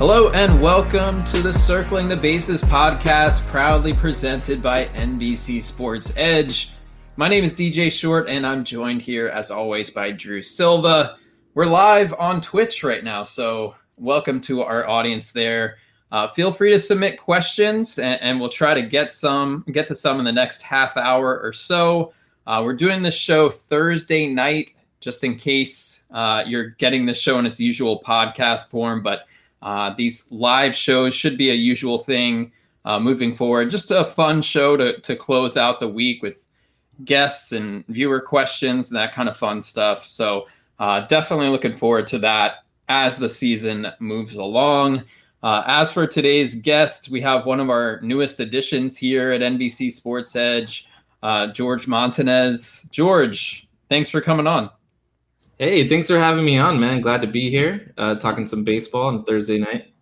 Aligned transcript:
Hello 0.00 0.30
and 0.30 0.62
welcome 0.62 1.22
to 1.26 1.42
the 1.42 1.52
Circling 1.52 2.08
the 2.08 2.16
Bases 2.16 2.62
podcast, 2.62 3.46
proudly 3.48 3.92
presented 3.92 4.62
by 4.62 4.86
NBC 4.86 5.62
Sports 5.62 6.10
Edge. 6.16 6.70
My 7.18 7.28
name 7.28 7.44
is 7.44 7.52
DJ 7.52 7.92
Short, 7.92 8.26
and 8.26 8.46
I'm 8.46 8.64
joined 8.64 9.02
here, 9.02 9.28
as 9.28 9.50
always, 9.50 9.90
by 9.90 10.10
Drew 10.10 10.42
Silva. 10.42 11.18
We're 11.52 11.66
live 11.66 12.14
on 12.14 12.40
Twitch 12.40 12.82
right 12.82 13.04
now, 13.04 13.24
so 13.24 13.74
welcome 13.98 14.40
to 14.40 14.62
our 14.62 14.88
audience 14.88 15.32
there. 15.32 15.76
Uh, 16.10 16.26
feel 16.26 16.50
free 16.50 16.70
to 16.70 16.78
submit 16.78 17.18
questions, 17.18 17.98
and, 17.98 18.18
and, 18.22 18.40
we'll 18.40 18.48
try 18.48 18.72
to 18.72 18.80
get 18.80 19.12
some, 19.12 19.66
get 19.70 19.86
to 19.88 19.94
some 19.94 20.18
in 20.18 20.24
the 20.24 20.32
next 20.32 20.62
half 20.62 20.96
hour 20.96 21.38
or 21.40 21.52
so. 21.52 22.14
Uh, 22.46 22.62
we're 22.64 22.72
doing 22.72 23.02
this 23.02 23.14
show 23.14 23.50
Thursday 23.50 24.26
night, 24.26 24.72
just 25.00 25.24
in 25.24 25.34
case 25.34 26.04
uh, 26.12 26.44
you're 26.46 26.70
getting 26.70 27.06
the 27.06 27.14
show 27.14 27.38
in 27.38 27.46
its 27.46 27.58
usual 27.58 28.02
podcast 28.02 28.68
form, 28.68 29.02
but 29.02 29.26
uh, 29.62 29.94
these 29.96 30.30
live 30.30 30.74
shows 30.74 31.14
should 31.14 31.36
be 31.36 31.50
a 31.50 31.54
usual 31.54 31.98
thing 31.98 32.52
uh, 32.84 32.98
moving 32.98 33.34
forward. 33.34 33.70
Just 33.70 33.90
a 33.90 34.04
fun 34.04 34.42
show 34.42 34.76
to, 34.76 34.98
to 35.00 35.16
close 35.16 35.56
out 35.56 35.80
the 35.80 35.88
week 35.88 36.22
with 36.22 36.48
guests 37.04 37.52
and 37.52 37.86
viewer 37.88 38.20
questions 38.20 38.90
and 38.90 38.96
that 38.96 39.12
kind 39.12 39.28
of 39.28 39.36
fun 39.36 39.62
stuff. 39.62 40.06
So, 40.06 40.46
uh, 40.78 41.06
definitely 41.06 41.48
looking 41.48 41.74
forward 41.74 42.06
to 42.08 42.18
that 42.18 42.64
as 42.88 43.18
the 43.18 43.28
season 43.28 43.86
moves 44.00 44.36
along. 44.36 45.04
Uh, 45.42 45.62
as 45.66 45.92
for 45.92 46.06
today's 46.06 46.54
guest, 46.54 47.10
we 47.10 47.20
have 47.20 47.46
one 47.46 47.60
of 47.60 47.70
our 47.70 48.00
newest 48.02 48.40
additions 48.40 48.96
here 48.96 49.30
at 49.30 49.40
NBC 49.40 49.92
Sports 49.92 50.36
Edge, 50.36 50.86
uh, 51.22 51.48
George 51.48 51.86
Montanez. 51.86 52.88
George, 52.90 53.68
thanks 53.88 54.08
for 54.08 54.20
coming 54.20 54.46
on. 54.46 54.70
Hey, 55.60 55.86
thanks 55.86 56.06
for 56.06 56.18
having 56.18 56.46
me 56.46 56.56
on, 56.56 56.80
man. 56.80 57.02
Glad 57.02 57.20
to 57.20 57.26
be 57.26 57.50
here, 57.50 57.92
uh, 57.98 58.14
talking 58.14 58.46
some 58.46 58.64
baseball 58.64 59.08
on 59.08 59.24
Thursday 59.24 59.58
night. 59.58 59.92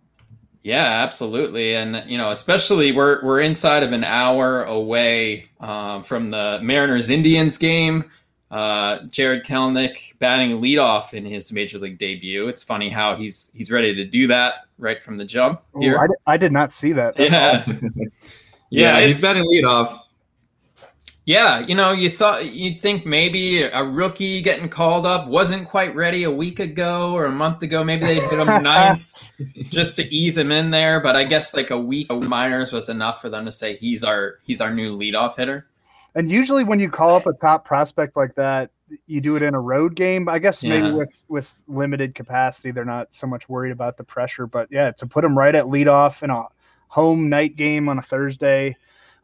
Yeah, 0.63 0.85
absolutely, 0.85 1.75
and 1.75 2.09
you 2.09 2.17
know, 2.17 2.31
especially 2.31 2.93
we're 2.93 3.25
we're 3.25 3.41
inside 3.41 3.83
of 3.83 3.91
an 3.93 4.05
hour 4.05 4.63
away 4.63 5.49
uh, 5.59 6.01
from 6.03 6.31
the 6.31 6.61
Mariners 6.63 7.11
Indians 7.11 7.59
game. 7.59 8.09
Uh, 8.53 9.01
Jarred 9.11 9.45
Kelenic 9.45 10.17
batting 10.21 10.61
leadoff 10.61 11.13
in 11.13 11.25
his 11.27 11.53
major 11.53 11.81
league 11.81 11.99
debut. 11.99 12.47
It's 12.47 12.63
funny 12.63 12.89
how 12.89 13.17
he's 13.17 13.51
he's 13.53 13.73
ready 13.73 13.93
to 13.97 14.05
do 14.05 14.29
that 14.29 14.69
right 14.79 15.03
from 15.03 15.17
the 15.17 15.25
jump. 15.25 15.61
Here, 15.81 15.97
Ooh, 15.97 16.15
I, 16.29 16.35
I, 16.35 16.37
did 16.37 16.53
not 16.53 16.71
see 16.71 16.93
that. 16.93 17.17
That's 17.17 17.33
yeah. 17.33 17.65
yeah, 18.71 19.01
yeah, 19.01 19.07
he's 19.09 19.21
batting 19.21 19.45
leadoff. 19.45 20.03
Yeah, 21.29 21.59
you 21.59 21.75
know, 21.75 21.93
you 21.93 22.09
thought 22.09 22.55
you'd 22.55 22.81
think 22.81 23.05
maybe 23.05 23.61
a 23.61 23.85
rookie 23.85 24.41
getting 24.41 24.71
called 24.71 25.05
up 25.05 25.29
wasn't 25.29 25.69
quite 25.69 25.95
ready 25.95 26.25
a 26.25 26.31
week 26.31 26.59
ago 26.59 27.13
or 27.13 27.27
a 27.27 27.31
month 27.31 27.63
ago. 27.63 27.85
Maybe 27.85 28.07
they 28.07 28.15
hit 28.15 28.33
him 28.33 28.47
ninth 28.63 29.13
just 29.65 29.97
to 29.97 30.05
ease 30.05 30.39
him 30.39 30.51
in 30.51 30.71
there. 30.71 31.01
But 31.01 31.17
I 31.17 31.25
guess 31.25 31.53
like 31.53 31.69
a 31.69 31.79
week 31.79 32.11
of 32.11 32.27
minors 32.27 32.73
was 32.73 32.89
enough 32.89 33.21
for 33.21 33.29
them 33.29 33.45
to 33.45 33.53
say 33.53 33.77
he's 33.77 34.05
our 34.05 34.39
he's 34.45 34.63
our 34.63 34.73
new 34.73 34.97
leadoff 34.97 35.37
hitter. 35.37 35.67
And 36.15 36.31
usually, 36.31 36.65
when 36.65 36.81
you 36.81 36.89
call 36.89 37.15
up 37.15 37.27
a 37.27 37.35
top 37.35 37.67
prospect 37.67 38.17
like 38.17 38.35
that, 38.37 38.71
you 39.07 39.21
do 39.21 39.37
it 39.37 39.43
in 39.43 39.55
a 39.55 39.61
road 39.61 39.97
game. 39.97 40.31
I 40.31 40.39
guess 40.39 40.63
maybe 40.63 40.87
yeah. 40.87 40.95
with 40.95 41.23
with 41.29 41.61
limited 41.69 42.15
capacity, 42.15 42.71
they're 42.71 42.87
not 42.87 43.13
so 43.13 43.27
much 43.27 43.51
worried 43.51 43.73
about 43.73 43.99
the 43.99 44.05
pressure. 44.05 44.47
But 44.47 44.69
yeah, 44.71 44.93
to 44.93 45.07
put 45.07 45.25
him 45.25 45.37
right 45.37 45.55
at 45.55 45.67
leadoff 45.67 46.23
in 46.23 46.31
a 46.31 46.45
home 46.87 47.29
night 47.29 47.55
game 47.57 47.91
on 47.91 47.99
a 47.99 48.03
Thursday 48.03 48.79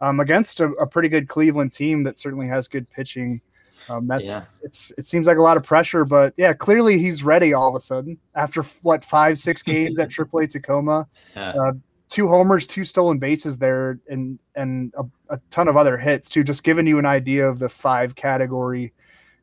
um, 0.05 0.21
against 0.21 0.61
a, 0.61 0.69
a, 0.73 0.87
pretty 0.87 1.09
good 1.09 1.29
Cleveland 1.29 1.73
team 1.73 2.03
that 2.03 2.19
certainly 2.19 2.47
has 2.47 2.69
good 2.69 2.89
pitching. 2.91 3.41
Um, 3.89 4.07
that's 4.07 4.25
yeah. 4.25 4.45
it's 4.63 4.93
it 4.99 5.07
seems 5.07 5.27
like 5.27 5.39
a 5.39 5.43
lot 5.43 5.57
of 5.57 5.63
pressure, 5.63 6.05
but 6.05 6.35
yeah, 6.37 6.53
clearly 6.53 6.99
he's 6.99 7.23
ready 7.23 7.55
all 7.55 7.69
of 7.69 7.75
a 7.75 7.81
sudden 7.81 8.19
after 8.35 8.63
what 8.83 9.05
five 9.05 9.39
six 9.39 9.63
games 9.73 9.99
at 9.99 10.11
AAA 10.11 10.51
Tacoma, 10.51 11.07
yeah. 11.35 11.51
uh, 11.51 11.73
two 12.09 12.29
homers, 12.29 12.67
two 12.67 12.85
stolen 12.85 13.19
bases 13.19 13.57
there, 13.57 13.99
and 14.09 14.39
and 14.57 14.93
a, 14.97 15.05
a, 15.35 15.41
ton 15.51 15.69
of 15.69 15.77
other 15.77 15.97
hits 15.97 16.29
too. 16.29 16.45
Just 16.45 16.65
giving 16.65 16.87
you 16.87 16.99
an 16.99 17.07
idea 17.07 17.49
of 17.49 17.59
the 17.59 17.69
five 17.69 18.15
category 18.15 18.93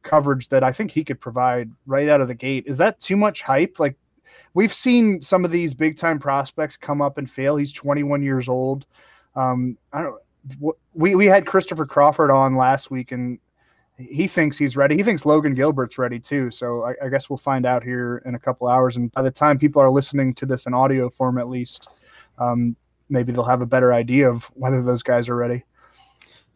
coverage 0.03 0.49
that 0.49 0.63
I 0.63 0.71
think 0.71 0.91
he 0.91 1.03
could 1.03 1.19
provide 1.19 1.71
right 1.85 2.09
out 2.09 2.21
of 2.21 2.27
the 2.27 2.35
gate. 2.35 2.65
Is 2.67 2.77
that 2.77 2.99
too 2.99 3.17
much 3.17 3.41
hype? 3.41 3.79
Like 3.79 3.95
we've 4.53 4.73
seen 4.73 5.21
some 5.21 5.45
of 5.45 5.51
these 5.51 5.73
big 5.73 5.97
time 5.97 6.19
prospects 6.19 6.77
come 6.77 7.01
up 7.01 7.17
and 7.17 7.29
fail. 7.29 7.57
He's 7.57 7.73
21 7.73 8.23
years 8.23 8.47
old. 8.49 8.85
Um, 9.35 9.77
I 9.93 10.01
don't 10.01 10.15
we 10.93 11.15
we 11.15 11.25
had 11.25 11.45
Christopher 11.45 11.85
Crawford 11.85 12.31
on 12.31 12.55
last 12.55 12.91
week, 12.91 13.11
and 13.11 13.39
he 13.97 14.27
thinks 14.27 14.57
he's 14.57 14.75
ready. 14.75 14.97
He 14.97 15.03
thinks 15.03 15.25
Logan 15.25 15.53
Gilbert's 15.53 15.97
ready 15.97 16.19
too. 16.19 16.51
So 16.51 16.83
I, 16.83 17.05
I, 17.05 17.09
guess 17.09 17.29
we'll 17.29 17.37
find 17.37 17.65
out 17.65 17.83
here 17.83 18.21
in 18.25 18.35
a 18.35 18.39
couple 18.39 18.67
hours. 18.67 18.95
And 18.95 19.11
by 19.11 19.21
the 19.21 19.31
time 19.31 19.59
people 19.59 19.81
are 19.81 19.89
listening 19.89 20.33
to 20.35 20.45
this 20.45 20.65
in 20.65 20.73
audio 20.73 21.09
form, 21.09 21.37
at 21.37 21.49
least, 21.49 21.87
um, 22.39 22.75
maybe 23.09 23.31
they'll 23.31 23.43
have 23.43 23.61
a 23.61 23.65
better 23.65 23.93
idea 23.93 24.29
of 24.29 24.45
whether 24.55 24.81
those 24.81 25.03
guys 25.03 25.29
are 25.29 25.35
ready. 25.35 25.63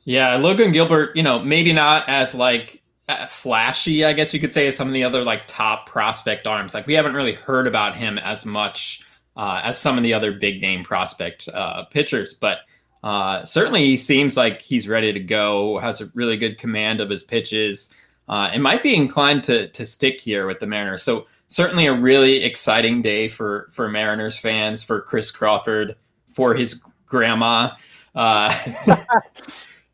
Yeah, 0.03 0.35
Logan 0.35 0.71
Gilbert, 0.71 1.15
you 1.15 1.23
know, 1.23 1.39
maybe 1.39 1.73
not 1.73 2.07
as 2.07 2.35
like 2.35 2.81
flashy, 3.27 4.05
I 4.05 4.13
guess 4.13 4.33
you 4.33 4.39
could 4.39 4.53
say, 4.53 4.67
as 4.67 4.75
some 4.75 4.87
of 4.87 4.93
the 4.93 5.03
other 5.03 5.23
like 5.23 5.47
top 5.47 5.87
prospect 5.87 6.47
arms. 6.47 6.73
Like 6.73 6.87
we 6.87 6.93
haven't 6.93 7.13
really 7.13 7.33
heard 7.33 7.67
about 7.67 7.95
him 7.95 8.17
as 8.19 8.45
much 8.45 9.03
uh, 9.35 9.61
as 9.63 9.77
some 9.77 9.97
of 9.97 10.03
the 10.03 10.13
other 10.13 10.31
big 10.31 10.61
name 10.61 10.83
prospect 10.83 11.47
uh, 11.49 11.85
pitchers, 11.85 12.33
but 12.33 12.59
uh, 13.05 13.45
certainly, 13.45 13.85
he 13.85 13.97
seems 13.97 14.35
like 14.35 14.63
he's 14.63 14.87
ready 14.87 15.13
to 15.13 15.19
go. 15.19 15.77
Has 15.77 16.01
a 16.01 16.11
really 16.15 16.37
good 16.37 16.57
command 16.57 16.99
of 16.99 17.09
his 17.09 17.23
pitches, 17.23 17.93
uh, 18.27 18.49
and 18.51 18.63
might 18.63 18.81
be 18.81 18.95
inclined 18.95 19.43
to 19.43 19.67
to 19.69 19.85
stick 19.85 20.19
here 20.19 20.47
with 20.47 20.59
the 20.59 20.65
Mariners. 20.65 21.03
So 21.03 21.27
certainly 21.47 21.85
a 21.85 21.93
really 21.93 22.43
exciting 22.43 23.03
day 23.03 23.27
for 23.27 23.69
for 23.71 23.87
Mariners 23.87 24.39
fans, 24.39 24.83
for 24.83 25.01
Chris 25.01 25.29
Crawford, 25.29 25.95
for 26.29 26.55
his 26.55 26.81
grandma. 27.05 27.69
Uh, 28.15 28.51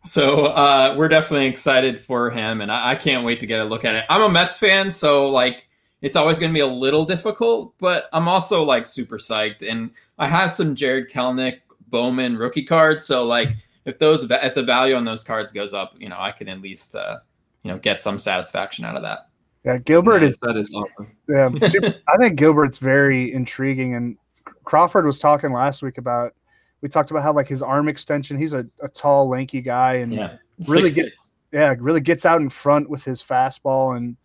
so 0.05 0.45
uh, 0.45 0.95
we're 0.97 1.09
definitely 1.09 1.47
excited 1.47 1.99
for 1.99 2.29
him, 2.29 2.61
and 2.61 2.71
I, 2.71 2.91
I, 2.91 2.95
can't 2.95 3.25
wait 3.25 3.41
to 3.41 3.47
get 3.47 3.59
a 3.59 3.65
look 3.65 3.83
at 3.83 3.95
it. 3.95 4.05
I'm 4.09 4.21
a 4.21 4.29
Mets 4.29 4.57
fan, 4.57 4.89
so 4.89 5.27
like 5.27 5.67
it's 6.01 6.15
always 6.15 6.39
going 6.39 6.51
to 6.51 6.53
be 6.53 6.61
a 6.61 6.67
little 6.67 7.03
difficult, 7.03 7.73
but 7.77 8.07
I'm 8.13 8.29
also 8.29 8.63
like 8.63 8.87
super 8.87 9.17
psyched, 9.17 9.69
and 9.69 9.91
I 10.17 10.27
have 10.27 10.53
some 10.53 10.75
Jarred 10.75 11.11
Kelenic 11.11 11.59
Bowman 11.91 12.37
rookie 12.37 12.63
cards. 12.63 13.05
So 13.05 13.25
like 13.25 13.49
if 13.85 13.99
those 13.99 14.29
if 14.29 14.55
the 14.55 14.63
value 14.63 14.95
on 14.95 15.05
those 15.05 15.23
cards 15.23 15.51
goes 15.51 15.73
up, 15.73 15.93
you 15.99 16.09
know, 16.09 16.17
I 16.17 16.31
can 16.31 16.49
at 16.49 16.61
least 16.61 16.95
uh, 16.95 17.19
you 17.63 17.71
know 17.71 17.77
get 17.77 18.01
some 18.01 18.17
satisfaction 18.17 18.85
out 18.85 18.95
of 18.95 19.03
that. 19.03 19.27
Yeah, 19.63 19.77
Gilbert 19.77 20.23
is 20.23 20.37
that 20.41 20.57
is 20.57 20.73
awesome. 20.73 21.15
Yeah, 21.29 21.49
super, 21.67 21.93
I 22.07 22.17
think 22.17 22.37
Gilbert's 22.37 22.79
very 22.79 23.31
intriguing, 23.31 23.95
and 23.95 24.17
Crawford 24.63 25.05
was 25.05 25.19
talking 25.19 25.53
last 25.53 25.83
week 25.83 25.97
about. 25.97 26.33
We 26.81 26.89
talked 26.89 27.11
about 27.11 27.21
how 27.21 27.33
like 27.33 27.47
his 27.47 27.61
arm 27.61 27.87
extension. 27.87 28.39
He's 28.39 28.53
a, 28.53 28.65
a 28.81 28.87
tall, 28.87 29.29
lanky 29.29 29.61
guy, 29.61 29.95
and 29.95 30.11
yeah. 30.11 30.37
really 30.67 30.89
gets 30.89 31.31
yeah 31.51 31.75
really 31.77 32.01
gets 32.01 32.25
out 32.25 32.41
in 32.41 32.49
front 32.49 32.89
with 32.89 33.03
his 33.03 33.21
fastball, 33.21 33.97
and 33.97 34.17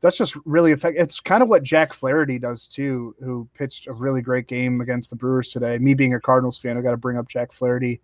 that's 0.00 0.16
just 0.16 0.34
really 0.46 0.72
effective. 0.72 1.02
It's 1.02 1.20
kind 1.20 1.42
of 1.42 1.48
what 1.48 1.62
Jack 1.62 1.92
Flaherty 1.92 2.38
does 2.38 2.68
too, 2.68 3.14
who 3.20 3.48
pitched 3.54 3.86
a 3.86 3.92
really 3.92 4.22
great 4.22 4.46
game 4.46 4.80
against 4.80 5.10
the 5.10 5.16
Brewers 5.16 5.50
today. 5.50 5.76
Me 5.78 5.92
being 5.92 6.14
a 6.14 6.20
Cardinals 6.20 6.58
fan, 6.58 6.78
I 6.78 6.80
got 6.80 6.92
to 6.92 6.96
bring 6.96 7.18
up 7.18 7.28
Jack 7.28 7.52
Flaherty. 7.52 8.00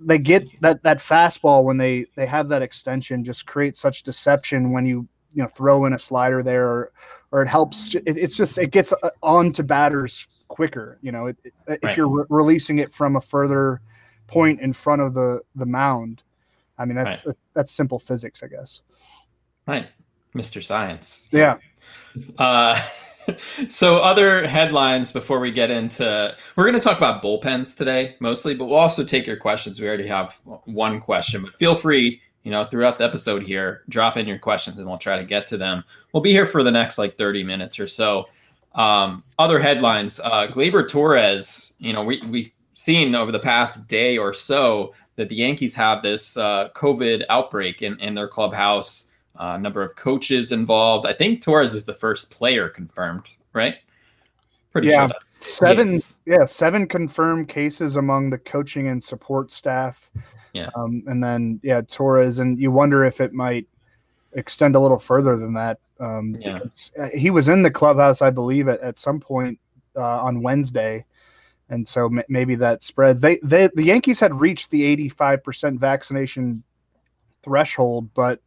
They 0.00 0.18
get 0.18 0.46
that 0.60 0.82
that 0.84 0.98
fastball 0.98 1.64
when 1.64 1.76
they 1.76 2.06
they 2.14 2.26
have 2.26 2.48
that 2.48 2.62
extension, 2.62 3.24
just 3.24 3.46
creates 3.46 3.80
such 3.80 4.04
deception 4.04 4.72
when 4.72 4.86
you 4.86 5.08
you 5.34 5.42
know 5.42 5.48
throw 5.48 5.86
in 5.86 5.92
a 5.92 5.98
slider 5.98 6.42
there, 6.42 6.68
or, 6.68 6.92
or 7.32 7.42
it 7.42 7.48
helps. 7.48 7.94
It, 7.96 8.04
it's 8.06 8.36
just 8.36 8.56
it 8.56 8.70
gets 8.70 8.92
uh, 8.92 9.10
on 9.22 9.52
to 9.52 9.64
batters 9.64 10.28
quicker. 10.46 10.98
You 11.02 11.10
know, 11.10 11.26
it, 11.26 11.36
it, 11.42 11.52
right. 11.66 11.78
if 11.82 11.96
you're 11.96 12.08
re- 12.08 12.24
releasing 12.28 12.78
it 12.78 12.94
from 12.94 13.16
a 13.16 13.20
further 13.20 13.80
point 14.28 14.60
in 14.60 14.72
front 14.72 15.02
of 15.02 15.14
the 15.14 15.40
the 15.56 15.66
mound. 15.66 16.22
I 16.78 16.84
mean, 16.84 16.96
that's 16.96 17.26
right. 17.26 17.36
that's 17.54 17.72
simple 17.72 17.98
physics, 17.98 18.42
I 18.44 18.46
guess. 18.46 18.82
Right. 19.66 19.88
Mr. 20.34 20.62
Science. 20.62 21.28
Yeah. 21.32 21.58
Uh, 22.38 22.80
so 23.68 23.98
other 23.98 24.46
headlines 24.46 25.12
before 25.12 25.40
we 25.40 25.50
get 25.50 25.70
into 25.70 26.34
we're 26.56 26.64
going 26.64 26.74
to 26.74 26.80
talk 26.80 26.98
about 26.98 27.22
bullpens 27.22 27.76
today 27.76 28.16
mostly 28.20 28.54
but 28.54 28.66
we'll 28.66 28.78
also 28.78 29.04
take 29.04 29.26
your 29.26 29.36
questions 29.36 29.80
we 29.80 29.86
already 29.86 30.06
have 30.06 30.38
one 30.64 30.98
question 30.98 31.42
but 31.42 31.54
feel 31.58 31.74
free 31.74 32.20
you 32.42 32.50
know 32.50 32.64
throughout 32.64 32.98
the 32.98 33.04
episode 33.04 33.42
here 33.42 33.82
drop 33.88 34.16
in 34.16 34.26
your 34.26 34.38
questions 34.38 34.78
and 34.78 34.86
we'll 34.86 34.98
try 34.98 35.18
to 35.18 35.24
get 35.24 35.46
to 35.46 35.56
them 35.56 35.84
we'll 36.12 36.22
be 36.22 36.32
here 36.32 36.46
for 36.46 36.62
the 36.62 36.70
next 36.70 36.98
like 36.98 37.16
30 37.16 37.44
minutes 37.44 37.78
or 37.78 37.86
so 37.86 38.24
um, 38.74 39.24
other 39.38 39.58
headlines 39.58 40.20
uh, 40.20 40.46
Gleyber 40.46 40.88
Torres 40.88 41.74
you 41.78 41.92
know 41.92 42.02
we, 42.02 42.22
we've 42.28 42.52
seen 42.74 43.14
over 43.14 43.32
the 43.32 43.38
past 43.38 43.88
day 43.88 44.16
or 44.16 44.32
so 44.32 44.94
that 45.16 45.28
the 45.28 45.34
yankees 45.34 45.74
have 45.74 46.02
this 46.02 46.36
uh, 46.36 46.68
covid 46.74 47.24
outbreak 47.28 47.82
in, 47.82 47.98
in 48.00 48.14
their 48.14 48.28
clubhouse 48.28 49.09
uh, 49.36 49.56
number 49.56 49.82
of 49.82 49.96
coaches 49.96 50.52
involved. 50.52 51.06
I 51.06 51.12
think 51.12 51.42
Torres 51.42 51.74
is 51.74 51.84
the 51.84 51.94
first 51.94 52.30
player 52.30 52.68
confirmed, 52.68 53.24
right? 53.52 53.76
Pretty 54.72 54.88
yeah, 54.88 55.08
sure 55.08 55.16
seven. 55.40 56.00
Yeah, 56.26 56.46
seven 56.46 56.86
confirmed 56.86 57.48
cases 57.48 57.96
among 57.96 58.30
the 58.30 58.38
coaching 58.38 58.88
and 58.88 59.02
support 59.02 59.50
staff. 59.50 60.10
Yeah, 60.52 60.70
um, 60.76 61.02
and 61.06 61.22
then 61.22 61.60
yeah, 61.62 61.80
Torres, 61.80 62.38
and 62.38 62.58
you 62.58 62.70
wonder 62.70 63.04
if 63.04 63.20
it 63.20 63.32
might 63.32 63.66
extend 64.32 64.76
a 64.76 64.80
little 64.80 64.98
further 64.98 65.36
than 65.36 65.54
that. 65.54 65.78
Um, 65.98 66.36
yeah. 66.38 66.60
Uh, 66.98 67.08
he 67.14 67.30
was 67.30 67.48
in 67.48 67.62
the 67.62 67.70
clubhouse, 67.70 68.22
I 68.22 68.30
believe, 68.30 68.68
at, 68.68 68.80
at 68.80 68.96
some 68.96 69.20
point 69.20 69.58
uh, 69.96 70.22
on 70.22 70.42
Wednesday, 70.42 71.04
and 71.68 71.86
so 71.86 72.06
m- 72.06 72.22
maybe 72.28 72.54
that 72.54 72.82
spreads. 72.82 73.20
They, 73.20 73.38
they 73.42 73.68
the 73.74 73.84
Yankees 73.84 74.20
had 74.20 74.40
reached 74.40 74.70
the 74.70 74.84
eighty 74.84 75.08
five 75.08 75.42
percent 75.42 75.80
vaccination 75.80 76.62
threshold, 77.42 78.12
but 78.14 78.40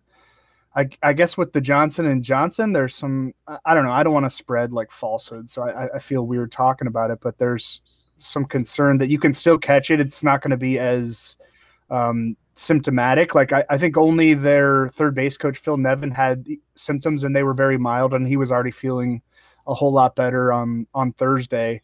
I, 0.76 0.90
I 1.04 1.14
guess 1.14 1.38
with 1.38 1.54
the 1.54 1.62
Johnson 1.62 2.08
and 2.08 2.24
Johnson, 2.24 2.74
there's 2.74 2.96
some 2.96 3.34
I 3.66 3.74
don't 3.74 3.86
know. 3.86 3.92
I 3.92 4.04
don't 4.04 4.14
want 4.14 4.26
to 4.26 4.30
spread 4.30 4.72
like 4.72 4.92
falsehood, 4.92 5.50
so 5.50 5.64
I, 5.64 5.96
I 5.96 6.00
feel 6.00 6.26
weird 6.26 6.52
talking 6.52 6.88
about 6.88 7.12
it. 7.12 7.20
But 7.22 7.38
there's 7.38 7.82
some 8.18 8.46
concern 8.46 8.98
that 8.98 9.10
you 9.10 9.20
can 9.20 9.34
still 9.34 9.58
catch 9.58 9.92
it. 9.92 10.00
It's 10.00 10.24
not 10.24 10.42
going 10.42 10.52
to 10.52 10.58
be 10.58 10.80
as 10.80 11.36
um, 11.90 12.36
symptomatic. 12.56 13.36
Like 13.36 13.54
I, 13.54 13.64
I 13.70 13.78
think 13.78 13.98
only 13.98 14.34
their 14.34 14.90
third 14.90 15.14
base 15.14 15.38
coach 15.38 15.60
Phil 15.60 15.78
Nevin 15.78 16.12
had 16.12 16.46
symptoms, 16.76 17.24
and 17.24 17.36
they 17.36 17.44
were 17.44 17.54
very 17.54 17.78
mild, 17.78 18.14
and 18.14 18.28
he 18.28 18.38
was 18.38 18.52
already 18.52 18.72
feeling 18.72 19.22
a 19.68 19.74
whole 19.74 19.92
lot 19.92 20.16
better 20.16 20.52
on 20.52 20.88
on 20.96 21.14
Thursday. 21.14 21.82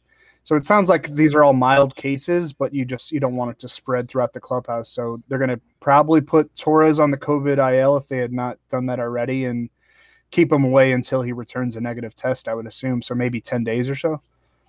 So 0.50 0.56
it 0.56 0.66
sounds 0.66 0.90
like 0.90 1.10
these 1.10 1.36
are 1.36 1.44
all 1.44 1.54
mild 1.54 1.96
cases, 1.96 2.54
but 2.54 2.74
you 2.74 2.84
just 2.84 3.12
you 3.12 3.20
don't 3.20 3.36
want 3.36 3.52
it 3.52 3.60
to 3.60 3.70
spread 3.70 4.10
throughout 4.10 4.34
the 4.34 4.40
clubhouse. 4.40 4.90
So 4.90 5.22
they're 5.28 5.38
going 5.38 5.52
to 5.52 5.62
probably 5.80 6.22
put 6.22 6.56
Torres 6.56 7.00
on 7.00 7.12
the 7.12 7.20
COVID 7.20 7.60
IL 7.60 7.98
if 7.98 8.08
they 8.08 8.18
had 8.18 8.34
not 8.34 8.58
done 8.68 8.88
that 8.88 9.00
already, 9.00 9.46
and 9.46 9.70
keep 10.32 10.52
him 10.52 10.64
away 10.64 10.94
until 10.94 11.22
he 11.22 11.34
returns 11.34 11.76
a 11.76 11.80
negative 11.80 12.16
test. 12.16 12.48
I 12.48 12.56
would 12.56 12.66
assume 12.66 13.04
so, 13.04 13.14
maybe 13.14 13.40
ten 13.40 13.64
days 13.64 13.92
or 13.92 13.96
so. 13.96 14.24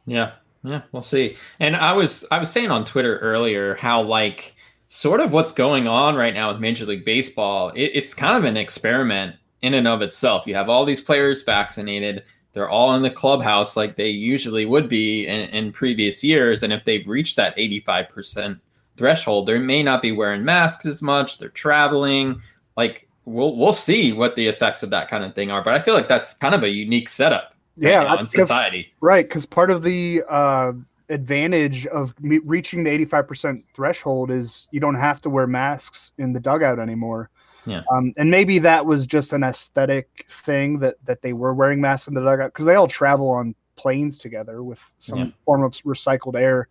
Yeah, 0.04 0.32
yeah, 0.64 0.82
we'll 0.92 1.00
see. 1.00 1.36
And 1.60 1.74
I 1.74 1.94
was 1.94 2.26
I 2.30 2.38
was 2.38 2.50
saying 2.50 2.70
on 2.70 2.84
Twitter 2.84 3.16
earlier 3.20 3.74
how 3.76 4.02
like 4.02 4.52
sort 4.88 5.20
of 5.20 5.32
what's 5.32 5.52
going 5.52 5.88
on 5.88 6.14
right 6.14 6.34
now 6.34 6.52
with 6.52 6.60
Major 6.60 6.84
League 6.84 7.06
Baseball. 7.06 7.70
It, 7.70 7.92
it's 7.94 8.12
kind 8.12 8.36
of 8.36 8.44
an 8.44 8.58
experiment 8.58 9.34
in 9.62 9.72
and 9.72 9.88
of 9.88 10.02
itself. 10.02 10.46
You 10.46 10.56
have 10.56 10.68
all 10.68 10.84
these 10.84 11.00
players 11.00 11.42
vaccinated 11.42 12.24
they're 12.52 12.68
all 12.68 12.94
in 12.94 13.02
the 13.02 13.10
clubhouse 13.10 13.76
like 13.76 13.96
they 13.96 14.08
usually 14.08 14.66
would 14.66 14.88
be 14.88 15.26
in, 15.26 15.48
in 15.50 15.72
previous 15.72 16.24
years. 16.24 16.62
And 16.62 16.72
if 16.72 16.84
they've 16.84 17.06
reached 17.06 17.36
that 17.36 17.56
85% 17.56 18.58
threshold, 18.96 19.46
they 19.46 19.58
may 19.58 19.82
not 19.82 20.02
be 20.02 20.12
wearing 20.12 20.44
masks 20.44 20.86
as 20.86 21.02
much. 21.02 21.38
They're 21.38 21.48
traveling. 21.48 22.40
Like 22.76 23.08
we'll 23.24 23.56
we'll 23.56 23.72
see 23.72 24.12
what 24.12 24.34
the 24.36 24.46
effects 24.46 24.82
of 24.82 24.90
that 24.90 25.08
kind 25.08 25.24
of 25.24 25.34
thing 25.34 25.50
are. 25.50 25.62
But 25.62 25.74
I 25.74 25.78
feel 25.78 25.94
like 25.94 26.08
that's 26.08 26.34
kind 26.34 26.54
of 26.54 26.64
a 26.64 26.68
unique 26.68 27.08
setup. 27.08 27.54
Yeah, 27.76 28.04
right 28.04 28.20
in 28.20 28.26
society. 28.26 28.92
Right, 29.00 29.26
because 29.26 29.46
part 29.46 29.70
of 29.70 29.82
the 29.82 30.22
uh, 30.28 30.72
advantage 31.08 31.86
of 31.86 32.14
reaching 32.20 32.84
the 32.84 32.90
85% 33.06 33.64
threshold 33.74 34.30
is 34.30 34.68
you 34.70 34.80
don't 34.80 34.96
have 34.96 35.20
to 35.22 35.30
wear 35.30 35.46
masks 35.46 36.12
in 36.18 36.32
the 36.32 36.40
dugout 36.40 36.78
anymore. 36.78 37.30
Yeah. 37.66 37.82
Um, 37.92 38.12
and 38.16 38.30
maybe 38.30 38.58
that 38.60 38.84
was 38.84 39.06
just 39.06 39.32
an 39.32 39.42
aesthetic 39.42 40.26
thing 40.28 40.78
that 40.80 40.96
that 41.04 41.22
they 41.22 41.32
were 41.32 41.54
wearing 41.54 41.80
masks 41.80 42.08
in 42.08 42.14
the 42.14 42.20
dugout 42.20 42.52
because 42.52 42.66
they 42.66 42.74
all 42.74 42.88
travel 42.88 43.30
on 43.30 43.54
planes 43.76 44.18
together 44.18 44.62
with 44.62 44.82
some 44.98 45.18
yeah. 45.18 45.26
form 45.44 45.62
of 45.62 45.72
recycled 45.72 46.38
air. 46.38 46.68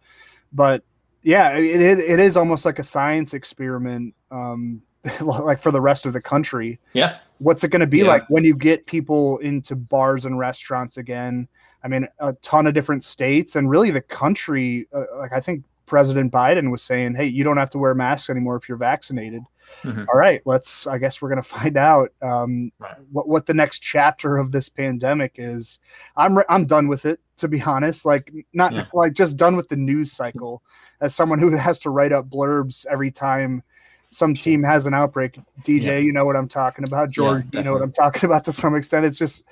But 0.54 0.84
yeah, 1.24 1.58
it, 1.58 1.82
it, 1.82 2.00
it 2.00 2.20
is 2.20 2.38
almost 2.38 2.66
like 2.66 2.80
a 2.80 2.84
science 2.84 3.34
experiment, 3.34 4.14
um, 4.32 4.82
like 5.22 5.60
for 5.60 5.72
the 5.72 5.82
rest 5.82 6.06
of 6.06 6.14
the 6.14 6.22
country. 6.22 6.80
Yeah. 6.94 7.20
What's 7.40 7.64
it 7.64 7.70
going 7.70 7.82
to 7.82 7.88
be 7.88 8.00
yeah. 8.00 8.08
like 8.08 8.30
when 8.30 8.44
you 8.44 8.56
get 8.56 8.86
people 8.86 9.38
into 9.40 9.76
bars 9.76 10.26
and 10.26 10.38
restaurants 10.38 10.98
again? 10.98 11.48
I 11.84 11.88
mean, 11.88 12.08
a 12.20 12.34
ton 12.42 12.68
of 12.68 12.74
different 12.74 13.04
states 13.04 13.56
and 13.56 13.70
really 13.70 13.92
the 13.92 14.02
country. 14.02 14.88
Uh, 14.94 15.04
like 15.18 15.32
I 15.32 15.40
think 15.40 15.64
President 15.86 16.32
Biden 16.32 16.72
was 16.72 16.84
saying, 16.84 17.16
"Hey, 17.16 17.28
you 17.28 17.44
don't 17.44 17.58
have 17.58 17.70
to 17.72 17.78
wear 17.78 17.96
masks 17.96 18.30
anymore 18.30 18.58
if 18.58 18.68
you're 18.68 18.78
vaccinated." 18.78 19.44
Mm-hmm. 19.84 20.06
All 20.12 20.20
right, 20.20 20.42
let's. 20.46 20.88
I 20.88 20.98
guess 20.98 21.22
we're 21.22 21.30
going 21.30 21.42
to 21.42 21.48
find 21.48 21.78
out 21.78 22.12
um, 22.22 22.72
right. 22.80 22.96
what 23.12 23.28
what 23.28 23.46
the 23.46 23.54
next 23.54 23.80
chapter 23.80 24.38
of 24.38 24.52
this 24.52 24.70
pandemic 24.70 25.34
is. 25.36 25.80
I'm 26.16 26.38
re- 26.38 26.46
I'm 26.50 26.66
done 26.66 26.88
with 26.88 27.06
it, 27.06 27.20
to 27.38 27.48
be 27.48 27.62
honest. 27.62 28.06
Like 28.06 28.32
not 28.54 28.74
yeah. 28.74 28.86
like 28.94 29.14
just 29.14 29.38
done 29.38 29.56
with 29.56 29.70
the 29.70 29.78
news 29.78 30.12
cycle. 30.12 30.64
As 31.02 31.16
someone 31.16 31.40
who 31.40 31.56
has 31.56 31.80
to 31.80 31.92
write 31.92 32.12
up 32.12 32.30
blurbs 32.30 32.86
every 32.92 33.10
time 33.10 33.64
some 34.10 34.36
team 34.36 34.62
has 34.64 34.86
an 34.86 34.94
outbreak, 34.94 35.40
DJ, 35.64 35.86
yeah. 35.86 35.98
you 36.00 36.12
know 36.12 36.26
what 36.26 36.36
I'm 36.36 36.50
talking 36.50 36.84
about. 36.84 37.10
George, 37.10 37.46
yeah, 37.54 37.60
you 37.60 37.64
know 37.64 37.72
what 37.72 37.82
I'm 37.82 37.94
talking 37.94 38.26
about 38.26 38.44
to 38.44 38.52
some 38.52 38.76
extent. 38.76 39.06
It's 39.06 39.18
just 39.18 39.46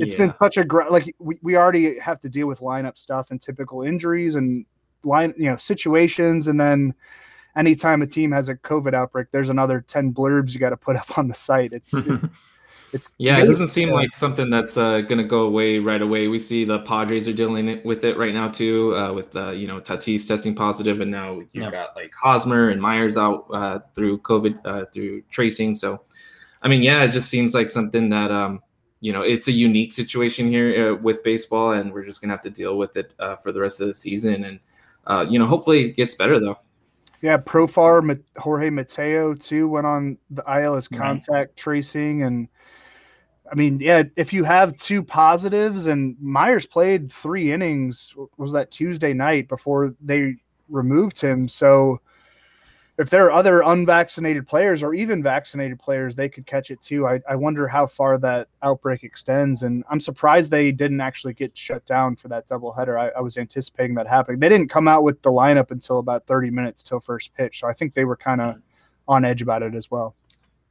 it's 0.00 0.14
been 0.14 0.34
such 0.34 0.56
a 0.56 0.64
great 0.64 0.90
like 0.90 1.14
we, 1.18 1.38
we 1.42 1.56
already 1.56 1.98
have 1.98 2.20
to 2.20 2.28
deal 2.28 2.46
with 2.46 2.60
lineup 2.60 2.98
stuff 2.98 3.30
and 3.30 3.40
typical 3.40 3.82
injuries 3.82 4.34
and 4.34 4.64
line 5.04 5.34
you 5.36 5.50
know 5.50 5.56
situations 5.56 6.46
and 6.46 6.60
then 6.60 6.94
anytime 7.56 8.02
a 8.02 8.06
team 8.06 8.32
has 8.32 8.48
a 8.48 8.54
COVID 8.54 8.94
outbreak, 8.94 9.28
there's 9.32 9.48
another 9.48 9.84
10 9.86 10.14
blurbs 10.14 10.52
you 10.52 10.60
got 10.60 10.70
to 10.70 10.76
put 10.76 10.96
up 10.96 11.18
on 11.18 11.28
the 11.28 11.34
site. 11.34 11.72
It's, 11.72 11.92
it's, 11.94 12.24
it's 12.92 13.08
yeah, 13.18 13.38
it 13.38 13.46
doesn't 13.46 13.68
seem 13.68 13.90
like 13.90 14.14
something 14.14 14.50
that's 14.50 14.76
uh, 14.76 15.00
going 15.02 15.18
to 15.18 15.24
go 15.24 15.42
away 15.42 15.78
right 15.78 16.02
away. 16.02 16.28
We 16.28 16.38
see 16.38 16.64
the 16.64 16.80
Padres 16.80 17.28
are 17.28 17.32
dealing 17.32 17.80
with 17.84 18.04
it 18.04 18.16
right 18.16 18.34
now 18.34 18.48
too, 18.48 18.96
uh, 18.96 19.12
with 19.12 19.34
uh, 19.36 19.50
you 19.50 19.66
know 19.66 19.80
Tatis 19.80 20.26
testing 20.26 20.54
positive, 20.54 21.00
and 21.00 21.10
now 21.10 21.40
you've 21.52 21.64
yeah. 21.64 21.70
got 21.70 21.96
like 21.96 22.12
Hosmer 22.14 22.70
and 22.70 22.80
Myers 22.80 23.16
out 23.16 23.46
uh, 23.52 23.80
through 23.94 24.18
COVID 24.18 24.58
uh, 24.64 24.86
through 24.92 25.22
tracing. 25.30 25.76
So, 25.76 26.02
I 26.62 26.68
mean, 26.68 26.82
yeah, 26.82 27.04
it 27.04 27.08
just 27.08 27.28
seems 27.28 27.54
like 27.54 27.70
something 27.70 28.08
that 28.10 28.30
um, 28.30 28.60
you 29.00 29.12
know 29.12 29.22
it's 29.22 29.48
a 29.48 29.52
unique 29.52 29.92
situation 29.92 30.48
here 30.48 30.92
uh, 30.92 30.94
with 30.96 31.22
baseball, 31.22 31.72
and 31.72 31.92
we're 31.92 32.04
just 32.04 32.20
gonna 32.20 32.32
have 32.32 32.42
to 32.42 32.50
deal 32.50 32.76
with 32.76 32.96
it 32.96 33.14
for 33.42 33.52
the 33.52 33.60
rest 33.60 33.80
of 33.80 33.86
the 33.86 33.94
season. 33.94 34.44
And 34.44 35.30
you 35.30 35.38
know, 35.38 35.46
hopefully 35.46 35.84
it 35.84 35.96
gets 35.96 36.14
better 36.14 36.40
though. 36.40 36.58
Yeah, 37.22 37.36
Profar 37.36 38.18
Jorge 38.38 38.70
Mateo 38.70 39.34
too 39.34 39.68
went 39.68 39.86
on 39.86 40.16
the 40.30 40.42
IL 40.48 40.74
as 40.74 40.88
contact 40.88 41.30
right. 41.30 41.56
tracing, 41.56 42.22
and 42.22 42.48
I 43.50 43.54
mean, 43.54 43.78
yeah, 43.80 44.04
if 44.16 44.32
you 44.32 44.44
have 44.44 44.76
two 44.76 45.02
positives, 45.02 45.86
and 45.86 46.16
Myers 46.20 46.66
played 46.66 47.12
three 47.12 47.52
innings, 47.52 48.14
was 48.38 48.52
that 48.52 48.70
Tuesday 48.70 49.12
night 49.12 49.48
before 49.48 49.94
they 50.00 50.36
removed 50.68 51.20
him, 51.20 51.48
so 51.48 52.00
if 53.00 53.08
there 53.08 53.24
are 53.24 53.32
other 53.32 53.62
unvaccinated 53.62 54.46
players 54.46 54.82
or 54.82 54.92
even 54.92 55.22
vaccinated 55.22 55.78
players, 55.78 56.14
they 56.14 56.28
could 56.28 56.46
catch 56.46 56.70
it 56.70 56.82
too. 56.82 57.06
I, 57.06 57.20
I 57.26 57.34
wonder 57.34 57.66
how 57.66 57.86
far 57.86 58.18
that 58.18 58.48
outbreak 58.62 59.04
extends. 59.04 59.62
And 59.62 59.82
I'm 59.90 60.00
surprised 60.00 60.50
they 60.50 60.70
didn't 60.70 61.00
actually 61.00 61.32
get 61.32 61.56
shut 61.56 61.86
down 61.86 62.14
for 62.16 62.28
that 62.28 62.46
doubleheader. 62.46 63.00
I, 63.00 63.08
I 63.16 63.20
was 63.22 63.38
anticipating 63.38 63.94
that 63.94 64.06
happening. 64.06 64.38
They 64.38 64.50
didn't 64.50 64.68
come 64.68 64.86
out 64.86 65.02
with 65.02 65.22
the 65.22 65.30
lineup 65.30 65.70
until 65.70 65.98
about 65.98 66.26
30 66.26 66.50
minutes 66.50 66.82
till 66.82 67.00
first 67.00 67.34
pitch. 67.34 67.60
So 67.60 67.68
I 67.68 67.72
think 67.72 67.94
they 67.94 68.04
were 68.04 68.16
kind 68.16 68.42
of 68.42 68.56
on 69.08 69.24
edge 69.24 69.40
about 69.40 69.62
it 69.62 69.74
as 69.74 69.90
well. 69.90 70.14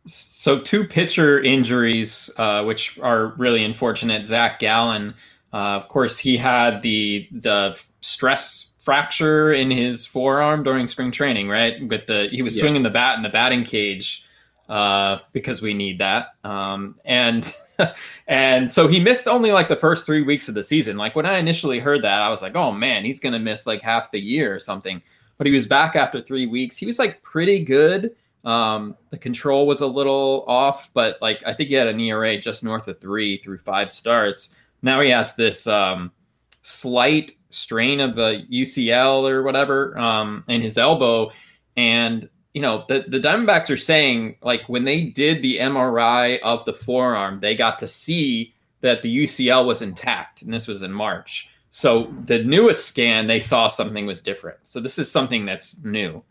So 0.05 0.59
two 0.59 0.85
pitcher 0.85 1.41
injuries, 1.41 2.29
uh, 2.37 2.63
which 2.63 2.99
are 2.99 3.33
really 3.37 3.63
unfortunate. 3.63 4.27
Zach 4.27 4.59
Gallen, 4.59 5.15
uh, 5.51 5.75
of 5.75 5.87
course, 5.87 6.19
he 6.19 6.37
had 6.37 6.81
the 6.83 7.27
the 7.31 7.79
stress 8.01 8.68
fracture 8.79 9.53
in 9.53 9.69
his 9.69 10.05
forearm 10.05 10.63
during 10.63 10.87
spring 10.87 11.11
training, 11.11 11.49
right? 11.49 11.85
With 11.87 12.07
the 12.07 12.29
he 12.31 12.41
was 12.41 12.57
yeah. 12.57 12.61
swinging 12.61 12.83
the 12.83 12.89
bat 12.89 13.17
in 13.17 13.23
the 13.23 13.29
batting 13.29 13.63
cage 13.63 14.25
uh, 14.69 15.19
because 15.33 15.61
we 15.61 15.73
need 15.73 15.99
that. 15.99 16.35
Um, 16.43 16.95
and 17.05 17.53
and 18.27 18.71
so 18.71 18.87
he 18.87 18.99
missed 18.99 19.27
only 19.27 19.51
like 19.51 19.67
the 19.67 19.75
first 19.75 20.05
three 20.05 20.21
weeks 20.21 20.47
of 20.47 20.55
the 20.55 20.63
season. 20.63 20.95
Like 20.97 21.15
when 21.15 21.25
I 21.25 21.37
initially 21.37 21.79
heard 21.79 22.03
that, 22.03 22.21
I 22.21 22.29
was 22.29 22.41
like, 22.41 22.55
oh 22.55 22.71
man, 22.71 23.03
he's 23.03 23.19
gonna 23.19 23.39
miss 23.39 23.67
like 23.67 23.81
half 23.81 24.11
the 24.11 24.19
year 24.19 24.53
or 24.55 24.59
something. 24.59 25.01
But 25.37 25.47
he 25.47 25.53
was 25.53 25.67
back 25.67 25.95
after 25.95 26.21
three 26.21 26.47
weeks. 26.47 26.77
He 26.77 26.85
was 26.85 26.99
like 26.99 27.21
pretty 27.23 27.63
good. 27.63 28.15
Um, 28.45 28.95
the 29.09 29.17
control 29.17 29.67
was 29.67 29.81
a 29.81 29.87
little 29.87 30.45
off, 30.47 30.91
but 30.93 31.17
like 31.21 31.41
I 31.45 31.53
think 31.53 31.69
he 31.69 31.75
had 31.75 31.87
an 31.87 31.99
ERA 31.99 32.37
just 32.37 32.63
north 32.63 32.87
of 32.87 32.99
three 32.99 33.37
through 33.37 33.57
five 33.59 33.91
starts. 33.91 34.55
Now 34.81 35.01
he 35.01 35.09
has 35.09 35.35
this 35.35 35.67
um, 35.67 36.11
slight 36.61 37.35
strain 37.49 37.99
of 37.99 38.17
a 38.17 38.43
UCL 38.51 39.29
or 39.29 39.43
whatever 39.43 39.97
um, 39.97 40.43
in 40.47 40.61
his 40.61 40.77
elbow, 40.77 41.31
and 41.77 42.29
you 42.53 42.61
know 42.61 42.85
the 42.87 43.05
the 43.07 43.19
Diamondbacks 43.19 43.69
are 43.69 43.77
saying 43.77 44.37
like 44.41 44.67
when 44.67 44.85
they 44.85 45.01
did 45.03 45.41
the 45.41 45.57
MRI 45.57 46.39
of 46.41 46.65
the 46.65 46.73
forearm, 46.73 47.39
they 47.39 47.55
got 47.55 47.79
to 47.79 47.87
see 47.87 48.53
that 48.81 49.01
the 49.01 49.23
UCL 49.23 49.65
was 49.65 49.81
intact, 49.81 50.41
and 50.41 50.53
this 50.53 50.67
was 50.67 50.83
in 50.83 50.91
March. 50.91 51.49
So 51.71 52.11
the 52.25 52.43
newest 52.43 52.87
scan, 52.87 53.27
they 53.27 53.39
saw 53.39 53.67
something 53.67 54.05
was 54.05 54.21
different. 54.21 54.57
So 54.63 54.79
this 54.79 54.97
is 54.97 55.11
something 55.11 55.45
that's 55.45 55.83
new, 55.83 56.23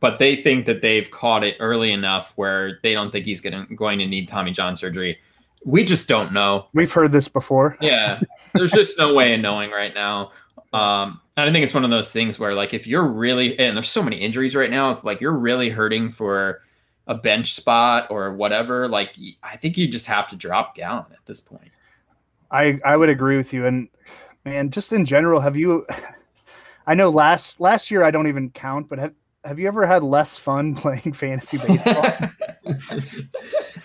but 0.00 0.18
they 0.18 0.36
think 0.36 0.66
that 0.66 0.82
they've 0.82 1.10
caught 1.10 1.42
it 1.42 1.56
early 1.58 1.90
enough 1.90 2.32
where 2.36 2.78
they 2.82 2.94
don't 2.94 3.10
think 3.10 3.24
he's 3.24 3.40
to 3.40 3.66
going 3.74 3.98
to 3.98 4.06
need 4.06 4.28
Tommy 4.28 4.52
John 4.52 4.76
surgery. 4.76 5.18
We 5.64 5.84
just 5.84 6.08
don't 6.08 6.32
know. 6.32 6.68
We've 6.74 6.92
heard 6.92 7.12
this 7.12 7.28
before. 7.28 7.76
Yeah, 7.80 8.20
there's 8.52 8.72
just 8.72 8.98
no 8.98 9.14
way 9.14 9.34
of 9.34 9.40
knowing 9.40 9.70
right 9.70 9.94
now. 9.94 10.32
Um, 10.72 11.20
and 11.36 11.48
I 11.48 11.52
think 11.52 11.64
it's 11.64 11.74
one 11.74 11.84
of 11.84 11.90
those 11.90 12.10
things 12.10 12.38
where, 12.38 12.54
like, 12.54 12.74
if 12.74 12.86
you're 12.86 13.06
really 13.06 13.58
and 13.58 13.76
there's 13.76 13.90
so 13.90 14.02
many 14.02 14.16
injuries 14.16 14.54
right 14.54 14.70
now, 14.70 14.90
if 14.90 15.04
like 15.04 15.20
you're 15.20 15.32
really 15.32 15.70
hurting 15.70 16.10
for 16.10 16.60
a 17.06 17.14
bench 17.14 17.54
spot 17.54 18.08
or 18.10 18.34
whatever, 18.34 18.88
like 18.88 19.16
I 19.42 19.56
think 19.56 19.76
you 19.76 19.88
just 19.88 20.06
have 20.06 20.28
to 20.28 20.36
drop 20.36 20.74
Gallen 20.74 21.06
at 21.12 21.24
this 21.26 21.40
point. 21.40 21.70
I 22.50 22.80
I 22.84 22.96
would 22.96 23.08
agree 23.08 23.36
with 23.36 23.52
you, 23.52 23.66
and 23.66 23.88
man, 24.44 24.70
just 24.70 24.92
in 24.92 25.04
general, 25.04 25.40
have 25.40 25.56
you? 25.56 25.86
I 26.86 26.94
know 26.94 27.08
last 27.08 27.60
last 27.60 27.90
year 27.90 28.04
I 28.04 28.10
don't 28.10 28.28
even 28.28 28.50
count, 28.50 28.88
but 28.88 28.98
have 28.98 29.14
have 29.44 29.58
you 29.58 29.68
ever 29.68 29.86
had 29.86 30.02
less 30.02 30.38
fun 30.38 30.74
playing 30.76 31.12
fantasy 31.12 31.58
baseball? 31.58 32.06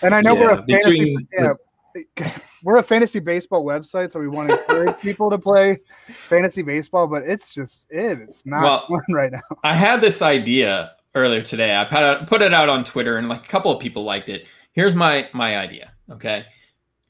and 0.01 0.15
I 0.15 0.21
know 0.21 0.33
yeah, 0.33 0.39
we're 0.39 0.51
a 0.51 0.65
fantasy, 0.65 1.15
yeah, 1.33 1.53
we're 2.63 2.77
a 2.77 2.83
fantasy 2.83 3.19
baseball 3.19 3.63
website, 3.63 4.11
so 4.11 4.19
we 4.19 4.27
want 4.27 4.49
to 4.49 4.59
encourage 4.59 4.99
people 5.01 5.29
to 5.29 5.37
play 5.37 5.79
fantasy 6.27 6.61
baseball, 6.61 7.07
but 7.07 7.23
it's 7.23 7.53
just 7.53 7.87
it. 7.89 8.19
It's 8.19 8.45
not 8.45 8.63
well, 8.63 8.85
fun 8.87 9.01
right 9.15 9.31
now. 9.31 9.41
I 9.63 9.75
had 9.75 10.01
this 10.01 10.21
idea 10.21 10.91
earlier 11.15 11.41
today. 11.41 11.75
I 11.75 12.25
put 12.25 12.41
it 12.41 12.53
out 12.53 12.69
on 12.69 12.83
Twitter, 12.83 13.17
and 13.17 13.29
like 13.29 13.45
a 13.45 13.47
couple 13.47 13.71
of 13.71 13.79
people 13.79 14.03
liked 14.03 14.29
it. 14.29 14.47
Here's 14.73 14.95
my 14.95 15.27
my 15.33 15.57
idea. 15.57 15.91
Okay, 16.11 16.45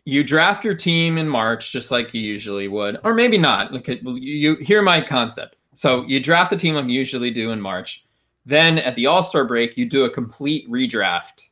you 0.05 0.23
draft 0.23 0.63
your 0.63 0.75
team 0.75 1.17
in 1.17 1.27
March 1.27 1.71
just 1.71 1.91
like 1.91 2.13
you 2.13 2.21
usually 2.21 2.67
would, 2.67 2.99
or 3.03 3.13
maybe 3.13 3.37
not. 3.37 3.71
Look 3.71 3.89
at 3.89 4.03
you. 4.03 4.55
Hear 4.57 4.81
my 4.81 5.01
concept. 5.01 5.55
So 5.75 6.03
you 6.05 6.19
draft 6.19 6.49
the 6.49 6.57
team 6.57 6.75
like 6.75 6.85
you 6.85 6.91
usually 6.91 7.31
do 7.31 7.51
in 7.51 7.61
March. 7.61 8.05
Then 8.45 8.79
at 8.79 8.95
the 8.95 9.05
All 9.05 9.23
Star 9.23 9.45
break, 9.45 9.77
you 9.77 9.85
do 9.85 10.05
a 10.05 10.09
complete 10.09 10.69
redraft 10.69 11.49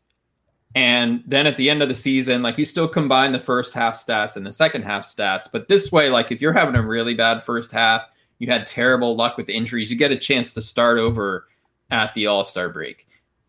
and 0.77 1.23
then 1.25 1.47
at 1.47 1.57
the 1.57 1.71
end 1.71 1.81
of 1.81 1.89
the 1.89 1.95
season, 1.95 2.43
like 2.43 2.55
you 2.55 2.63
still 2.63 2.87
combine 2.87 3.31
the 3.31 3.39
first 3.39 3.73
half 3.73 3.95
stats 3.95 4.35
and 4.35 4.45
the 4.45 4.51
second 4.51 4.83
half 4.83 5.03
stats. 5.03 5.47
But 5.51 5.67
this 5.67 5.91
way, 5.91 6.11
like 6.11 6.31
if 6.31 6.39
you're 6.39 6.53
having 6.53 6.75
a 6.75 6.83
really 6.83 7.15
bad 7.15 7.41
first 7.41 7.71
half, 7.71 8.05
you 8.37 8.47
had 8.47 8.67
terrible 8.67 9.15
luck 9.15 9.37
with 9.37 9.49
injuries, 9.49 9.89
you 9.89 9.97
get 9.97 10.11
a 10.11 10.17
chance 10.17 10.53
to 10.53 10.61
start 10.61 10.99
over 10.99 11.47
at 11.89 12.13
the 12.13 12.27
All 12.27 12.43
Star 12.43 12.69
break. 12.69 13.07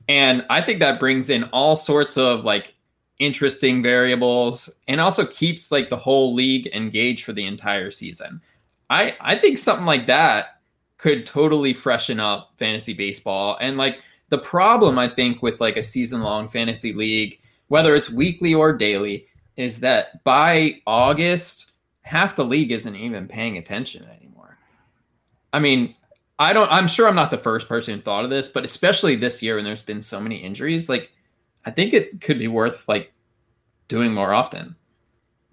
And 0.09 0.43
I 0.49 0.63
think 0.63 0.81
that 0.81 0.99
brings 0.99 1.29
in 1.29 1.45
all 1.53 1.77
sorts 1.77 2.17
of 2.17 2.45
like 2.45 2.75
interesting 3.19 3.83
variables 3.83 4.71
and 4.89 4.99
also 4.99 5.27
keeps 5.27 5.71
like 5.71 5.91
the 5.91 5.99
whole 5.99 6.33
league 6.33 6.67
engaged 6.69 7.27
for 7.27 7.35
the 7.35 7.45
entire 7.45 7.91
season. 7.91 8.41
I 8.89 9.15
I 9.21 9.37
think 9.37 9.59
something 9.59 9.85
like 9.85 10.07
that 10.07 10.61
could 10.97 11.27
totally 11.27 11.75
freshen 11.75 12.21
up 12.21 12.53
fantasy 12.57 12.95
baseball 12.95 13.59
and 13.61 13.77
like 13.77 13.99
the 14.31 14.39
problem, 14.39 14.99
I 14.99 15.09
think, 15.09 15.43
with 15.43 15.61
like 15.61 15.77
a 15.77 15.83
season 15.83 16.23
long 16.23 16.49
fantasy 16.49 16.93
league, 16.93 17.41
whether 17.69 17.95
it's 17.95 18.11
weekly 18.11 18.55
or 18.55 18.73
daily, 18.73 19.27
is 19.57 19.81
that 19.81 20.23
by 20.25 20.81
August, 20.87 21.75
half 22.03 22.37
the 22.37 22.45
league 22.45 22.73
isn't 22.73 22.97
even 22.97 23.27
paying 23.27 23.59
attention 23.59 24.05
anymore. 24.05 24.59
I 25.53 25.59
mean, 25.59 25.95
I 26.39 26.53
don't, 26.53 26.71
I'm 26.71 26.89
sure 26.89 27.09
I'm 27.09 27.15
not 27.15 27.31
the 27.31 27.39
first 27.39 27.69
person 27.69 27.95
who 27.95 28.01
thought 28.01 28.25
of 28.25 28.31
this, 28.31 28.49
but 28.49 28.65
especially 28.65 29.17
this 29.17 29.43
year 29.43 29.57
when 29.57 29.65
there's 29.65 29.83
been 29.83 30.03
so 30.03 30.21
many 30.21 30.37
injuries, 30.37 30.89
like 30.89 31.11
I 31.65 31.71
think 31.71 31.93
it 31.93 32.21
could 32.21 32.39
be 32.39 32.49
worth 32.49 32.89
like 32.89 33.13
doing 33.89 34.13
more 34.13 34.33
often. 34.33 34.77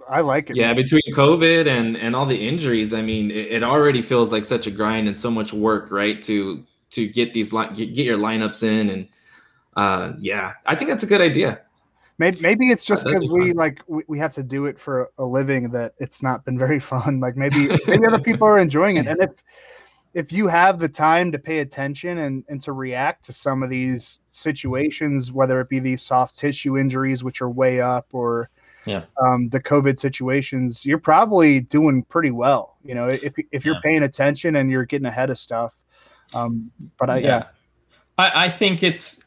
I 0.08 0.22
like 0.22 0.50
it. 0.50 0.55
Yeah, 0.55 0.74
between 0.74 1.01
COVID 1.13 1.67
and 1.67 1.98
and 1.98 2.15
all 2.15 2.27
the 2.27 2.48
injuries, 2.48 2.94
I 2.94 3.01
mean, 3.01 3.32
it, 3.32 3.53
it, 3.53 3.63
already 3.63 4.03
feels 4.03 4.32
like 4.32 4.46
such 4.46 4.67
a 4.67 4.72
grind 4.72 5.08
and 5.08 5.17
so 5.17 5.32
much 5.32 5.51
work, 5.51 5.89
right? 5.89 6.22
To 6.24 6.63
to 6.92 7.08
get 7.08 7.34
these 7.34 7.51
get, 7.51 7.75
get 7.75 8.06
your 8.06 8.18
lineups 8.18 8.63
in 8.63 8.89
and 8.89 9.08
uh, 9.75 10.13
yeah, 10.20 10.54
I 10.65 10.75
think 10.75 10.89
that's 10.89 11.04
a 11.04 11.08
good 11.08 11.22
idea. 11.22 11.62
Maybe, 12.18 12.39
maybe 12.39 12.70
it's 12.70 12.86
just 12.86 13.04
because 13.04 13.27
we 13.30 13.51
like 13.51 13.82
we, 13.88 14.04
we 14.08 14.20
have 14.20 14.34
to 14.36 14.44
do 14.44 14.68
it 14.68 14.80
for 14.80 15.12
a 15.18 15.25
living 15.25 15.70
that 15.72 15.96
it's 16.00 16.24
not 16.24 16.46
been 16.46 16.58
very 16.58 16.80
fun. 16.92 17.20
Like 17.20 17.36
maybe 17.36 17.70
maybe 17.88 18.06
other 18.06 18.20
people 18.20 18.48
are 18.48 18.58
enjoying 18.58 18.98
it, 18.98 19.08
and 19.08 19.22
if 19.22 19.44
if 20.13 20.32
you 20.32 20.48
have 20.48 20.80
the 20.80 20.88
time 20.88 21.30
to 21.34 21.38
pay 21.38 21.60
attention 21.60 22.20
and, 22.20 22.46
and 22.48 22.62
to 22.62 22.72
react 22.72 23.25
to 23.25 23.34
some 23.34 23.62
of 23.62 23.70
these 23.70 24.22
situations, 24.30 25.34
whether 25.34 25.60
it 25.60 25.68
be 25.68 25.80
these 25.80 26.01
soft 26.01 26.38
tissue 26.38 26.77
injuries, 26.77 27.22
which 27.22 27.42
are 27.42 27.50
way 27.50 27.82
up, 27.82 28.08
or 28.13 28.50
yeah. 28.86 29.04
um, 29.22 29.50
the 29.50 29.60
COVID 29.60 30.00
situations, 30.00 30.86
you're 30.86 31.00
probably 31.00 31.60
doing 31.60 32.01
pretty 32.04 32.32
well. 32.32 32.77
You 32.82 32.96
know, 32.96 33.08
if, 33.08 33.34
if 33.51 33.65
you're 33.65 33.75
yeah. 33.75 33.82
paying 33.84 34.04
attention 34.04 34.56
and 34.56 34.72
you're 34.72 34.86
getting 34.86 35.06
ahead 35.06 35.30
of 35.30 35.38
stuff. 35.38 35.75
Um, 36.34 36.72
but 36.98 37.10
I, 37.10 37.17
yeah, 37.17 37.27
yeah. 37.27 37.44
I, 38.17 38.46
I 38.46 38.50
think 38.50 38.84
it's 38.84 39.24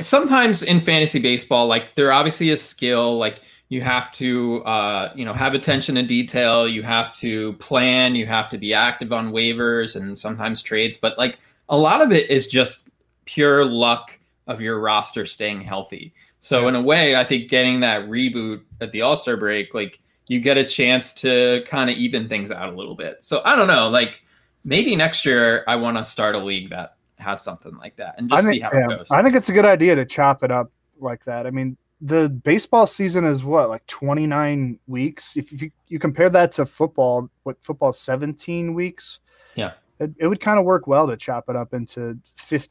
sometimes 0.00 0.62
in 0.62 0.80
fantasy 0.80 1.18
baseball, 1.20 1.66
like 1.66 1.94
there 1.94 2.12
obviously 2.12 2.50
is 2.50 2.62
skill, 2.62 3.18
like 3.18 3.40
you 3.68 3.82
have 3.82 4.10
to 4.12 4.64
uh, 4.64 5.12
you 5.14 5.24
know 5.24 5.32
have 5.32 5.54
attention 5.54 5.94
to 5.94 6.02
detail 6.02 6.66
you 6.68 6.82
have 6.82 7.14
to 7.16 7.52
plan 7.54 8.14
you 8.14 8.26
have 8.26 8.48
to 8.48 8.58
be 8.58 8.74
active 8.74 9.12
on 9.12 9.32
waivers 9.32 9.96
and 9.96 10.18
sometimes 10.18 10.62
trades 10.62 10.96
but 10.96 11.16
like 11.18 11.38
a 11.68 11.76
lot 11.76 12.00
of 12.00 12.12
it 12.12 12.30
is 12.30 12.46
just 12.46 12.90
pure 13.24 13.64
luck 13.64 14.18
of 14.46 14.60
your 14.60 14.80
roster 14.80 15.26
staying 15.26 15.60
healthy 15.60 16.12
so 16.40 16.62
yeah. 16.62 16.68
in 16.68 16.74
a 16.74 16.82
way 16.82 17.16
i 17.16 17.24
think 17.24 17.48
getting 17.48 17.80
that 17.80 18.08
reboot 18.08 18.60
at 18.80 18.92
the 18.92 19.02
all-star 19.02 19.36
break 19.36 19.74
like 19.74 20.00
you 20.28 20.40
get 20.40 20.58
a 20.58 20.64
chance 20.64 21.12
to 21.12 21.62
kind 21.66 21.90
of 21.90 21.96
even 21.96 22.28
things 22.28 22.50
out 22.50 22.72
a 22.72 22.76
little 22.76 22.94
bit 22.94 23.22
so 23.22 23.42
i 23.44 23.54
don't 23.54 23.68
know 23.68 23.88
like 23.88 24.22
maybe 24.64 24.96
next 24.96 25.24
year 25.24 25.64
I 25.66 25.76
want 25.76 25.96
to 25.96 26.04
start 26.04 26.34
a 26.34 26.38
league 26.38 26.70
that 26.70 26.96
has 27.16 27.42
something 27.42 27.76
like 27.78 27.96
that 27.96 28.14
and 28.18 28.28
just 28.28 28.44
think, 28.44 28.54
see 28.54 28.60
how 28.60 28.70
yeah, 28.72 28.84
it 28.84 28.98
goes. 28.98 29.10
I 29.10 29.22
think 29.22 29.34
it's 29.34 29.48
a 29.48 29.52
good 29.52 29.64
idea 29.64 29.94
to 29.94 30.04
chop 30.04 30.42
it 30.42 30.50
up 30.50 30.70
like 31.00 31.24
that. 31.24 31.46
I 31.46 31.50
mean, 31.50 31.76
the 32.00 32.28
baseball 32.28 32.86
season 32.86 33.24
is 33.24 33.42
what 33.42 33.68
like 33.68 33.86
29 33.86 34.78
weeks. 34.86 35.36
If 35.36 35.60
you, 35.60 35.70
you 35.88 35.98
compare 35.98 36.30
that 36.30 36.52
to 36.52 36.66
football, 36.66 37.28
what 37.42 37.56
football 37.62 37.92
17 37.92 38.74
weeks? 38.74 39.20
Yeah. 39.56 39.72
It, 39.98 40.12
it 40.18 40.26
would 40.28 40.40
kind 40.40 40.58
of 40.58 40.64
work 40.64 40.86
well 40.86 41.08
to 41.08 41.16
chop 41.16 41.48
it 41.48 41.56
up 41.56 41.74
into 41.74 42.16
50, 42.36 42.70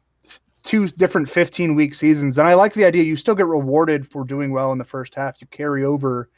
two 0.63 0.88
different 0.88 1.29
15 1.29 1.75
week 1.75 1.94
seasons. 1.94 2.38
And 2.38 2.48
I 2.48 2.53
like 2.53 2.74
the 2.74 2.86
idea 2.86 3.03
you 3.03 3.15
still 3.17 3.36
get 3.36 3.46
rewarded 3.46 4.08
for 4.08 4.24
doing 4.24 4.51
well 4.51 4.72
in 4.72 4.77
the 4.77 4.84
first 4.84 5.15
half. 5.15 5.41
You 5.41 5.48
carry 5.48 5.84
over 5.84 6.29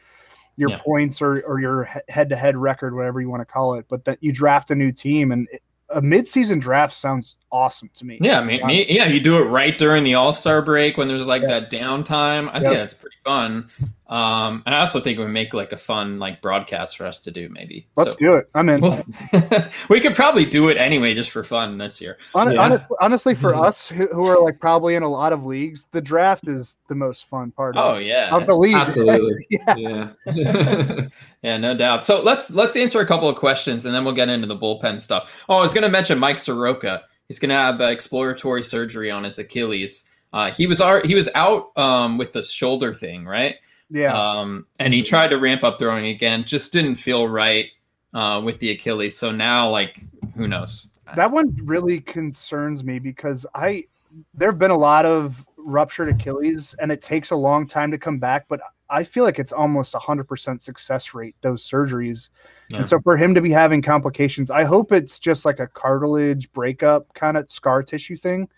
your 0.60 0.72
yeah. 0.72 0.80
points 0.80 1.22
or, 1.22 1.40
or 1.44 1.62
your 1.62 1.86
head 2.10 2.28
to 2.30 2.36
head 2.36 2.58
record, 2.58 2.94
whatever 2.94 3.22
you 3.22 3.30
want 3.30 3.40
to 3.40 3.46
call 3.46 3.76
it, 3.76 3.86
but 3.88 4.04
that 4.04 4.22
you 4.22 4.34
draft 4.34 4.70
a 4.72 4.76
new 4.76 4.92
team 4.92 5.32
and 5.32 5.48
it, 5.54 5.64
a 5.92 6.02
midseason 6.02 6.60
draft 6.60 6.94
sounds 6.94 7.38
awesome 7.50 7.90
to 7.96 8.06
me. 8.06 8.20
Yeah, 8.22 8.44
me, 8.44 8.62
me, 8.64 8.86
yeah, 8.90 9.08
you 9.08 9.22
do 9.22 9.38
it 9.38 9.46
right 9.46 9.76
during 9.76 10.04
the 10.04 10.16
All 10.16 10.34
Star 10.34 10.62
break 10.62 10.98
when 10.98 11.08
there's 11.08 11.26
like 11.26 11.44
yeah. 11.44 11.62
that 11.62 11.72
downtime. 11.72 12.50
I 12.50 12.56
yep. 12.56 12.64
think 12.64 12.74
that's 12.74 12.94
pretty 12.94 13.16
fun. 13.24 13.70
Um, 14.10 14.64
and 14.66 14.74
I 14.74 14.80
also 14.80 15.00
think 15.00 15.20
it 15.20 15.22
would 15.22 15.30
make 15.30 15.54
like 15.54 15.72
a 15.72 15.78
fun 15.78 16.18
like 16.18 16.42
broadcast 16.42 16.98
for 16.98 17.06
us 17.06 17.20
to 17.22 17.32
do. 17.32 17.48
Maybe 17.48 17.88
let's 17.96 18.14
so, 18.14 18.18
do 18.18 18.34
it. 18.34 18.50
I'm 18.56 18.68
in. 18.68 18.82
we 19.90 20.00
could 20.00 20.16
probably 20.16 20.46
do 20.46 20.70
it 20.70 20.78
anyway, 20.78 21.14
just 21.14 21.30
for 21.30 21.44
fun 21.44 21.78
this 21.78 22.02
year. 22.02 22.18
Hon- 22.34 22.52
yeah. 22.52 22.60
honestly, 22.60 22.96
honestly, 23.00 23.36
for 23.36 23.54
us 23.54 23.88
who 23.88 24.26
are 24.26 24.42
like 24.42 24.60
probably 24.60 24.96
in 24.96 25.04
a 25.04 25.08
lot 25.08 25.32
of 25.32 25.46
leagues, 25.46 25.88
the 25.92 26.02
draft 26.02 26.48
is 26.48 26.76
the 26.88 26.96
most 26.96 27.26
fun 27.26 27.52
part. 27.52 27.76
Oh 27.78 27.98
of, 27.98 28.02
yeah, 28.02 28.36
of 28.36 28.48
the 28.48 28.56
league. 28.56 28.74
Absolutely. 28.74 29.46
yeah. 29.52 30.10
Yeah. 30.26 31.08
yeah, 31.44 31.58
no 31.58 31.78
doubt. 31.78 32.04
So 32.04 32.20
let's 32.24 32.50
let's 32.50 32.76
answer 32.76 33.02
a 33.02 33.06
couple 33.06 33.30
of 33.30 33.36
questions 33.36 33.86
and 33.86 33.94
then 33.94 34.04
we'll 34.04 34.16
get 34.16 34.28
into 34.28 34.48
the 34.48 34.58
bullpen 34.58 35.04
stuff. 35.04 35.46
Oh, 35.48 35.60
I 35.60 35.62
was 35.62 35.74
going 35.74 35.84
to 35.84 35.90
mention 35.90 36.18
Mike 36.18 36.40
Soroka. 36.40 37.04
He's 37.28 37.38
going 37.38 37.50
to 37.50 37.56
have 37.56 37.80
uh, 37.80 37.86
exploratory 37.86 38.64
surgery 38.64 39.12
on 39.12 39.24
his 39.24 39.38
Achilles. 39.38 40.10
Uh, 40.34 40.50
he 40.50 40.66
was 40.66 40.82
he 41.06 41.14
was 41.14 41.30
out 41.36 41.78
um, 41.78 42.18
with 42.18 42.34
the 42.34 42.42
shoulder 42.42 42.96
thing, 42.96 43.26
right? 43.26 43.58
Yeah. 43.90 44.14
Um, 44.14 44.66
and 44.80 44.94
he 44.94 45.02
tried 45.02 45.30
to 45.30 45.38
ramp 45.38 45.64
up 45.64 45.80
throwing 45.80 46.08
again, 46.08 46.44
just 46.44 46.72
didn't 46.72 46.96
feel 46.96 47.28
right 47.28 47.68
uh, 48.14 48.42
with 48.44 48.60
the 48.60 48.72
Achilles. 48.72 49.18
So 49.18 49.32
now, 49.32 49.70
like, 49.70 50.06
who 50.36 50.48
knows? 50.48 50.90
That 51.16 51.32
one 51.32 51.58
really 51.64 52.02
concerns 52.02 52.84
me 52.84 53.00
because 53.00 53.46
I 53.56 53.86
there 54.34 54.50
have 54.50 54.60
been 54.60 54.72
a 54.72 54.78
lot 54.78 55.06
of 55.06 55.48
ruptured 55.58 56.10
Achilles 56.10 56.76
and 56.80 56.92
it 56.92 57.02
takes 57.02 57.32
a 57.32 57.36
long 57.36 57.68
time 57.68 57.92
to 57.92 57.98
come 57.98 58.20
back, 58.20 58.46
but 58.48 58.60
I 58.92 59.04
feel 59.04 59.24
like 59.24 59.40
it's 59.40 59.52
almost 59.52 59.94
a 59.94 60.00
hundred 60.00 60.28
percent 60.28 60.62
success 60.62 61.14
rate 61.14 61.36
those 61.42 61.68
surgeries. 61.68 62.30
Yeah. 62.70 62.78
And 62.78 62.90
so 62.90 63.00
for 63.00 63.18
him 63.18 63.34
to 63.36 63.42
be 63.42 63.52
having 63.52 63.82
complications, 63.82 64.52
I 64.52 64.64
hope 64.64 64.92
it's 64.92 65.20
just 65.20 65.46
like 65.46 65.60
a 65.60 65.68
cartilage 65.68 66.52
breakup 66.52 67.12
kind 67.14 67.38
of 67.38 67.50
scar 67.50 67.84
tissue 67.84 68.16
thing. 68.16 68.50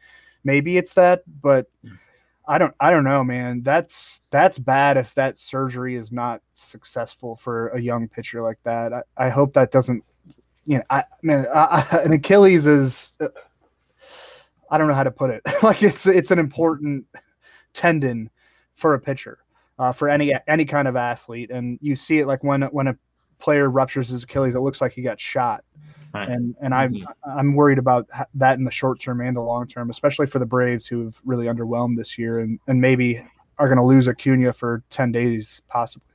Maybe 0.43 0.77
it's 0.77 0.93
that, 0.93 1.23
but 1.41 1.69
I 2.51 2.57
don't 2.57 2.75
I 2.81 2.91
don't 2.91 3.05
know, 3.05 3.23
man. 3.23 3.63
That's 3.63 4.19
that's 4.29 4.59
bad 4.59 4.97
if 4.97 5.15
that 5.15 5.37
surgery 5.37 5.95
is 5.95 6.11
not 6.11 6.41
successful 6.51 7.37
for 7.37 7.69
a 7.69 7.79
young 7.79 8.09
pitcher 8.09 8.41
like 8.41 8.59
that. 8.63 8.91
I, 8.91 9.03
I 9.15 9.29
hope 9.29 9.53
that 9.53 9.71
doesn't 9.71 10.03
you 10.65 10.79
know, 10.79 10.83
I 10.89 11.05
man, 11.21 11.47
I, 11.55 11.87
I, 11.89 11.97
an 11.99 12.11
Achilles 12.11 12.67
is 12.67 13.13
uh, 13.21 13.29
I 14.69 14.77
don't 14.77 14.89
know 14.89 14.93
how 14.93 15.03
to 15.03 15.11
put 15.11 15.29
it. 15.29 15.41
like 15.63 15.81
it's 15.81 16.05
it's 16.05 16.29
an 16.29 16.39
important 16.39 17.05
tendon 17.71 18.29
for 18.73 18.95
a 18.95 18.99
pitcher, 18.99 19.39
uh, 19.79 19.93
for 19.93 20.09
any 20.09 20.33
any 20.45 20.65
kind 20.65 20.89
of 20.89 20.97
athlete, 20.97 21.51
and 21.51 21.79
you 21.81 21.95
see 21.95 22.19
it 22.19 22.27
like 22.27 22.43
when 22.43 22.63
when 22.63 22.87
a 22.87 22.97
player 23.39 23.69
ruptures 23.69 24.09
his 24.09 24.23
Achilles, 24.23 24.55
it 24.55 24.59
looks 24.59 24.81
like 24.81 24.91
he 24.91 25.01
got 25.01 25.21
shot. 25.21 25.63
Right. 26.13 26.27
And 26.29 26.55
and 26.61 26.73
mm-hmm. 26.73 27.07
I'm 27.25 27.37
I'm 27.37 27.55
worried 27.55 27.77
about 27.77 28.07
that 28.33 28.57
in 28.57 28.65
the 28.65 28.71
short 28.71 28.99
term 28.99 29.21
and 29.21 29.35
the 29.35 29.41
long 29.41 29.67
term, 29.67 29.89
especially 29.89 30.27
for 30.27 30.39
the 30.39 30.45
Braves 30.45 30.85
who 30.85 31.05
have 31.05 31.19
really 31.23 31.45
underwhelmed 31.45 31.95
this 31.95 32.17
year 32.17 32.39
and 32.39 32.59
and 32.67 32.81
maybe 32.81 33.25
are 33.57 33.67
going 33.67 33.77
to 33.77 33.83
lose 33.83 34.07
Acuna 34.07 34.53
for 34.53 34.83
ten 34.89 35.11
days 35.11 35.61
possibly. 35.67 36.09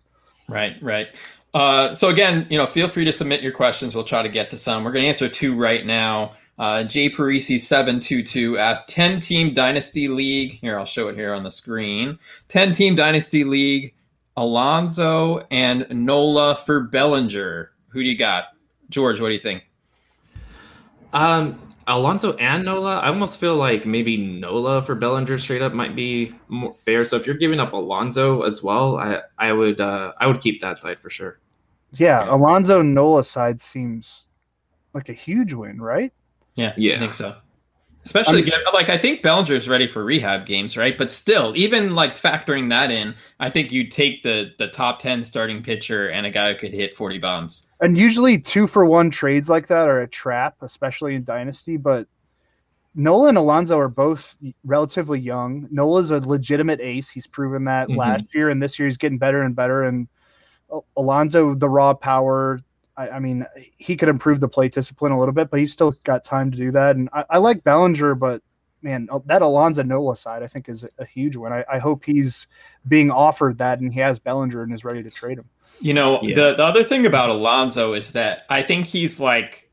Right, 0.48 0.76
right. 0.82 1.16
Uh, 1.54 1.94
so 1.94 2.08
again, 2.08 2.46
you 2.50 2.58
know, 2.58 2.66
feel 2.66 2.88
free 2.88 3.04
to 3.04 3.12
submit 3.12 3.42
your 3.42 3.52
questions. 3.52 3.94
We'll 3.94 4.04
try 4.04 4.22
to 4.22 4.28
get 4.28 4.50
to 4.50 4.58
some. 4.58 4.84
We're 4.84 4.92
going 4.92 5.04
to 5.04 5.08
answer 5.08 5.28
two 5.28 5.56
right 5.56 5.86
now. 5.86 6.32
Uh, 6.58 6.84
Jay 6.84 7.10
Parisi 7.10 7.60
seven 7.60 8.00
two 8.00 8.22
two 8.22 8.58
asked 8.58 8.88
ten 8.88 9.20
team 9.20 9.54
dynasty 9.54 10.08
league. 10.08 10.52
Here, 10.60 10.78
I'll 10.78 10.84
show 10.84 11.08
it 11.08 11.16
here 11.16 11.32
on 11.32 11.42
the 11.42 11.50
screen. 11.50 12.18
Ten 12.48 12.72
team 12.72 12.94
dynasty 12.94 13.44
league. 13.44 13.94
Alonso 14.38 15.46
and 15.50 15.86
Nola 15.90 16.54
for 16.54 16.80
Bellinger. 16.80 17.72
Who 17.88 18.02
do 18.02 18.08
you 18.08 18.18
got, 18.18 18.48
George? 18.90 19.18
What 19.18 19.28
do 19.28 19.32
you 19.32 19.40
think? 19.40 19.65
Um, 21.12 21.60
Alonso 21.86 22.34
and 22.34 22.64
Nola. 22.64 22.98
I 22.98 23.08
almost 23.08 23.38
feel 23.38 23.56
like 23.56 23.86
maybe 23.86 24.16
Nola 24.16 24.82
for 24.82 24.94
Bellinger 24.94 25.38
straight 25.38 25.62
up 25.62 25.72
might 25.72 25.94
be 25.94 26.34
more 26.48 26.74
fair. 26.84 27.04
So 27.04 27.16
if 27.16 27.26
you're 27.26 27.36
giving 27.36 27.60
up 27.60 27.72
Alonso 27.72 28.42
as 28.42 28.62
well, 28.62 28.96
I 28.96 29.20
I 29.38 29.52
would 29.52 29.80
uh, 29.80 30.12
I 30.18 30.26
would 30.26 30.40
keep 30.40 30.60
that 30.62 30.80
side 30.80 30.98
for 30.98 31.10
sure. 31.10 31.38
Yeah, 31.92 32.24
yeah. 32.24 32.34
Alonso 32.34 32.82
Nola 32.82 33.22
side 33.22 33.60
seems 33.60 34.28
like 34.94 35.08
a 35.08 35.12
huge 35.12 35.52
win, 35.52 35.80
right? 35.80 36.12
Yeah, 36.56 36.72
yeah, 36.76 36.96
I 36.96 36.98
think 36.98 37.14
so. 37.14 37.36
Especially 38.06 38.40
I 38.40 38.44
mean, 38.44 38.52
like 38.72 38.88
I 38.88 38.96
think 38.96 39.20
Bellinger's 39.20 39.68
ready 39.68 39.88
for 39.88 40.04
rehab 40.04 40.46
games, 40.46 40.76
right? 40.76 40.96
But 40.96 41.10
still, 41.10 41.52
even 41.56 41.96
like 41.96 42.16
factoring 42.16 42.68
that 42.70 42.92
in, 42.92 43.16
I 43.40 43.50
think 43.50 43.72
you 43.72 43.88
take 43.88 44.22
the 44.22 44.52
the 44.58 44.68
top 44.68 45.00
ten 45.00 45.24
starting 45.24 45.60
pitcher 45.60 46.08
and 46.10 46.24
a 46.24 46.30
guy 46.30 46.52
who 46.52 46.58
could 46.58 46.72
hit 46.72 46.94
forty 46.94 47.18
bombs. 47.18 47.66
And 47.80 47.98
usually 47.98 48.38
two 48.38 48.68
for 48.68 48.86
one 48.86 49.10
trades 49.10 49.50
like 49.50 49.66
that 49.66 49.88
are 49.88 50.02
a 50.02 50.08
trap, 50.08 50.54
especially 50.60 51.16
in 51.16 51.24
Dynasty. 51.24 51.76
But 51.76 52.06
Nola 52.94 53.28
and 53.28 53.38
Alonso 53.38 53.76
are 53.76 53.88
both 53.88 54.36
relatively 54.64 55.18
young. 55.18 55.66
Nola's 55.72 56.12
a 56.12 56.20
legitimate 56.20 56.80
ace. 56.80 57.10
He's 57.10 57.26
proven 57.26 57.64
that 57.64 57.88
mm-hmm. 57.88 57.98
last 57.98 58.26
year, 58.32 58.50
and 58.50 58.62
this 58.62 58.78
year 58.78 58.86
he's 58.86 58.96
getting 58.96 59.18
better 59.18 59.42
and 59.42 59.56
better. 59.56 59.82
And 59.82 60.06
Alonso, 60.96 61.56
the 61.56 61.68
raw 61.68 61.92
power, 61.92 62.60
I, 62.96 63.10
I, 63.10 63.18
mean, 63.18 63.46
he 63.76 63.96
could 63.96 64.08
improve 64.08 64.40
the 64.40 64.48
plate 64.48 64.72
discipline 64.72 65.12
a 65.12 65.18
little 65.18 65.34
bit, 65.34 65.50
but 65.50 65.60
he's 65.60 65.72
still 65.72 65.94
got 66.04 66.24
time 66.24 66.50
to 66.50 66.56
do 66.56 66.70
that. 66.72 66.96
And 66.96 67.08
I, 67.12 67.24
I 67.30 67.38
like 67.38 67.64
Bellinger, 67.64 68.14
but 68.14 68.42
man, 68.82 69.08
uh, 69.10 69.20
that 69.26 69.42
Alonso 69.42 69.82
Nola 69.82 70.16
side 70.16 70.42
I 70.42 70.46
think 70.46 70.68
is 70.68 70.84
a 70.98 71.04
huge 71.04 71.36
one. 71.36 71.52
I, 71.52 71.64
I, 71.70 71.78
hope 71.78 72.04
he's 72.04 72.46
being 72.88 73.10
offered 73.10 73.58
that 73.58 73.80
and 73.80 73.92
he 73.92 74.00
has 74.00 74.18
Bellinger 74.18 74.62
and 74.62 74.72
is 74.72 74.84
ready 74.84 75.02
to 75.02 75.10
trade 75.10 75.38
him. 75.38 75.48
You 75.80 75.92
know, 75.92 76.22
yeah. 76.22 76.34
the, 76.34 76.54
the 76.56 76.64
other 76.64 76.82
thing 76.82 77.04
about 77.04 77.28
Alonso 77.28 77.92
is 77.92 78.12
that 78.12 78.46
I 78.48 78.62
think 78.62 78.86
he's 78.86 79.20
like 79.20 79.70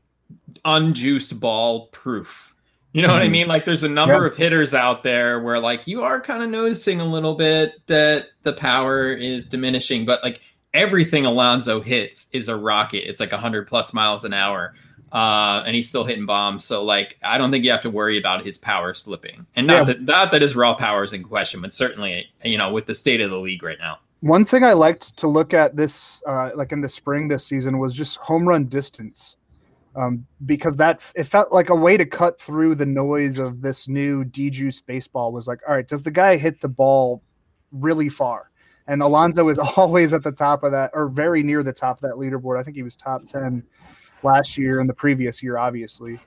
unjuiced 0.64 1.38
ball 1.40 1.86
proof. 1.88 2.54
You 2.92 3.02
know 3.02 3.08
mm-hmm. 3.08 3.14
what 3.14 3.22
I 3.22 3.24
mm-hmm. 3.26 3.32
mean? 3.32 3.48
Like 3.48 3.64
there's 3.64 3.82
a 3.82 3.88
number 3.88 4.20
yeah. 4.20 4.26
of 4.26 4.36
hitters 4.36 4.74
out 4.74 5.02
there 5.02 5.40
where 5.40 5.58
like 5.58 5.86
you 5.86 6.02
are 6.02 6.20
kind 6.20 6.42
of 6.42 6.50
noticing 6.50 7.00
a 7.00 7.04
little 7.04 7.34
bit 7.34 7.74
that 7.86 8.26
the 8.42 8.52
power 8.52 9.12
is 9.12 9.48
diminishing, 9.48 10.04
but 10.04 10.22
like 10.22 10.40
everything 10.74 11.24
Alonso 11.24 11.80
hits 11.80 12.28
is 12.32 12.48
a 12.48 12.56
rocket. 12.56 13.08
It's 13.08 13.20
like 13.20 13.32
100 13.32 13.66
plus 13.66 13.94
miles 13.94 14.24
an 14.24 14.34
hour. 14.34 14.74
Uh, 15.12 15.62
and 15.64 15.76
he's 15.76 15.88
still 15.88 16.02
hitting 16.02 16.26
bombs. 16.26 16.64
So 16.64 16.82
like, 16.82 17.16
I 17.22 17.38
don't 17.38 17.52
think 17.52 17.64
you 17.64 17.70
have 17.70 17.80
to 17.82 17.90
worry 17.90 18.18
about 18.18 18.44
his 18.44 18.58
power 18.58 18.92
slipping. 18.92 19.46
And 19.54 19.68
not 19.68 19.86
yeah. 19.86 19.94
that 19.94 20.02
not 20.02 20.30
that 20.32 20.42
his 20.42 20.56
raw 20.56 20.74
power 20.74 21.04
is 21.04 21.12
in 21.12 21.22
question, 21.22 21.60
but 21.60 21.72
certainly 21.72 22.26
you 22.42 22.58
know 22.58 22.72
with 22.72 22.86
the 22.86 22.96
state 22.96 23.20
of 23.20 23.30
the 23.30 23.38
league 23.38 23.62
right 23.62 23.78
now. 23.78 24.00
One 24.20 24.44
thing 24.44 24.64
I 24.64 24.72
liked 24.72 25.16
to 25.18 25.28
look 25.28 25.54
at 25.54 25.76
this, 25.76 26.20
uh, 26.26 26.50
like 26.56 26.72
in 26.72 26.80
the 26.80 26.88
spring 26.88 27.28
this 27.28 27.46
season, 27.46 27.78
was 27.78 27.94
just 27.94 28.16
home 28.16 28.48
run 28.48 28.64
distance, 28.64 29.36
um, 29.94 30.26
because 30.46 30.76
that 30.78 31.00
it 31.14 31.24
felt 31.24 31.52
like 31.52 31.68
a 31.68 31.76
way 31.76 31.96
to 31.96 32.06
cut 32.06 32.40
through 32.40 32.74
the 32.74 32.86
noise 32.86 33.38
of 33.38 33.60
this 33.60 33.86
new 33.86 34.24
dejuice 34.24 34.84
baseball. 34.84 35.30
Was 35.30 35.46
like, 35.46 35.60
all 35.68 35.74
right, 35.76 35.86
does 35.86 36.02
the 36.02 36.10
guy 36.10 36.36
hit 36.36 36.60
the 36.60 36.68
ball 36.68 37.22
really 37.70 38.08
far? 38.08 38.50
And 38.86 39.02
Alonso 39.02 39.48
is 39.48 39.58
always 39.76 40.12
at 40.12 40.22
the 40.22 40.32
top 40.32 40.62
of 40.62 40.72
that, 40.72 40.90
or 40.94 41.08
very 41.08 41.42
near 41.42 41.62
the 41.62 41.72
top 41.72 41.98
of 41.98 42.02
that 42.02 42.14
leaderboard. 42.14 42.58
I 42.58 42.62
think 42.62 42.76
he 42.76 42.82
was 42.82 42.96
top 42.96 43.26
ten 43.26 43.62
last 44.22 44.56
year 44.56 44.80
and 44.80 44.88
the 44.88 44.94
previous 44.94 45.42
year, 45.42 45.58
obviously. 45.58 46.18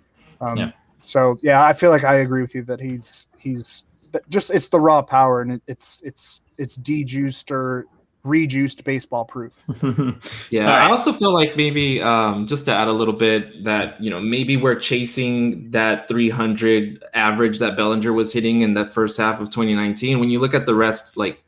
Um, 0.41 0.58
yeah. 0.58 0.72
So 1.02 1.36
yeah, 1.41 1.63
I 1.63 1.74
feel 1.74 1.89
like 1.89 2.04
I 2.04 2.15
agree 2.15 2.41
with 2.41 2.56
you 2.56 2.63
that 2.63 2.80
he's 2.80 3.28
he's 3.38 3.84
just 4.30 4.50
it's 4.52 4.67
the 4.67 4.80
raw 4.80 5.02
power 5.02 5.41
and 5.41 5.54
it, 5.54 5.62
it's 5.67 6.02
it's 6.04 6.41
it's 6.58 6.76
dejuiced 6.76 7.52
or 7.52 7.86
rejuiced 8.24 8.84
baseball 8.84 9.26
proof. 9.26 9.58
yeah, 10.52 10.65
right. 10.65 10.78
I 10.78 10.89
also 10.89 11.13
feel 11.13 11.34
like 11.34 11.56
maybe 11.56 12.02
um, 12.02 12.46
just 12.46 12.65
to 12.65 12.74
add 12.74 12.88
a 12.88 12.91
little 12.91 13.13
bit 13.13 13.63
that 13.63 14.02
you 14.02 14.10
know 14.10 14.20
maybe 14.20 14.58
we're 14.58 14.76
chasing 14.76 15.72
that 15.72 16.08
300 16.08 17.04
average 17.13 17.60
that 17.60 17.78
Bellinger 17.78 18.13
was 18.13 18.34
hitting 18.34 18.62
in 18.62 18.74
that 18.76 18.93
first 18.93 19.17
half 19.17 19.39
of 19.39 19.50
2019. 19.50 20.20
When 20.20 20.30
you 20.30 20.39
look 20.39 20.54
at 20.54 20.65
the 20.65 20.76
rest, 20.76 21.17
like 21.17 21.43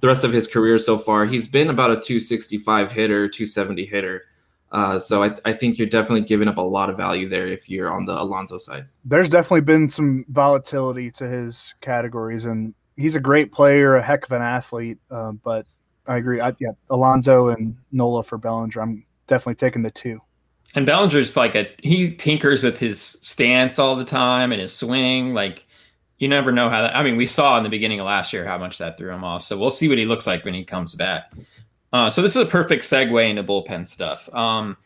the 0.00 0.06
rest 0.06 0.24
of 0.24 0.32
his 0.32 0.46
career 0.46 0.78
so 0.78 0.98
far, 0.98 1.24
he's 1.26 1.48
been 1.48 1.70
about 1.70 1.90
a 1.90 1.94
265 1.94 2.92
hitter, 2.92 3.28
270 3.28 3.86
hitter. 3.86 4.22
Uh, 4.72 4.98
so 4.98 5.22
I, 5.22 5.34
I, 5.44 5.52
think 5.52 5.76
you're 5.76 5.88
definitely 5.88 6.22
giving 6.22 6.48
up 6.48 6.56
a 6.56 6.62
lot 6.62 6.88
of 6.88 6.96
value 6.96 7.28
there 7.28 7.46
if 7.46 7.68
you're 7.68 7.92
on 7.92 8.06
the 8.06 8.18
Alonso 8.18 8.56
side. 8.56 8.86
There's 9.04 9.28
definitely 9.28 9.60
been 9.60 9.86
some 9.86 10.24
volatility 10.30 11.10
to 11.10 11.28
his 11.28 11.74
categories, 11.82 12.46
and 12.46 12.72
he's 12.96 13.14
a 13.14 13.20
great 13.20 13.52
player, 13.52 13.96
a 13.96 14.02
heck 14.02 14.24
of 14.24 14.32
an 14.32 14.40
athlete. 14.40 14.96
Uh, 15.10 15.32
but 15.32 15.66
I 16.06 16.16
agree. 16.16 16.40
I, 16.40 16.54
yeah, 16.58 16.70
Alonso 16.88 17.48
and 17.48 17.76
Nola 17.92 18.24
for 18.24 18.38
Bellinger. 18.38 18.80
I'm 18.80 19.04
definitely 19.26 19.56
taking 19.56 19.82
the 19.82 19.90
two. 19.90 20.20
And 20.74 20.86
Bellinger's 20.86 21.36
like 21.36 21.54
a 21.54 21.68
he 21.82 22.10
tinkers 22.10 22.64
with 22.64 22.78
his 22.78 22.98
stance 23.00 23.78
all 23.78 23.94
the 23.94 24.04
time 24.06 24.52
and 24.52 24.60
his 24.60 24.72
swing. 24.72 25.34
Like 25.34 25.66
you 26.22 26.28
never 26.28 26.52
know 26.52 26.70
how 26.70 26.82
that. 26.82 26.94
I 26.94 27.02
mean, 27.02 27.16
we 27.16 27.26
saw 27.26 27.56
in 27.58 27.64
the 27.64 27.68
beginning 27.68 27.98
of 27.98 28.06
last 28.06 28.32
year 28.32 28.46
how 28.46 28.56
much 28.56 28.78
that 28.78 28.96
threw 28.96 29.10
him 29.10 29.24
off. 29.24 29.42
So 29.42 29.58
we'll 29.58 29.72
see 29.72 29.88
what 29.88 29.98
he 29.98 30.04
looks 30.04 30.24
like 30.24 30.44
when 30.44 30.54
he 30.54 30.62
comes 30.62 30.94
back. 30.94 31.32
Uh, 31.92 32.08
so 32.10 32.22
this 32.22 32.36
is 32.36 32.42
a 32.42 32.46
perfect 32.46 32.84
segue 32.84 33.28
into 33.28 33.42
bullpen 33.42 33.84
stuff. 33.84 34.32
Um, 34.32 34.76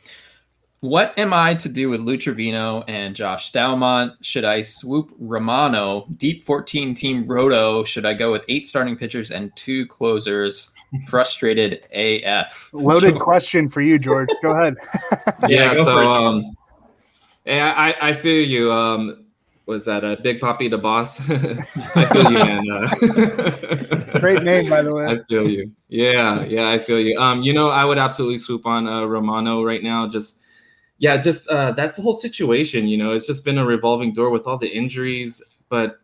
what 0.81 1.13
am 1.19 1.35
I 1.35 1.53
to 1.57 1.69
do 1.69 1.91
with 1.91 2.01
Lou 2.01 2.17
Trivino 2.17 2.85
and 2.89 3.15
Josh 3.15 3.53
Staumont? 3.53 4.15
Should 4.23 4.45
I 4.45 4.63
swoop 4.63 5.13
Romano 5.19 6.07
deep 6.17 6.43
14 6.43 6.95
team 6.95 7.27
roto? 7.27 7.85
Should 7.85 8.07
I 8.07 8.15
go 8.15 8.33
with 8.33 8.47
eight 8.49 8.67
starting 8.67 8.97
pitchers 8.97 9.31
and 9.31 9.55
two 9.57 9.85
closers? 9.89 10.73
Frustrated 11.07 11.87
AF. 11.93 12.71
Loaded 12.73 13.19
question 13.19 13.69
for 13.69 13.83
you, 13.83 13.99
George. 13.99 14.31
Go 14.43 14.53
ahead. 14.53 14.77
yeah. 15.49 15.75
yeah 15.75 15.85
so, 15.85 15.99
um, 15.99 16.57
yeah, 17.45 17.75
I, 17.77 18.09
I 18.09 18.13
feel 18.15 18.43
you. 18.43 18.73
Um, 18.73 19.26
was 19.67 19.85
that 19.85 20.05
a 20.05 20.13
uh, 20.13 20.17
Big 20.23 20.41
Poppy 20.41 20.69
the 20.69 20.79
Boss? 20.79 21.21
I 21.29 22.05
feel 22.13 22.31
you, 22.31 22.39
man. 22.39 22.65
Uh, 22.71 24.19
Great 24.21 24.45
name, 24.45 24.71
by 24.71 24.81
the 24.81 24.95
way. 24.95 25.07
I 25.07 25.19
feel 25.29 25.49
you. 25.49 25.73
Yeah, 25.89 26.45
yeah, 26.45 26.71
I 26.71 26.79
feel 26.79 27.01
you. 27.01 27.19
Um, 27.19 27.43
you 27.43 27.53
know, 27.53 27.71
I 27.71 27.85
would 27.85 27.99
absolutely 27.99 28.39
swoop 28.39 28.65
on 28.65 28.87
uh, 28.87 29.05
Romano 29.05 29.65
right 29.65 29.83
now. 29.83 30.09
Just, 30.09 30.41
yeah, 30.99 31.17
just 31.17 31.49
uh, 31.49 31.73
that's 31.73 31.97
the 31.97 32.03
whole 32.03 32.15
situation. 32.15 32.87
You 32.87 32.97
know, 32.97 33.13
it's 33.13 33.27
just 33.27 33.45
been 33.45 33.59
a 33.59 33.67
revolving 33.67 34.13
door 34.13 34.31
with 34.31 34.47
all 34.47 34.57
the 34.57 34.69
injuries. 34.69 35.43
But 35.69 35.99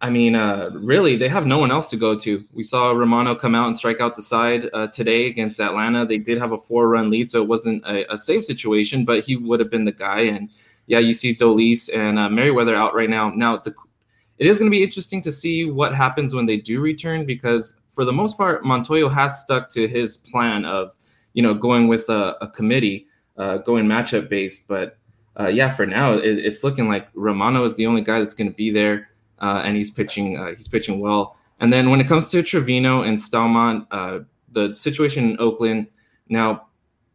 I 0.00 0.08
mean, 0.08 0.34
uh, 0.34 0.70
really, 0.72 1.16
they 1.16 1.28
have 1.28 1.46
no 1.46 1.58
one 1.58 1.70
else 1.70 1.88
to 1.90 1.96
go 1.96 2.18
to. 2.20 2.42
We 2.54 2.62
saw 2.62 2.92
Romano 2.92 3.34
come 3.34 3.54
out 3.54 3.66
and 3.66 3.76
strike 3.76 4.00
out 4.00 4.16
the 4.16 4.22
side 4.22 4.70
uh, 4.72 4.86
today 4.86 5.26
against 5.26 5.60
Atlanta. 5.60 6.06
They 6.06 6.18
did 6.18 6.38
have 6.38 6.52
a 6.52 6.58
four-run 6.58 7.10
lead, 7.10 7.30
so 7.30 7.42
it 7.42 7.48
wasn't 7.48 7.84
a, 7.84 8.10
a 8.10 8.16
safe 8.16 8.46
situation, 8.46 9.04
but 9.04 9.24
he 9.24 9.36
would 9.36 9.60
have 9.60 9.70
been 9.70 9.84
the 9.84 9.92
guy 9.92 10.20
and 10.20 10.48
yeah, 10.88 10.98
you 10.98 11.12
see 11.12 11.36
Dolis 11.36 11.88
and 11.94 12.18
uh, 12.18 12.28
Merryweather 12.28 12.74
out 12.74 12.94
right 12.94 13.08
now. 13.10 13.30
Now, 13.30 13.58
the, 13.58 13.72
it 14.38 14.46
is 14.46 14.58
going 14.58 14.70
to 14.70 14.76
be 14.76 14.82
interesting 14.82 15.22
to 15.22 15.30
see 15.30 15.70
what 15.70 15.94
happens 15.94 16.34
when 16.34 16.46
they 16.46 16.56
do 16.56 16.80
return 16.80 17.24
because, 17.24 17.80
for 17.88 18.04
the 18.04 18.12
most 18.12 18.36
part, 18.36 18.64
Montoyo 18.64 19.08
has 19.12 19.40
stuck 19.40 19.70
to 19.70 19.86
his 19.86 20.16
plan 20.16 20.64
of, 20.64 20.96
you 21.34 21.42
know, 21.42 21.54
going 21.54 21.86
with 21.88 22.08
a, 22.08 22.36
a 22.40 22.48
committee, 22.48 23.06
uh, 23.36 23.58
going 23.58 23.86
matchup 23.86 24.28
based. 24.28 24.66
But 24.66 24.98
uh, 25.38 25.48
yeah, 25.48 25.70
for 25.72 25.86
now, 25.86 26.14
it, 26.14 26.38
it's 26.38 26.64
looking 26.64 26.88
like 26.88 27.08
Romano 27.14 27.64
is 27.64 27.76
the 27.76 27.86
only 27.86 28.02
guy 28.02 28.18
that's 28.18 28.34
going 28.34 28.50
to 28.50 28.56
be 28.56 28.70
there. 28.70 29.08
uh, 29.40 29.62
and 29.64 29.76
he's 29.76 29.90
pitching 29.90 30.38
uh, 30.38 30.54
he's 30.54 30.68
pitching 30.68 31.00
well. 31.00 31.36
And 31.60 31.72
then 31.72 31.90
when 31.90 32.00
it 32.00 32.08
comes 32.08 32.28
to 32.28 32.42
Trivino 32.42 33.06
and 33.06 33.18
Staumont, 33.18 33.86
uh, 33.90 34.20
the 34.50 34.74
situation 34.74 35.30
in 35.30 35.40
Oakland 35.40 35.88
now. 36.28 36.67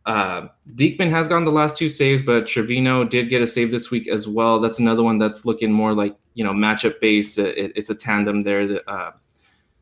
Uh, 0.06 0.48
Diekman 0.76 1.10
has 1.10 1.28
gotten 1.28 1.46
the 1.46 1.52
last 1.52 1.78
two 1.78 1.90
saves, 1.90 2.22
but 2.22 2.44
Trivino 2.44 3.10
did 3.10 3.30
get 3.30 3.42
a 3.42 3.48
save 3.48 3.72
this 3.72 3.90
week 3.90 4.08
as 4.08 4.28
well. 4.28 4.60
That's 4.60 4.80
another 4.80 5.04
one 5.04 5.18
that's 5.18 5.46
looking 5.46 5.72
more 5.72 5.94
like 5.94 6.16
you 6.34 6.44
know 6.44 6.52
matchup 6.52 7.00
based. 7.00 7.38
It, 7.38 7.72
it's 7.76 7.90
a 7.90 7.96
tandem 7.96 8.44
there. 8.44 8.68
That 8.68 8.90
uh, 8.90 9.12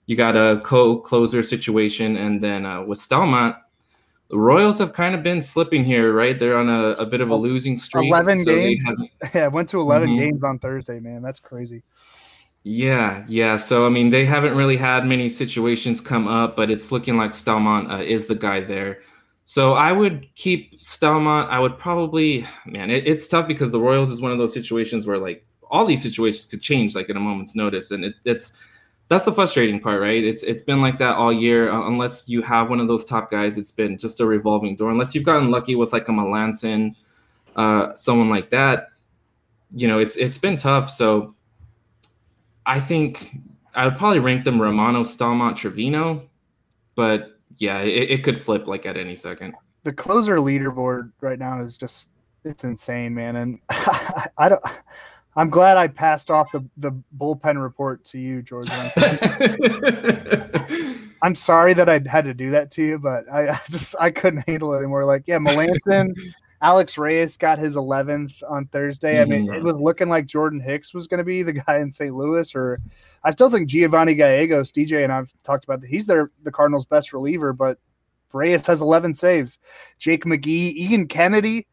you 0.05 0.15
got 0.15 0.36
a 0.36 0.62
co-closer 0.63 1.41
situation, 1.41 2.17
and 2.17 2.41
then 2.41 2.65
uh, 2.65 2.84
with 2.84 2.99
Staumont, 2.99 3.57
the 4.29 4.38
Royals 4.38 4.79
have 4.79 4.93
kind 4.93 5.15
of 5.15 5.23
been 5.23 5.41
slipping 5.41 5.84
here, 5.84 6.13
right? 6.13 6.38
They're 6.38 6.57
on 6.57 6.69
a, 6.69 6.89
a 6.91 7.05
bit 7.05 7.21
of 7.21 7.29
a 7.29 7.36
losing 7.36 7.75
streak. 7.75 8.10
Eleven 8.10 8.43
so 8.43 8.55
games. 8.55 8.84
Yeah, 9.34 9.47
went 9.47 9.69
to 9.69 9.79
11 9.79 10.10
mm-hmm. 10.10 10.19
games 10.19 10.43
on 10.43 10.60
Thursday, 10.60 10.99
man. 10.99 11.21
That's 11.21 11.39
crazy. 11.39 11.84
Yeah, 12.63 13.25
yeah. 13.27 13.57
So 13.57 13.88
I 13.88 13.89
mean, 13.89 14.10
they 14.10 14.25
haven't 14.25 14.55
really 14.55 14.77
had 14.77 15.05
many 15.05 15.29
situations 15.29 15.99
come 15.99 16.27
up, 16.27 16.55
but 16.55 16.69
it's 16.69 16.91
looking 16.91 17.17
like 17.17 17.31
Staumont 17.31 17.91
uh, 17.91 18.03
is 18.03 18.27
the 18.27 18.36
guy 18.36 18.62
there. 18.62 19.01
So 19.43 19.73
I 19.73 19.91
would 19.91 20.27
keep 20.36 20.82
Staumont. 20.82 21.49
I 21.49 21.60
would 21.60 21.77
probably, 21.77 22.45
man, 22.65 22.89
it, 22.89 23.08
it's 23.08 23.27
tough 23.27 23.47
because 23.47 23.71
the 23.71 23.80
Royals 23.80 24.12
is 24.12 24.21
one 24.21 24.32
of 24.32 24.38
those 24.38 24.54
situations 24.54 25.06
where 25.06 25.17
like 25.17 25.45
all 25.69 25.86
these 25.86 26.01
situations 26.01 26.45
could 26.45 26.62
change 26.62 26.95
like 26.95 27.10
in 27.10 27.17
a 27.17 27.19
moment's 27.19 27.56
notice, 27.56 27.91
and 27.91 28.06
it, 28.06 28.15
it's 28.25 28.54
that's 29.08 29.25
the 29.25 29.34
frustrating 29.34 29.80
part, 29.80 29.99
right? 29.99 30.23
It's 30.23 30.43
it's 30.43 30.63
been 30.63 30.82
like 30.82 30.99
that 30.99 31.15
all 31.15 31.34
year. 31.34 31.71
Uh, 31.71 31.88
unless 31.88 32.30
you 32.30 32.41
have 32.43 32.69
one 32.69 32.80
of 32.80 32.88
those 32.88 33.06
top 33.06 33.30
guys, 33.30 33.58
it's 33.58 33.71
been 33.71 33.97
just 33.97 34.21
a 34.21 34.25
revolving 34.25 34.75
door. 34.75 34.89
Unless 34.89 35.13
you've 35.13 35.25
gotten 35.25 35.51
lucky 35.51 35.75
with 35.75 35.91
like 35.91 36.08
a 36.08 36.12
Melancon, 36.12 36.95
uh, 37.56 37.93
someone 37.95 38.30
like 38.30 38.49
that, 38.51 38.88
you 39.71 39.88
know, 39.88 39.99
it's 39.99 40.15
it's 40.15 40.38
been 40.38 40.56
tough. 40.56 40.89
So 40.89 41.36
I 42.65 42.80
think 42.80 43.36
I 43.75 43.86
would 43.86 43.97
probably 43.97 44.19
rank 44.19 44.45
them 44.45 44.62
Romano, 44.62 45.04
Staumont, 45.04 45.58
Trivino, 45.58 46.27
but 46.95 47.30
yeah, 47.57 47.79
it, 47.79 48.11
it 48.11 48.23
could 48.23 48.41
flip 48.41 48.67
like 48.67 48.85
at 48.85 48.97
any 48.97 49.15
second. 49.15 49.55
The 49.83 49.93
closer 49.93 50.37
leaderboard 50.37 51.11
right 51.21 51.39
now 51.39 51.61
is 51.61 51.77
just 51.77 52.09
it's 52.43 52.63
insane, 52.63 53.13
man, 53.13 53.35
and 53.35 53.59
I 53.69 54.49
don't. 54.49 54.63
I'm 55.35 55.49
glad 55.49 55.77
I 55.77 55.87
passed 55.87 56.29
off 56.29 56.51
the, 56.51 56.67
the 56.75 56.91
bullpen 57.17 57.61
report 57.61 58.03
to 58.05 58.19
you, 58.19 58.41
George. 58.41 58.67
I'm 61.23 61.35
sorry 61.35 61.73
that 61.73 61.87
I 61.87 62.01
had 62.05 62.25
to 62.25 62.33
do 62.33 62.51
that 62.51 62.71
to 62.71 62.83
you, 62.83 62.99
but 62.99 63.31
I, 63.31 63.51
I 63.51 63.59
just 63.69 63.95
I 63.99 64.11
couldn't 64.11 64.43
handle 64.47 64.73
it 64.73 64.79
anymore. 64.79 65.05
Like, 65.05 65.23
yeah, 65.27 65.37
Melancon, 65.37 66.13
Alex 66.62 66.97
Reyes 66.97 67.38
got 67.38 67.58
his 67.58 67.76
11th 67.76 68.43
on 68.47 68.67
Thursday. 68.67 69.19
I 69.19 69.26
mean, 69.26 69.47
mm-hmm. 69.47 69.56
it 69.56 69.63
was 69.63 69.78
looking 69.78 70.10
like 70.10 70.28
Jordan 70.28 70.60
Hicks 70.60 70.93
was 70.93 71.08
going 71.08 71.17
to 71.17 71.24
be 71.24 71.41
the 71.41 71.54
guy 71.54 71.80
in 71.80 71.91
St. 71.91 72.15
Louis, 72.15 72.54
or 72.54 72.80
I 73.24 73.32
still 73.32 73.50
think 73.50 73.67
Giovanni 73.67 74.13
Gallegos, 74.13 74.71
DJ, 74.71 75.04
and 75.04 75.12
I've 75.12 75.34
talked 75.43 75.63
about 75.63 75.82
that. 75.82 75.89
He's 75.89 76.06
their 76.06 76.32
the 76.43 76.52
Cardinals' 76.52 76.86
best 76.86 77.13
reliever, 77.13 77.52
but 77.52 77.80
Reyes 78.32 78.65
has 78.67 78.82
11 78.82 79.15
saves. 79.15 79.58
Jake 79.97 80.24
McGee, 80.24 80.74
Ian 80.76 81.08
Kennedy. 81.08 81.67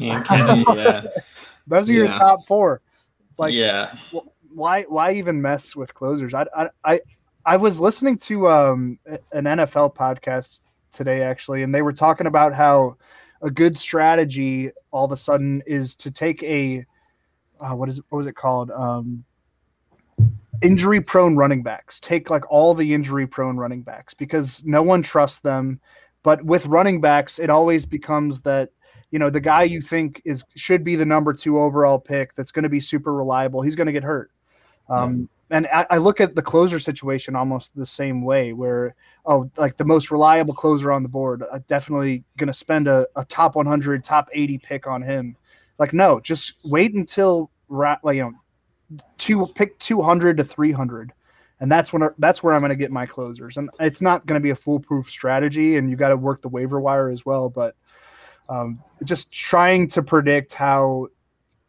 Ian 0.00 0.22
Kennedy, 0.22 0.64
yeah. 0.74 1.02
Those 1.66 1.90
are 1.90 1.92
yeah. 1.92 1.98
your 1.98 2.08
top 2.08 2.46
four. 2.46 2.80
Like, 3.36 3.52
yeah. 3.52 3.96
Why 4.52 4.82
why 4.82 5.12
even 5.12 5.40
mess 5.40 5.76
with 5.76 5.94
closers? 5.94 6.34
I 6.34 6.46
I 6.56 6.68
I, 6.84 7.00
I 7.44 7.56
was 7.56 7.78
listening 7.78 8.18
to 8.18 8.48
um 8.48 8.98
an 9.32 9.44
NFL 9.44 9.94
podcast 9.94 10.62
today 10.92 11.22
actually, 11.22 11.62
and 11.62 11.74
they 11.74 11.82
were 11.82 11.92
talking 11.92 12.26
about 12.26 12.54
how 12.54 12.96
a 13.42 13.50
good 13.50 13.76
strategy 13.76 14.70
all 14.90 15.04
of 15.04 15.12
a 15.12 15.16
sudden 15.16 15.62
is 15.66 15.96
to 15.96 16.10
take 16.10 16.42
a 16.42 16.84
uh, 17.60 17.74
what 17.74 17.88
is 17.88 18.00
what 18.08 18.18
was 18.18 18.26
it 18.26 18.34
called? 18.36 18.70
Um 18.70 19.24
injury 20.62 21.00
prone 21.00 21.36
running 21.36 21.62
backs. 21.62 22.00
Take 22.00 22.28
like 22.28 22.50
all 22.50 22.74
the 22.74 22.92
injury 22.92 23.26
prone 23.26 23.56
running 23.56 23.82
backs 23.82 24.12
because 24.12 24.62
no 24.64 24.82
one 24.82 25.02
trusts 25.02 25.40
them. 25.40 25.80
But 26.22 26.44
with 26.44 26.66
running 26.66 27.00
backs 27.00 27.38
it 27.38 27.50
always 27.50 27.86
becomes 27.86 28.40
that 28.42 28.70
you 29.10 29.18
know 29.18 29.30
the 29.30 29.40
guy 29.40 29.62
you 29.64 29.80
think 29.80 30.20
is 30.24 30.44
should 30.54 30.84
be 30.84 30.96
the 30.96 31.06
number 31.06 31.32
two 31.32 31.58
overall 31.58 31.98
pick 31.98 32.34
that's 32.34 32.52
going 32.52 32.62
to 32.62 32.68
be 32.68 32.80
super 32.80 33.12
reliable 33.12 33.62
he's 33.62 33.76
going 33.76 33.86
to 33.86 33.92
get 33.92 34.04
hurt. 34.04 34.30
Um. 34.88 35.28
And 35.50 35.66
I, 35.72 35.86
I, 35.90 35.98
look 35.98 36.20
at 36.20 36.34
the 36.34 36.42
closer 36.42 36.78
situation 36.78 37.34
almost 37.34 37.74
the 37.74 37.86
same 37.86 38.22
way 38.22 38.52
where 38.52 38.94
oh 39.26 39.50
like 39.56 39.76
the 39.76 39.84
most 39.84 40.10
reliable 40.10 40.54
closer 40.54 40.92
on 40.92 41.02
the 41.02 41.08
board 41.08 41.42
I'm 41.52 41.64
definitely 41.68 42.24
going 42.36 42.48
to 42.48 42.54
spend 42.54 42.88
a, 42.88 43.06
a, 43.16 43.24
top 43.24 43.56
100 43.56 44.04
top 44.04 44.28
80 44.32 44.58
pick 44.58 44.86
on 44.86 45.02
him 45.02 45.36
like 45.78 45.92
no 45.92 46.20
just 46.20 46.54
wait 46.64 46.94
until 46.94 47.50
like 47.68 48.16
you 48.16 48.22
know 48.22 48.32
two 49.18 49.46
pick 49.54 49.78
200 49.78 50.36
to 50.36 50.44
300 50.44 51.12
and 51.60 51.70
that's 51.70 51.92
when 51.92 52.08
that's 52.18 52.42
where 52.42 52.54
I'm 52.54 52.62
going 52.62 52.70
to 52.70 52.76
get 52.76 52.90
my 52.90 53.06
closers. 53.06 53.58
And 53.58 53.70
it's 53.78 54.00
not 54.00 54.24
going 54.26 54.40
to 54.40 54.42
be 54.42 54.50
a 54.50 54.56
foolproof 54.56 55.10
strategy, 55.10 55.76
and 55.76 55.90
you 55.90 55.96
got 55.96 56.08
to 56.08 56.16
work 56.16 56.40
the 56.40 56.48
waiver 56.48 56.80
wire 56.80 57.10
as 57.10 57.26
well. 57.26 57.50
But 57.50 57.76
um, 58.48 58.82
just 59.04 59.30
trying 59.30 59.86
to 59.88 60.02
predict 60.02 60.54
how 60.54 61.08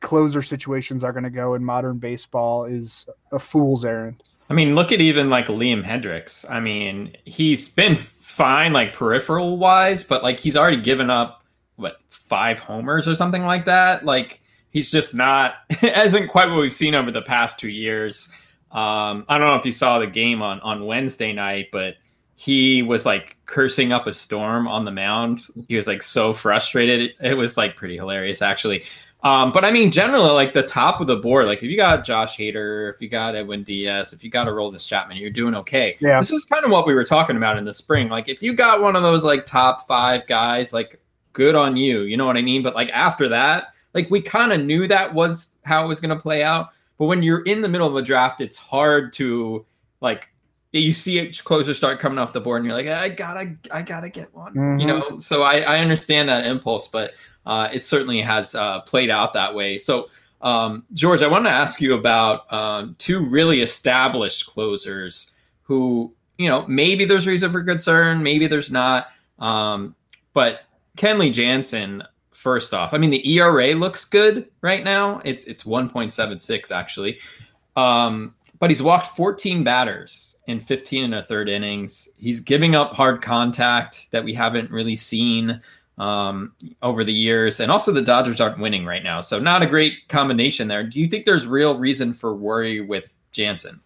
closer 0.02 0.42
situations 0.42 1.04
are 1.04 1.14
going 1.14 1.24
to 1.24 1.30
go 1.30 1.54
in 1.54 1.64
modern 1.64 1.98
baseball 1.98 2.66
is 2.66 3.06
a 3.32 3.40
fool's 3.40 3.86
errand. 3.86 4.22
I 4.50 4.54
mean, 4.54 4.76
look 4.76 4.92
at 4.92 5.00
even 5.00 5.30
like 5.30 5.48
Liam 5.48 5.84
Hendriks. 5.84 6.46
I 6.50 6.60
mean, 6.60 7.16
he's 7.24 7.70
been 7.70 7.96
fine, 7.96 8.74
like 8.74 8.94
peripheral 8.94 9.58
wise, 9.58 10.04
but 10.04 10.24
like 10.24 10.40
he's 10.40 10.58
already 10.58 10.82
given 10.82 11.10
up 11.10 11.46
what 11.78 11.98
five 12.10 12.60
homers 12.60 13.08
or 13.08 13.16
something 13.16 13.46
like 13.46 13.66
that. 13.66 14.04
Like 14.04 14.42
he's 14.72 14.92
just 14.92 15.14
not, 15.14 15.56
isn't 15.82 16.28
quite 16.28 16.50
what 16.50 16.60
we've 16.60 16.74
seen 16.74 16.96
over 16.96 17.12
the 17.12 17.22
past 17.22 17.60
two 17.60 17.70
years. 17.70 18.30
Um, 18.72 19.26
I 19.30 19.38
don't 19.38 19.48
know 19.48 19.56
if 19.56 19.66
you 19.66 19.72
saw 19.72 20.00
the 20.00 20.08
game 20.08 20.42
on 20.42 20.60
on 20.62 20.86
Wednesday 20.86 21.34
night, 21.34 21.68
but 21.72 21.96
he 22.36 22.82
was 22.82 23.06
like 23.06 23.38
cursing 23.46 23.92
up 23.92 24.08
a 24.08 24.14
storm 24.14 24.68
on 24.68 24.84
the 24.84 24.92
mound. 24.92 25.42
He 25.68 25.76
was 25.76 25.88
like 25.88 26.02
so 26.02 26.34
frustrated. 26.34 27.12
It 27.22 27.36
was 27.36 27.56
like 27.56 27.76
pretty 27.76 27.98
hilarious 27.98 28.42
actually. 28.42 28.84
Um, 29.24 29.52
but 29.52 29.64
I 29.64 29.72
mean, 29.72 29.92
generally, 29.92 30.32
like 30.32 30.54
the 30.54 30.64
top 30.64 31.00
of 31.00 31.08
the 31.08 31.18
board, 31.18 31.46
like 31.46 31.60
if 31.60 31.70
you 31.70 31.78
got 31.78 32.04
Josh 32.04 32.38
Hader, 32.38 32.92
if 32.92 33.02
you 33.02 33.08
got 33.08 33.36
Edwin 33.36 33.64
Diaz, 33.64 34.14
if 34.14 34.24
you 34.24 34.32
got 34.32 34.48
Aroldis 34.48 34.88
Chapman, 34.88 35.18
you're 35.18 35.30
doing 35.30 35.54
okay. 35.56 35.96
Yeah. 36.00 36.20
This 36.20 36.32
is 36.32 36.46
kind 36.46 36.66
of 36.66 36.72
what 36.72 36.88
we 36.88 36.96
were 36.96 37.06
talking 37.06 37.38
about 37.38 37.58
in 37.58 37.66
the 37.66 37.74
spring. 37.74 38.10
Like 38.10 38.30
if 38.30 38.42
you 38.42 38.54
got 38.54 38.82
one 38.82 38.96
of 38.96 39.04
those 39.04 39.24
like 39.24 39.46
top 39.46 39.88
five 39.88 40.26
guys, 40.26 40.74
like 40.74 41.00
good 41.34 41.56
on 41.56 41.78
you. 41.78 42.02
You 42.02 42.18
know 42.18 42.26
what 42.26 42.38
I 42.38 42.42
mean? 42.42 42.64
But 42.64 42.74
like 42.74 42.90
after 42.90 43.30
that, 43.30 43.74
like 43.94 44.10
we 44.10 44.22
kind 44.22 44.52
of 44.52 44.64
knew 44.64 44.88
that 44.88 45.14
was 45.14 45.58
how 45.64 45.84
it 45.86 45.88
was 45.88 46.02
going 46.02 46.16
to 46.16 46.22
play 46.22 46.44
out. 46.44 46.70
But 46.98 47.06
when 47.06 47.22
you're 47.22 47.44
in 47.44 47.62
the 47.62 47.70
middle 47.70 47.88
of 47.88 47.96
a 47.96 48.02
draft, 48.02 48.42
it's 48.42 48.58
hard 48.58 49.14
to 49.14 49.66
like 50.02 50.30
you 50.72 50.94
see 50.94 51.20
it 51.20 51.44
closer 51.44 51.74
start 51.74 52.00
coming 52.00 52.18
off 52.18 52.32
the 52.32 52.40
board 52.40 52.62
and 52.62 52.66
you're 52.66 52.78
like 52.78 52.88
i 52.88 53.10
gotta 53.10 53.54
i 53.72 53.82
gotta 53.82 54.08
get 54.08 54.34
one 54.34 54.54
mm-hmm. 54.54 54.80
you 54.80 54.88
know 54.88 55.20
so 55.20 55.44
I, 55.44 55.60
I 55.60 55.80
understand 55.80 56.30
that 56.30 56.46
impulse 56.46 56.88
but 56.88 57.14
uh, 57.46 57.70
it 57.74 57.84
certainly 57.84 58.22
has 58.22 58.56
uh, 58.56 58.82
played 58.82 59.10
out 59.10 59.34
that 59.34 59.54
way. 59.54 59.78
So 59.78 60.10
um, 60.42 60.86
george 60.94 61.22
i 61.22 61.28
want 61.28 61.46
to 61.46 61.52
ask 61.52 61.80
you 61.82 61.94
about 61.94 62.52
um, 62.52 62.96
two 62.98 63.24
really 63.24 63.62
established 63.62 64.48
closers 64.48 65.36
who 65.62 66.14
you 66.38 66.50
know 66.50 66.66
maybe 66.68 67.06
there's 67.06 67.28
reason 67.28 67.52
for 67.52 67.64
concern 67.64 68.24
maybe 68.24 68.48
there's 68.48 68.72
not. 68.72 69.08
Um, 69.40 69.96
but 70.34 70.62
kenley 70.98 71.32
jansen 71.32 72.04
first 72.32 72.74
off 72.74 72.94
i 72.94 72.98
mean 72.98 73.12
the 73.12 73.28
era 73.28 73.74
looks 73.76 74.06
good 74.06 74.50
right 74.62 74.84
now. 74.84 75.22
It's 75.24 75.46
it's 75.46 75.64
1.76 75.64 76.72
actually. 76.72 77.20
Um, 77.76 78.36
but 78.60 78.70
he's 78.70 78.84
walked 78.84 79.08
14 79.08 79.64
batters 79.64 80.38
in 80.46 80.60
15 80.60 81.06
and 81.06 81.16
a 81.16 81.24
third 81.24 81.50
innings. 81.50 82.10
He's 82.18 82.42
giving 82.42 82.76
up 82.76 82.94
hard 82.94 83.22
contact 83.22 84.12
that 84.12 84.24
we 84.24 84.36
haven't 84.36 84.70
really 84.70 84.96
seen 84.96 85.62
um, 85.98 86.54
over 86.82 87.04
the 87.04 87.14
years. 87.14 87.60
And 87.60 87.72
also, 87.72 87.92
the 87.92 88.02
Dodgers 88.02 88.40
aren't 88.42 88.60
winning 88.60 88.86
right 88.86 89.04
now. 89.04 89.22
So, 89.22 89.40
not 89.40 89.62
a 89.62 89.68
great 89.68 90.08
combination 90.08 90.68
there. 90.68 90.84
Do 90.84 91.00
you 91.00 91.08
think 91.08 91.26
there's 91.26 91.46
real 91.46 91.78
reason 91.78 92.14
for 92.14 92.36
worry 92.36 92.82
with 92.82 93.14
Jansen? 93.32 93.82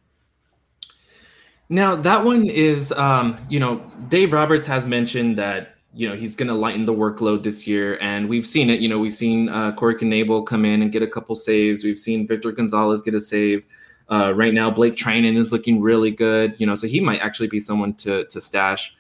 Now, 1.69 1.95
that 1.95 2.23
one 2.23 2.47
is, 2.47 2.91
um, 2.91 3.37
you 3.49 3.59
know, 3.59 3.91
Dave 4.07 4.33
Roberts 4.33 4.67
has 4.67 4.85
mentioned 4.85 5.37
that 5.39 5.75
you 5.95 6.09
know 6.09 6.15
he's 6.15 6.35
going 6.35 6.49
to 6.49 6.53
lighten 6.53 6.85
the 6.85 6.93
workload 6.93 7.43
this 7.43 7.65
year, 7.65 7.97
and 7.99 8.29
we've 8.29 8.45
seen 8.45 8.69
it. 8.69 8.81
You 8.81 8.89
know, 8.89 8.99
we've 8.99 9.13
seen 9.13 9.49
uh, 9.49 9.71
Corey 9.73 9.95
Knebel 9.95 10.45
come 10.45 10.65
in 10.65 10.81
and 10.81 10.91
get 10.91 11.01
a 11.01 11.07
couple 11.07 11.35
saves. 11.35 11.83
We've 11.83 11.97
seen 11.97 12.27
Victor 12.27 12.51
Gonzalez 12.51 13.01
get 13.01 13.15
a 13.15 13.21
save. 13.21 13.65
Uh, 14.11 14.33
right 14.35 14.53
now, 14.53 14.69
Blake 14.69 14.95
Treinen 14.95 15.35
is 15.35 15.51
looking 15.51 15.81
really 15.81 16.11
good. 16.11 16.53
You 16.59 16.67
know, 16.67 16.75
so 16.75 16.85
he 16.85 16.99
might 16.99 17.21
actually 17.21 17.47
be 17.47 17.59
someone 17.59 17.93
to 17.95 18.25
to 18.25 18.41
stash 18.41 18.94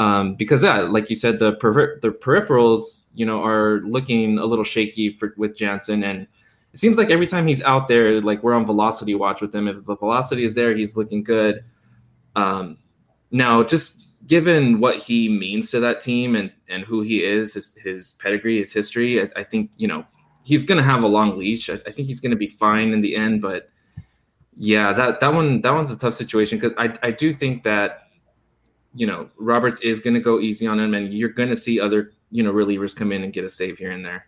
um, 0.00 0.34
because 0.34 0.64
yeah, 0.64 0.80
like 0.80 1.10
you 1.10 1.16
said, 1.16 1.38
the 1.38 1.52
per- 1.52 2.00
the 2.00 2.08
peripherals, 2.08 3.00
you 3.12 3.26
know, 3.26 3.44
are 3.44 3.80
looking 3.80 4.38
a 4.38 4.46
little 4.46 4.64
shaky 4.64 5.10
for 5.10 5.34
with 5.36 5.54
Jansen, 5.54 6.02
and 6.02 6.26
it 6.72 6.80
seems 6.80 6.96
like 6.96 7.10
every 7.10 7.26
time 7.26 7.46
he's 7.46 7.62
out 7.62 7.86
there, 7.86 8.22
like 8.22 8.42
we're 8.42 8.54
on 8.54 8.64
velocity 8.64 9.14
watch 9.14 9.42
with 9.42 9.54
him. 9.54 9.68
If 9.68 9.84
the 9.84 9.96
velocity 9.96 10.44
is 10.44 10.54
there, 10.54 10.74
he's 10.74 10.96
looking 10.96 11.22
good. 11.22 11.62
Um, 12.34 12.78
now, 13.30 13.62
just 13.62 14.26
given 14.26 14.80
what 14.80 14.96
he 14.96 15.28
means 15.28 15.70
to 15.72 15.80
that 15.80 16.00
team 16.00 16.34
and 16.34 16.50
and 16.70 16.82
who 16.82 17.02
he 17.02 17.22
is, 17.22 17.52
his 17.52 17.74
his 17.74 18.14
pedigree, 18.14 18.58
his 18.58 18.72
history, 18.72 19.20
I, 19.20 19.28
I 19.36 19.44
think 19.44 19.70
you 19.76 19.86
know 19.86 20.06
he's 20.44 20.64
going 20.64 20.78
to 20.78 20.84
have 20.84 21.02
a 21.02 21.08
long 21.08 21.36
leash. 21.38 21.68
I, 21.68 21.74
I 21.74 21.92
think 21.92 22.08
he's 22.08 22.20
going 22.20 22.30
to 22.30 22.38
be 22.38 22.48
fine 22.48 22.94
in 22.94 23.02
the 23.02 23.16
end, 23.16 23.42
but 23.42 23.68
Yeah, 24.56 24.92
that 24.94 25.20
that 25.20 25.34
one 25.34 25.60
that 25.62 25.72
one's 25.72 25.90
a 25.90 25.98
tough 25.98 26.14
situation 26.14 26.58
because 26.58 26.72
I 26.78 26.96
I 27.02 27.10
do 27.12 27.34
think 27.34 27.64
that 27.64 28.09
you 28.94 29.06
know 29.06 29.28
Roberts 29.38 29.80
is 29.80 30.00
going 30.00 30.14
to 30.14 30.20
go 30.20 30.40
easy 30.40 30.66
on 30.66 30.78
him, 30.78 30.94
and 30.94 31.12
you're 31.12 31.28
going 31.28 31.48
to 31.48 31.56
see 31.56 31.80
other 31.80 32.12
you 32.30 32.42
know 32.42 32.52
relievers 32.52 32.94
come 32.94 33.12
in 33.12 33.22
and 33.22 33.32
get 33.32 33.44
a 33.44 33.50
save 33.50 33.78
here 33.78 33.90
and 33.90 34.04
there. 34.04 34.26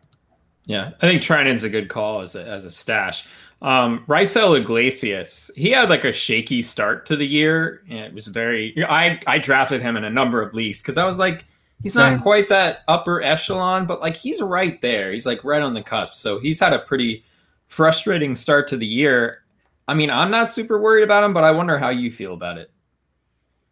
Yeah, 0.66 0.92
I 1.00 1.08
think 1.08 1.22
Treinen's 1.22 1.64
a 1.64 1.70
good 1.70 1.88
call 1.88 2.20
as 2.20 2.36
a, 2.36 2.44
as 2.46 2.64
a 2.64 2.70
stash. 2.70 3.26
Um, 3.62 4.04
Raisel 4.08 4.58
Iglesias, 4.58 5.50
he 5.54 5.70
had 5.70 5.88
like 5.88 6.04
a 6.04 6.12
shaky 6.12 6.62
start 6.62 7.06
to 7.06 7.16
the 7.16 7.26
year. 7.26 7.82
And 7.88 8.00
it 8.00 8.12
was 8.12 8.26
very. 8.26 8.72
You 8.74 8.82
know, 8.82 8.88
I 8.88 9.20
I 9.26 9.38
drafted 9.38 9.82
him 9.82 9.96
in 9.96 10.04
a 10.04 10.10
number 10.10 10.42
of 10.42 10.54
leagues 10.54 10.82
because 10.82 10.98
I 10.98 11.06
was 11.06 11.18
like, 11.18 11.44
he's 11.82 11.94
not 11.94 12.20
quite 12.20 12.48
that 12.48 12.80
upper 12.88 13.22
echelon, 13.22 13.86
but 13.86 14.00
like 14.00 14.16
he's 14.16 14.42
right 14.42 14.80
there. 14.82 15.12
He's 15.12 15.26
like 15.26 15.44
right 15.44 15.62
on 15.62 15.74
the 15.74 15.82
cusp. 15.82 16.14
So 16.14 16.40
he's 16.40 16.58
had 16.58 16.72
a 16.72 16.80
pretty 16.80 17.24
frustrating 17.68 18.34
start 18.34 18.68
to 18.68 18.76
the 18.76 18.86
year. 18.86 19.42
I 19.88 19.94
mean, 19.94 20.10
I'm 20.10 20.30
not 20.30 20.50
super 20.50 20.80
worried 20.80 21.04
about 21.04 21.24
him, 21.24 21.32
but 21.32 21.44
I 21.44 21.50
wonder 21.52 21.78
how 21.78 21.90
you 21.90 22.10
feel 22.10 22.34
about 22.34 22.58
it. 22.58 22.70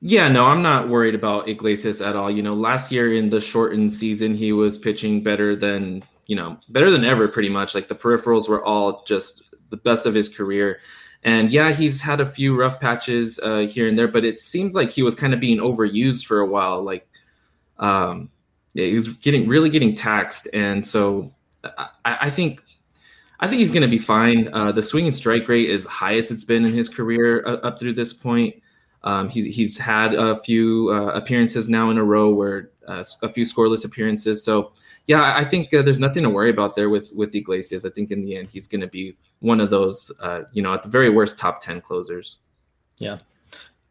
Yeah, 0.02 0.28
no, 0.28 0.46
I'm 0.46 0.62
not 0.62 0.88
worried 0.88 1.14
about 1.14 1.48
Iglesias 1.48 2.00
at 2.00 2.16
all. 2.16 2.30
You 2.30 2.42
know, 2.42 2.54
last 2.54 2.90
year 2.90 3.14
in 3.14 3.28
the 3.28 3.40
shortened 3.40 3.92
season, 3.92 4.34
he 4.34 4.52
was 4.52 4.78
pitching 4.78 5.22
better 5.22 5.54
than, 5.54 6.02
you 6.26 6.36
know, 6.36 6.56
better 6.70 6.90
than 6.90 7.04
ever, 7.04 7.28
pretty 7.28 7.50
much. 7.50 7.74
Like 7.74 7.88
the 7.88 7.94
peripherals 7.94 8.48
were 8.48 8.64
all 8.64 9.04
just 9.04 9.42
the 9.68 9.76
best 9.76 10.06
of 10.06 10.14
his 10.14 10.28
career. 10.28 10.80
And 11.22 11.50
yeah, 11.50 11.72
he's 11.74 12.00
had 12.00 12.20
a 12.20 12.24
few 12.24 12.58
rough 12.58 12.80
patches 12.80 13.38
uh, 13.40 13.58
here 13.58 13.88
and 13.88 13.98
there, 13.98 14.08
but 14.08 14.24
it 14.24 14.38
seems 14.38 14.74
like 14.74 14.90
he 14.90 15.02
was 15.02 15.14
kind 15.14 15.34
of 15.34 15.40
being 15.40 15.58
overused 15.58 16.24
for 16.24 16.40
a 16.40 16.46
while. 16.46 16.82
Like, 16.82 17.06
um, 17.78 18.30
yeah, 18.72 18.86
he 18.86 18.94
was 18.94 19.08
getting 19.08 19.48
really 19.48 19.68
getting 19.68 19.94
taxed, 19.94 20.48
and 20.54 20.86
so 20.86 21.30
I, 21.64 21.88
I 22.04 22.30
think 22.30 22.62
I 23.40 23.48
think 23.48 23.60
he's 23.60 23.72
going 23.72 23.82
to 23.82 23.88
be 23.88 23.98
fine. 23.98 24.48
Uh, 24.52 24.72
the 24.72 24.82
swing 24.82 25.06
and 25.06 25.16
strike 25.16 25.48
rate 25.48 25.68
is 25.68 25.84
highest 25.86 26.30
it's 26.30 26.44
been 26.44 26.64
in 26.64 26.72
his 26.72 26.88
career 26.88 27.44
uh, 27.46 27.56
up 27.56 27.78
through 27.78 27.94
this 27.94 28.12
point. 28.12 28.54
Um, 29.02 29.28
he's 29.30 29.54
he's 29.54 29.78
had 29.78 30.14
a 30.14 30.42
few 30.42 30.90
uh, 30.92 31.12
appearances 31.12 31.68
now 31.68 31.90
in 31.90 31.98
a 31.98 32.04
row 32.04 32.30
where 32.30 32.70
uh, 32.86 33.02
a 33.22 33.28
few 33.28 33.44
scoreless 33.44 33.84
appearances. 33.84 34.44
So 34.44 34.72
yeah, 35.06 35.34
I 35.36 35.44
think 35.44 35.72
uh, 35.72 35.82
there's 35.82 35.98
nothing 35.98 36.22
to 36.22 36.30
worry 36.30 36.50
about 36.50 36.74
there 36.74 36.90
with 36.90 37.10
with 37.12 37.34
Iglesias. 37.34 37.86
I 37.86 37.90
think 37.90 38.10
in 38.10 38.22
the 38.22 38.36
end 38.36 38.48
he's 38.48 38.68
going 38.68 38.82
to 38.82 38.86
be 38.86 39.16
one 39.40 39.60
of 39.60 39.70
those, 39.70 40.12
uh, 40.20 40.42
you 40.52 40.62
know, 40.62 40.74
at 40.74 40.82
the 40.82 40.88
very 40.88 41.08
worst 41.08 41.38
top 41.38 41.62
ten 41.62 41.80
closers. 41.80 42.40
Yeah. 42.98 43.18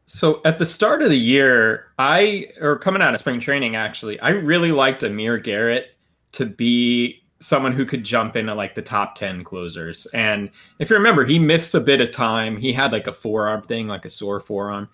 So 0.05 0.41
at 0.45 0.57
the 0.57 0.65
start 0.65 1.01
of 1.01 1.09
the 1.09 1.17
year, 1.17 1.87
I 1.99 2.47
or 2.61 2.77
coming 2.77 3.01
out 3.01 3.13
of 3.13 3.19
spring 3.19 3.39
training, 3.39 3.75
actually, 3.75 4.19
I 4.19 4.29
really 4.29 4.71
liked 4.71 5.03
Amir 5.03 5.37
Garrett 5.37 5.95
to 6.33 6.45
be 6.45 7.18
someone 7.39 7.71
who 7.71 7.85
could 7.85 8.03
jump 8.03 8.35
into 8.35 8.53
like 8.53 8.75
the 8.75 8.81
top 8.81 9.15
10 9.15 9.43
closers. 9.43 10.05
And 10.07 10.49
if 10.79 10.89
you 10.89 10.95
remember, 10.95 11.25
he 11.25 11.39
missed 11.39 11.73
a 11.73 11.79
bit 11.79 12.01
of 12.01 12.11
time. 12.11 12.57
He 12.57 12.73
had 12.73 12.91
like 12.91 13.07
a 13.07 13.13
forearm 13.13 13.61
thing, 13.61 13.87
like 13.87 14.05
a 14.05 14.09
sore 14.09 14.39
forearm. 14.39 14.89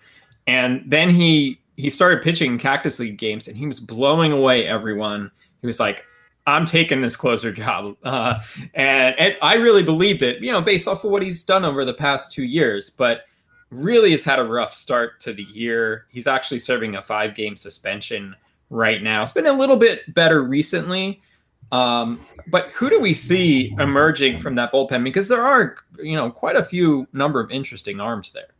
And 0.46 0.82
then 0.86 1.10
he 1.10 1.60
he 1.76 1.90
started 1.90 2.22
pitching 2.22 2.58
Cactus 2.58 2.98
League 2.98 3.18
games 3.18 3.48
and 3.48 3.56
he 3.56 3.66
was 3.66 3.80
blowing 3.80 4.32
away 4.32 4.66
everyone. 4.66 5.30
He 5.60 5.66
was 5.66 5.78
like, 5.78 6.04
I'm 6.46 6.64
taking 6.64 7.02
this 7.02 7.16
closer 7.16 7.52
job. 7.52 7.96
Uh, 8.04 8.40
and, 8.74 9.18
and 9.18 9.36
I 9.42 9.56
really 9.56 9.82
believed 9.82 10.22
it, 10.22 10.40
you 10.40 10.52
know, 10.52 10.62
based 10.62 10.88
off 10.88 11.04
of 11.04 11.10
what 11.10 11.22
he's 11.22 11.42
done 11.42 11.64
over 11.64 11.84
the 11.84 11.92
past 11.92 12.32
two 12.32 12.44
years. 12.44 12.88
But 12.88 13.24
really 13.70 14.12
has 14.12 14.24
had 14.24 14.38
a 14.38 14.44
rough 14.44 14.72
start 14.72 15.20
to 15.20 15.32
the 15.32 15.42
year. 15.42 16.06
He's 16.10 16.26
actually 16.26 16.60
serving 16.60 16.96
a 16.96 17.02
five 17.02 17.34
game 17.34 17.56
suspension 17.56 18.34
right 18.70 19.02
now. 19.02 19.22
It's 19.22 19.32
been 19.32 19.46
a 19.46 19.52
little 19.52 19.76
bit 19.76 20.14
better 20.14 20.42
recently. 20.42 21.20
Um, 21.72 22.24
but 22.48 22.70
who 22.70 22.88
do 22.88 23.00
we 23.00 23.12
see 23.12 23.74
emerging 23.78 24.38
from 24.38 24.54
that 24.54 24.72
bullpen? 24.72 25.02
Because 25.02 25.28
there 25.28 25.42
are, 25.42 25.76
you 25.98 26.16
know, 26.16 26.30
quite 26.30 26.56
a 26.56 26.62
few 26.62 27.06
number 27.12 27.40
of 27.40 27.50
interesting 27.50 28.00
arms 28.00 28.32
there. 28.32 28.54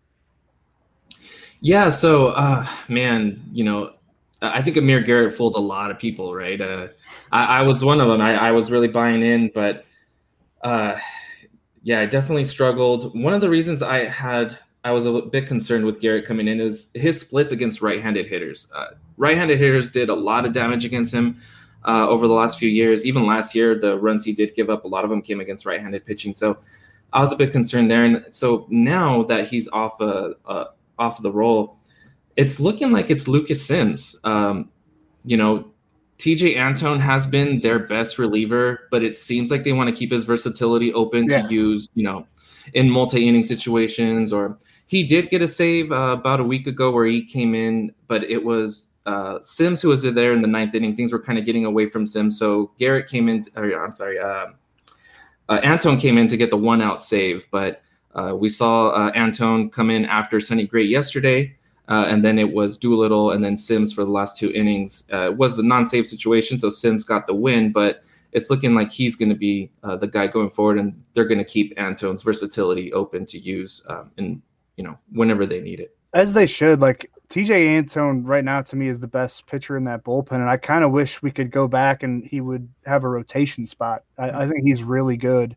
Yeah. 1.61 1.91
So, 1.91 2.29
uh, 2.29 2.67
man, 2.89 3.43
you 3.53 3.65
know, 3.65 3.93
I 4.43 4.61
think 4.61 4.77
Amir 4.77 5.01
Garrett 5.01 5.35
fooled 5.35 5.55
a 5.55 5.61
lot 5.61 5.91
of 5.91 5.99
people, 5.99 6.35
right? 6.35 6.61
Uh, 6.61 6.89
I, 7.33 7.59
I, 7.59 7.63
was 7.63 7.85
one 7.85 8.01
of 8.01 8.09
them. 8.09 8.21
I, 8.21 8.35
I, 8.49 8.53
was 8.53 8.71
really 8.71 8.89
buying 8.89 9.23
in, 9.23 9.51
but 9.55 9.87
uh, 10.63 10.99
yeah, 11.83 12.01
I 12.01 12.07
definitely 12.07 12.45
struggled. 12.45 13.19
One 13.19 13.33
of 13.33 13.41
the 13.41 13.49
reasons 13.49 13.83
I 13.83 14.05
had 14.05 14.59
I 14.85 14.93
was 14.93 15.05
a 15.05 15.23
bit 15.23 15.49
concerned 15.49 15.85
with 15.85 16.01
Garrett 16.01 16.27
coming 16.27 16.47
in 16.47 16.61
is 16.61 16.91
his 16.95 17.21
splits 17.21 17.51
against 17.51 17.83
right-handed 17.83 18.27
hitters. 18.27 18.71
Uh, 18.73 18.91
right-handed 19.17 19.59
hitters 19.59 19.91
did 19.91 20.11
a 20.11 20.15
lot 20.15 20.47
of 20.47 20.53
damage 20.53 20.85
against 20.85 21.13
him 21.13 21.43
uh, 21.87 22.09
over 22.09 22.27
the 22.27 22.35
last 22.35 22.59
few 22.59 22.69
years. 22.69 23.05
Even 23.07 23.27
last 23.27 23.55
year, 23.55 23.79
the 23.79 23.99
runs 23.99 24.25
he 24.25 24.33
did 24.33 24.55
give 24.55 24.69
up, 24.71 24.85
a 24.85 24.89
lot 24.89 25.05
of 25.05 25.11
them 25.11 25.23
came 25.23 25.41
against 25.41 25.65
right-handed 25.65 26.05
pitching. 26.05 26.35
So 26.35 26.59
I 27.13 27.23
was 27.23 27.33
a 27.33 27.37
bit 27.37 27.53
concerned 27.53 27.91
there. 27.91 28.05
And 28.05 28.25
so 28.31 28.67
now 28.69 29.23
that 29.25 29.49
he's 29.49 29.69
off 29.69 30.01
a, 30.01 30.35
uh, 30.47 30.65
off 30.99 31.23
the 31.23 31.31
roll, 31.31 31.79
it's 32.37 32.61
looking 32.61 32.93
like 32.93 33.11
it's 33.11 33.29
Lucas 33.29 33.65
Sims. 33.65 34.17
Um, 34.25 34.71
you 35.25 35.37
know, 35.37 35.71
Tejay 36.19 36.57
Antone 36.57 37.01
has 37.01 37.27
been 37.27 37.61
their 37.61 37.79
best 37.79 38.19
reliever, 38.19 38.89
but 38.91 39.03
it 39.03 39.15
seems 39.15 39.51
like 39.51 39.65
they 39.65 39.73
want 39.73 39.89
to 39.89 39.95
keep 39.95 40.11
his 40.11 40.25
versatility 40.25 40.93
open 40.93 41.27
yeah. 41.29 41.43
to 41.43 41.55
use, 41.55 41.89
you 41.95 42.03
know, 42.03 42.27
in 42.75 42.91
multi-inning 42.91 43.45
situations. 43.45 44.33
Or 44.33 44.59
he 44.87 45.05
did 45.05 45.31
get 45.31 45.43
a 45.43 45.47
save 45.47 45.93
uh, 45.93 46.13
about 46.13 46.41
a 46.41 46.45
week 46.45 46.67
ago 46.67 46.91
where 46.91 47.07
he 47.07 47.25
came 47.25 47.55
in, 47.55 47.93
but 48.07 48.25
it 48.25 48.45
was 48.45 48.89
uh, 49.07 49.41
Sims 49.41 49.81
who 49.81 49.89
was 49.89 50.03
there 50.03 50.33
in 50.33 50.43
the 50.43 50.49
ninth 50.49 50.75
inning. 50.75 50.97
Things 50.97 51.13
were 51.13 51.23
kind 51.23 51.39
of 51.39 51.45
getting 51.45 51.65
away 51.65 51.89
from 51.89 52.07
Sims, 52.07 52.39
so 52.39 52.73
Garrett 52.79 53.09
came 53.09 53.29
in. 53.29 53.45
Or, 53.55 53.85
I'm 53.85 53.95
sorry, 53.95 54.19
uh, 54.19 54.49
uh, 55.49 55.97
came 55.99 56.19
in 56.19 56.29
to 56.29 56.37
get 56.37 56.51
the 56.51 56.57
one 56.57 56.83
out 56.83 57.03
save, 57.03 57.47
but 57.51 57.81
uh, 58.15 58.35
we 58.37 58.49
saw 58.49 58.89
uh, 58.89 59.13
Antone 59.15 59.71
come 59.71 59.91
in 59.91 60.05
after 60.05 60.41
Sonny 60.41 60.67
Gray 60.67 60.85
yesterday. 60.85 61.55
Uh, 61.89 62.05
and 62.09 62.25
then 62.25 62.37
it 62.37 62.53
was 62.53 62.77
Doolittle 62.77 63.31
and 63.31 63.45
then 63.45 63.57
Sims 63.57 63.93
for 63.93 64.05
the 64.05 64.11
last 64.11 64.37
two 64.37 64.51
innings. 64.51 65.05
It 65.09 65.37
was 65.37 65.57
a 65.57 65.63
non-save 65.63 66.05
situation, 66.05 66.59
so 66.59 66.69
Sims 66.69 67.05
got 67.05 67.29
the 67.29 67.35
win, 67.35 67.71
but 67.71 68.03
it's 68.33 68.51
looking 68.51 68.75
like 68.75 68.91
he's 68.91 69.15
going 69.15 69.29
to 69.29 69.37
be 69.37 69.71
the 69.85 70.09
guy 70.09 70.27
going 70.27 70.51
forward, 70.51 70.81
and 70.81 71.01
they're 71.13 71.29
going 71.29 71.39
to 71.39 71.45
keep 71.45 71.73
Antone's 71.79 72.23
versatility 72.23 72.93
open 72.93 73.25
to 73.27 73.39
use 73.39 73.83
um, 73.89 74.11
in 74.17 74.43
you 74.77 74.83
know 74.83 74.99
whenever 75.13 75.47
they 75.47 75.61
need 75.61 75.79
it. 75.79 75.97
As 76.13 76.33
they 76.33 76.47
should. 76.47 76.81
Like 76.81 77.09
Tejay 77.29 77.77
Antone 77.77 78.25
right 78.25 78.45
now 78.45 78.63
to 78.63 78.77
me 78.77 78.89
is 78.89 79.01
the 79.01 79.09
best 79.09 79.47
pitcher 79.47 79.77
in 79.77 79.85
that 79.85 80.05
bullpen, 80.05 80.33
and 80.33 80.49
I 80.49 80.57
kind 80.57 80.85
of 80.85 80.93
wish 80.93 81.23
we 81.23 81.31
could 81.31 81.51
go 81.51 81.67
back 81.67 82.03
and 82.03 82.25
he 82.25 82.41
would 82.41 82.69
have 82.85 83.05
a 83.05 83.09
rotation 83.09 83.67
spot. 83.67 84.05
I, 84.17 84.29
I 84.29 84.31
mm-hmm. 84.31 84.51
think 84.53 84.67
he's 84.67 84.83
really 84.85 85.17
good, 85.17 85.57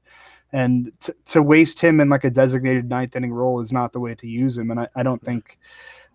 and 0.52 0.92
t- 1.00 1.14
to 1.26 1.44
waste 1.44 1.80
him 1.80 2.00
in 2.00 2.10
like 2.10 2.24
a 2.24 2.32
designated 2.32 2.90
ninth 2.90 3.16
inning 3.16 3.34
role 3.34 3.62
is 3.62 3.72
not 3.72 3.94
the 3.94 4.00
way 4.00 4.16
to 4.16 4.28
use 4.28 4.58
him. 4.58 4.72
And 4.72 4.80
I, 4.80 4.88
I 4.96 5.04
don't 5.04 5.24
think 5.24 5.60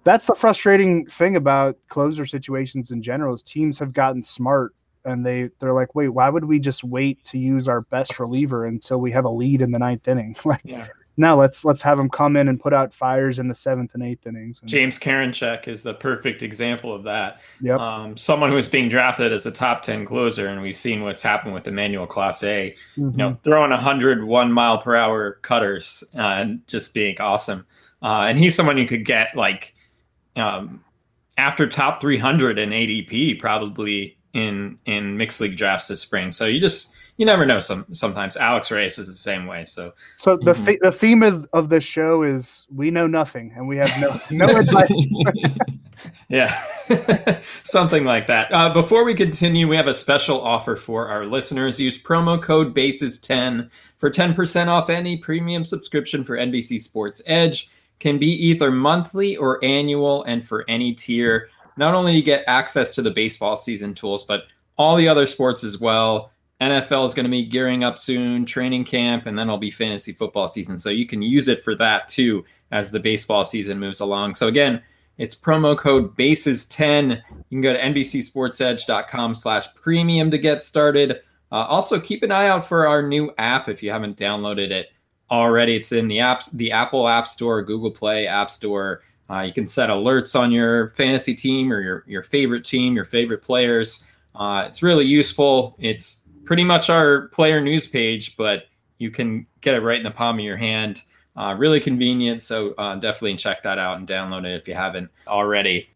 that's 0.03 0.27
the 0.27 0.35
frustrating 0.35 1.07
thing 1.07 1.37
about 1.37 1.77
closer 1.89 2.27
situations 2.27 2.91
in 2.91 3.01
general 3.01 3.35
is 3.35 3.43
teams 3.43 3.79
have 3.79 3.95
gotten 3.95 4.23
smart 4.23 4.75
and 5.05 5.25
they 5.25 5.51
they're 5.61 5.73
like, 5.73 5.95
wait, 5.95 6.09
why 6.09 6.31
would 6.31 6.45
we 6.45 6.59
just 6.59 6.83
wait 6.83 7.23
to 7.25 7.39
use 7.39 7.69
our 7.69 7.83
best 7.83 8.19
reliever 8.19 8.67
until 8.67 8.99
we 8.99 9.13
have 9.13 9.25
a 9.25 9.31
lead 9.31 9.61
in 9.61 9.71
the 9.71 9.79
ninth 9.79 10.09
inning? 10.09 10.35
like, 10.45 10.63
yeah 10.65 10.89
now 11.17 11.39
let's 11.39 11.65
let's 11.65 11.81
have 11.83 11.99
him 11.99 12.09
come 12.09 12.37
in 12.37 12.49
and 12.49 12.59
put 12.59 12.73
out 12.73 12.93
fires 12.93 13.39
in 13.39 13.49
the 13.49 13.55
seventh 13.55 13.95
and 13.95 14.03
eighth 14.03 14.27
innings. 14.27 14.61
And, 14.61 14.69
James 14.69 14.99
Karinchak 14.99 15.69
is 15.69 15.83
the 15.83 15.95
perfect 15.95 16.43
example 16.43 16.95
of 16.95 17.03
that. 17.05 17.41
Yep. 17.61 17.79
Um, 17.79 18.17
someone 18.17 18.51
who 18.51 18.57
is 18.57 18.69
being 18.69 18.89
drafted 18.89 19.33
as 19.33 19.47
a 19.47 19.51
top 19.51 19.83
ten 19.83 20.05
closer, 20.05 20.49
and 20.49 20.61
we've 20.61 20.77
seen 20.77 21.03
what's 21.03 21.23
happened 21.23 21.55
with 21.55 21.67
Emmanuel 21.69 22.07
Clase. 22.07 22.43
Mm-hmm. 22.43 23.11
You 23.11 23.17
know, 23.17 23.39
throwing 23.45 23.71
101 23.71 24.53
mile 24.53 24.79
per 24.79 24.97
hour 24.97 25.39
cutters 25.43 26.03
uh, 26.17 26.21
and 26.21 26.67
just 26.67 26.95
being 26.95 27.21
awesome. 27.21 27.67
Uh, 28.03 28.27
and 28.29 28.39
he's 28.39 28.55
someone 28.55 28.77
you 28.77 28.87
could 28.87 29.05
get 29.05 29.35
like 29.37 29.75
um, 30.37 30.85
after 31.39 31.67
top 31.67 32.01
300 32.01 32.59
in 32.59 32.71
ADP 32.71 33.39
probably 33.39 34.17
in 34.33 34.79
in 34.85 35.17
mixed 35.17 35.41
league 35.41 35.57
drafts 35.57 35.89
this 35.89 36.01
spring. 36.01 36.33
So 36.33 36.47
you 36.47 36.61
just 36.61 36.94
you 37.17 37.27
never 37.27 37.47
know. 37.47 37.59
Some 37.59 37.87
sometimes 37.93 38.37
Alex 38.37 38.71
Reyes 38.71 38.99
is 38.99 39.07
the 39.07 39.13
same 39.13 39.47
way. 39.47 39.65
So 39.65 39.93
so 40.17 40.37
the 40.37 40.53
mm-hmm. 40.53 40.65
th- 40.65 40.79
the 40.83 40.93
theme 40.93 41.23
of, 41.23 41.49
of 41.53 41.69
this 41.69 41.85
show 41.85 42.23
is 42.23 42.67
we 42.75 42.91
know 42.91 43.07
nothing 43.07 43.53
and 43.57 43.69
we 43.69 43.77
have 43.77 43.93
no 44.01 44.21
no 44.31 44.47
advice. 44.59 44.91
yeah, 46.29 46.53
something 47.63 48.05
like 48.05 48.27
that. 48.27 48.53
Uh, 48.53 48.73
before 48.73 49.05
we 49.05 49.15
continue, 49.15 49.69
we 49.69 49.77
have 49.77 49.87
a 49.87 49.95
special 49.95 50.41
offer 50.41 50.75
for 50.77 51.09
our 51.09 51.25
listeners. 51.25 51.79
Use 51.79 52.03
promo 52.03 52.41
code 52.41 52.75
Bases 52.75 53.19
ten 53.19 53.71
for 53.99 54.11
ten 54.11 54.35
percent 54.35 54.69
off 54.69 54.91
any 54.91 55.17
premium 55.17 55.65
subscription 55.65 56.25
for 56.25 56.37
NBC 56.37 56.81
Sports 56.81 57.23
Edge. 57.27 57.71
Can 58.01 58.19
be 58.19 58.27
either 58.27 58.73
monthly 58.73 59.37
or 59.37 59.65
annual, 59.65 60.25
and 60.25 60.45
for 60.45 60.65
any 60.69 60.93
tier. 60.93 61.49
Not 61.77 61.95
only 61.95 62.13
do 62.13 62.19
you 62.19 62.25
get 62.25 62.45
access 62.47 62.95
to 62.97 63.03
the 63.03 63.11
baseball 63.11 63.57
season 63.57 63.95
tools, 63.95 64.25
but 64.25 64.45
all 64.77 64.97
the 64.97 65.09
other 65.09 65.27
sports 65.27 65.65
as 65.65 65.81
well 65.81 66.33
NFL 66.61 67.07
is 67.07 67.15
going 67.15 67.25
to 67.25 67.31
be 67.31 67.45
gearing 67.45 67.85
up 67.85 67.99
soon, 67.99 68.45
training 68.45 68.85
camp, 68.85 69.27
and 69.27 69.39
then 69.39 69.49
it'll 69.49 69.59
be 69.59 69.71
fantasy 69.71 70.13
football 70.13 70.49
season. 70.49 70.79
So 70.79 70.91
you 70.91 71.07
can 71.07 71.21
use 71.21 71.49
it 71.49 71.65
for 71.65 71.75
that 71.77 72.09
too 72.09 72.45
as 72.71 72.91
the 72.91 73.01
baseball 73.01 73.45
season 73.45 73.79
moves 73.79 74.01
along. 74.01 74.37
So 74.37 74.47
again, 74.47 74.83
it's 75.19 75.35
promo 75.35 75.77
code 75.77 76.17
bases10. 76.17 77.11
You 77.11 77.45
can 77.51 77.61
go 77.61 77.73
to 77.73 77.81
nbcsportsedge.com 77.81 79.35
slash 79.35 79.73
premium 79.75 80.31
to 80.31 80.39
get 80.39 80.63
started. 80.63 81.21
Uh, 81.53 81.67
also, 81.67 82.01
keep 82.01 82.23
an 82.23 82.33
eye 82.33 82.49
out 82.49 82.65
for 82.65 82.87
our 82.87 83.03
new 83.03 83.33
app 83.39 83.69
if 83.69 83.83
you 83.83 83.91
haven't 83.91 84.17
downloaded 84.17 84.71
it. 84.71 84.89
already. 85.31 85.77
It's 85.77 85.93
in 85.93 86.09
the 86.09 86.19
apps, 86.19 86.51
the 86.53 86.73
Apple 86.73 87.09
App 87.09 87.29
Store, 87.29 87.63
Google 87.63 87.91
Play 87.91 88.27
App 88.27 88.51
Store. 88.51 89.03
Uh, 89.31 89.41
you 89.41 89.53
can 89.53 89.67
set 89.67 89.89
alerts 89.89 90.39
on 90.39 90.53
your 90.53 90.91
fantasy 90.91 91.35
team 91.35 91.73
or 91.73 91.81
your 91.81 92.05
your 92.07 92.23
favorite 92.23 92.65
team, 92.65 92.95
your 92.95 93.05
favorite 93.05 93.43
players. 93.43 94.07
Uh, 94.35 94.65
it's 94.67 94.83
really 94.83 95.05
useful. 95.05 95.77
It's 95.79 96.24
pretty 96.45 96.65
much 96.65 96.91
our 96.91 97.29
player 97.29 97.61
news 97.61 97.87
page, 97.87 98.37
but 98.37 98.65
you 98.99 99.11
can 99.11 99.47
get 99.61 99.75
it 99.75 99.81
right 99.81 99.99
in 99.99 100.05
the 100.05 100.11
palm 100.11 100.39
of 100.39 100.45
your 100.45 100.57
hand. 100.57 101.03
Uh, 101.37 101.55
really 101.59 101.81
convenient. 101.81 102.43
So 102.43 102.75
uh, 102.79 102.95
definitely 102.97 103.37
check 103.37 103.65
that 103.65 103.79
out 103.79 103.99
and 103.99 104.07
download 104.07 104.45
it 104.45 104.55
if 104.55 104.69
you 104.69 104.75
haven't 104.75 105.11
already. 105.27 105.89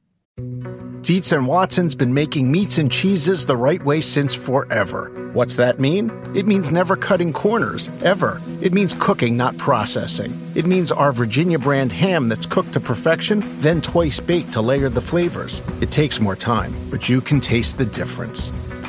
Dietz 1.03 1.33
and 1.33 1.47
Watson's 1.47 1.95
been 1.95 2.13
making 2.13 2.51
meats 2.51 2.77
and 2.77 2.91
cheeses 2.91 3.47
the 3.47 3.57
right 3.57 3.83
way 3.83 4.01
since 4.01 4.35
forever. 4.35 5.31
What's 5.33 5.55
that 5.55 5.79
mean? 5.79 6.11
It 6.35 6.47
means 6.47 6.71
never 6.71 6.97
cutting 6.97 7.33
corners, 7.33 7.89
ever. 8.03 8.41
It 8.61 8.73
means 8.73 8.95
cooking, 8.99 9.37
not 9.37 9.57
processing. 9.59 10.39
It 10.57 10.67
means 10.67 10.91
our 10.91 11.13
Virginia 11.13 11.59
brand 11.59 11.93
ham 11.93 12.29
that's 12.29 12.47
cooked 12.47 12.73
to 12.73 12.81
perfection, 12.81 13.43
then 13.61 13.81
twice 13.81 14.19
baked 14.19 14.53
to 14.55 14.61
layer 14.61 14.89
the 14.89 15.01
flavors. 15.01 15.63
It 15.81 15.93
takes 15.93 16.21
more 16.21 16.37
time, 16.37 16.75
but 16.91 17.09
you 17.09 17.21
can 17.21 17.41
taste 17.41 17.79
the 17.79 17.87
difference. 17.87 18.51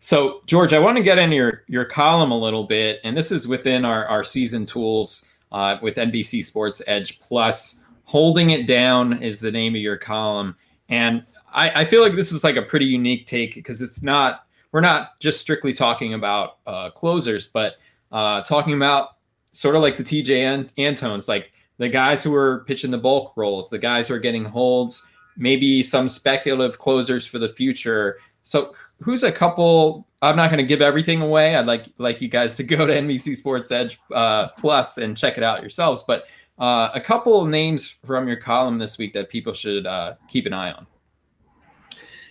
So, 0.00 0.40
George, 0.46 0.72
I 0.72 0.78
want 0.78 0.96
to 0.96 1.02
get 1.02 1.18
in 1.18 1.30
your 1.30 1.62
your 1.68 1.84
column 1.84 2.30
a 2.30 2.38
little 2.38 2.64
bit, 2.64 3.00
and 3.04 3.14
this 3.14 3.30
is 3.30 3.46
within 3.46 3.84
our 3.84 4.06
our 4.06 4.24
season 4.24 4.64
tools 4.64 5.28
uh, 5.52 5.76
with 5.82 5.96
NBC 5.96 6.42
Sports 6.42 6.80
Edge 6.86 7.20
Plus. 7.20 7.80
Holding 8.04 8.50
it 8.50 8.66
down 8.66 9.22
is 9.22 9.40
the 9.40 9.52
name 9.52 9.74
of 9.74 9.80
your 9.80 9.98
column, 9.98 10.56
and 10.88 11.24
I, 11.52 11.82
I 11.82 11.84
feel 11.84 12.02
like 12.02 12.16
this 12.16 12.32
is 12.32 12.42
like 12.42 12.56
a 12.56 12.62
pretty 12.62 12.86
unique 12.86 13.26
take 13.26 13.54
because 13.54 13.82
it's 13.82 14.02
not 14.02 14.46
we're 14.72 14.80
not 14.80 15.20
just 15.20 15.38
strictly 15.38 15.74
talking 15.74 16.14
about 16.14 16.58
uh, 16.66 16.90
closers, 16.90 17.46
but 17.46 17.74
uh, 18.10 18.40
talking 18.42 18.74
about 18.74 19.18
sort 19.52 19.76
of 19.76 19.82
like 19.82 19.98
the 19.98 20.02
Tejay 20.02 20.70
Antones, 20.78 21.28
like 21.28 21.52
the 21.76 21.88
guys 21.88 22.22
who 22.22 22.34
are 22.34 22.64
pitching 22.66 22.90
the 22.90 22.98
bulk 22.98 23.32
roles, 23.36 23.68
the 23.68 23.78
guys 23.78 24.08
who 24.08 24.14
are 24.14 24.18
getting 24.18 24.44
holds, 24.46 25.06
maybe 25.36 25.82
some 25.82 26.08
speculative 26.08 26.78
closers 26.78 27.26
for 27.26 27.38
the 27.38 27.48
future. 27.48 28.18
So 28.44 28.74
who's 29.00 29.22
a 29.22 29.32
couple? 29.32 30.06
I'm 30.22 30.36
not 30.36 30.50
going 30.50 30.62
to 30.62 30.66
give 30.66 30.82
everything 30.82 31.22
away. 31.22 31.56
I'd 31.56 31.66
like 31.66 31.86
like 31.98 32.20
you 32.20 32.28
guys 32.28 32.54
to 32.54 32.62
go 32.64 32.86
to 32.86 32.92
NBC 32.92 33.36
Sports 33.36 33.70
Edge 33.70 33.98
uh, 34.14 34.48
Plus 34.58 34.98
and 34.98 35.16
check 35.16 35.36
it 35.36 35.42
out 35.42 35.60
yourselves. 35.60 36.04
But 36.06 36.26
uh, 36.58 36.90
a 36.94 37.00
couple 37.00 37.40
of 37.40 37.48
names 37.48 37.86
from 38.04 38.28
your 38.28 38.36
column 38.36 38.78
this 38.78 38.98
week 38.98 39.14
that 39.14 39.30
people 39.30 39.52
should 39.52 39.86
uh, 39.86 40.14
keep 40.28 40.46
an 40.46 40.52
eye 40.52 40.72
on. 40.72 40.86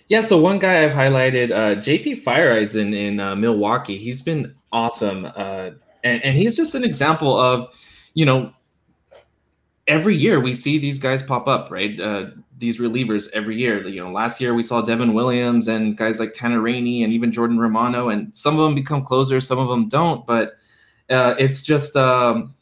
Yeah, 0.06 0.22
so 0.22 0.40
one 0.40 0.58
guy 0.58 0.84
I've 0.84 0.92
highlighted, 0.92 1.52
uh, 1.52 1.80
JP 1.80 2.24
Feyereisen 2.24 2.94
in 2.96 3.20
uh, 3.20 3.36
Milwaukee. 3.36 3.96
He's 3.96 4.22
been 4.22 4.56
awesome, 4.72 5.24
uh, 5.24 5.70
and 6.02 6.24
and 6.24 6.36
he's 6.36 6.56
just 6.56 6.74
an 6.74 6.82
example 6.82 7.38
of, 7.38 7.68
you 8.14 8.26
know, 8.26 8.52
every 9.90 10.16
year 10.16 10.38
we 10.38 10.54
see 10.54 10.78
these 10.78 11.00
guys 11.00 11.20
pop 11.20 11.48
up, 11.48 11.68
right? 11.70 12.00
Uh, 12.00 12.26
these 12.56 12.78
relievers 12.78 13.28
every 13.32 13.56
year. 13.56 13.86
You 13.86 14.04
know, 14.04 14.12
last 14.12 14.40
year 14.40 14.54
we 14.54 14.62
saw 14.62 14.80
Devin 14.80 15.12
Williams 15.14 15.66
and 15.66 15.96
guys 15.96 16.20
like 16.20 16.32
Tanner 16.32 16.60
Rainey 16.60 17.02
and 17.02 17.12
even 17.12 17.32
Jordan 17.32 17.58
Romano, 17.58 18.08
and 18.08 18.34
some 18.34 18.54
of 18.58 18.64
them 18.64 18.76
become 18.76 19.04
closers, 19.04 19.46
some 19.46 19.58
of 19.58 19.68
them 19.68 19.88
don't. 19.88 20.24
But 20.24 20.54
uh, 21.10 21.34
it's 21.38 21.62
just, 21.62 21.96
um, 21.96 22.54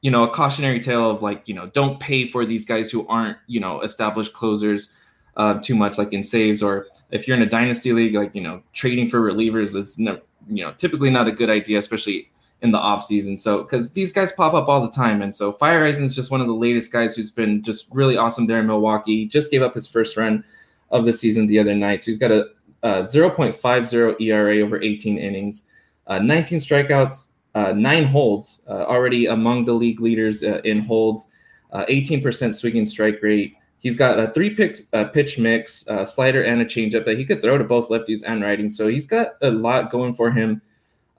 you 0.00 0.10
know, 0.10 0.24
a 0.24 0.28
cautionary 0.28 0.80
tale 0.80 1.08
of 1.08 1.22
like, 1.22 1.46
you 1.46 1.54
know, 1.54 1.68
don't 1.68 2.00
pay 2.00 2.26
for 2.26 2.44
these 2.44 2.66
guys 2.66 2.90
who 2.90 3.06
aren't, 3.06 3.38
you 3.46 3.60
know, 3.60 3.80
established 3.82 4.32
closers 4.32 4.92
uh, 5.36 5.60
too 5.60 5.76
much, 5.76 5.98
like 5.98 6.12
in 6.12 6.24
saves, 6.24 6.64
or 6.64 6.88
if 7.12 7.28
you're 7.28 7.36
in 7.36 7.42
a 7.44 7.48
dynasty 7.48 7.92
league, 7.92 8.14
like 8.14 8.34
you 8.34 8.42
know, 8.42 8.60
trading 8.72 9.08
for 9.08 9.20
relievers 9.20 9.76
is, 9.76 9.98
you 9.98 10.18
know, 10.48 10.72
typically 10.72 11.10
not 11.10 11.28
a 11.28 11.32
good 11.32 11.48
idea, 11.48 11.78
especially 11.78 12.31
in 12.62 12.70
the 12.70 12.78
off 12.78 13.04
season. 13.04 13.36
So 13.36 13.62
because 13.62 13.92
these 13.92 14.12
guys 14.12 14.32
pop 14.32 14.54
up 14.54 14.68
all 14.68 14.80
the 14.80 14.90
time, 14.90 15.20
and 15.20 15.34
so 15.34 15.52
Feyereisen 15.52 16.04
is 16.04 16.14
just 16.14 16.30
one 16.30 16.40
of 16.40 16.46
the 16.46 16.54
latest 16.54 16.92
guys 16.92 17.14
who's 17.14 17.30
been 17.30 17.62
just 17.62 17.86
really 17.90 18.16
awesome 18.16 18.46
there 18.46 18.60
in 18.60 18.66
Milwaukee. 18.66 19.16
He 19.16 19.26
just 19.26 19.50
gave 19.50 19.62
up 19.62 19.74
his 19.74 19.86
first 19.86 20.16
run 20.16 20.44
of 20.90 21.04
the 21.04 21.12
season 21.12 21.46
the 21.46 21.58
other 21.58 21.74
night, 21.74 22.02
so 22.02 22.10
he's 22.10 22.18
got 22.18 22.30
a, 22.30 22.46
a 22.82 23.02
0.50 23.02 24.20
ERA 24.20 24.60
over 24.60 24.80
18 24.80 25.18
innings, 25.18 25.66
uh, 26.06 26.18
19 26.18 26.58
strikeouts, 26.58 27.28
uh, 27.54 27.72
nine 27.72 28.04
holds, 28.04 28.62
uh, 28.68 28.84
already 28.84 29.26
among 29.26 29.64
the 29.64 29.72
league 29.72 30.00
leaders 30.00 30.42
uh, 30.42 30.60
in 30.64 30.80
holds, 30.80 31.28
18% 31.74 32.50
uh, 32.50 32.52
swinging 32.52 32.86
strike 32.86 33.22
rate. 33.22 33.54
He's 33.78 33.96
got 33.96 34.20
a 34.20 34.30
three 34.30 34.50
pitch, 34.50 34.80
uh, 34.92 35.04
pitch 35.04 35.38
mix, 35.38 35.84
slider, 36.04 36.44
and 36.44 36.62
a 36.62 36.64
changeup 36.64 37.04
that 37.06 37.18
he 37.18 37.24
could 37.24 37.42
throw 37.42 37.58
to 37.58 37.64
both 37.64 37.88
lefties 37.88 38.22
and 38.24 38.42
righties. 38.42 38.72
So 38.72 38.86
he's 38.86 39.08
got 39.08 39.32
a 39.42 39.50
lot 39.50 39.90
going 39.90 40.12
for 40.12 40.30
him 40.30 40.62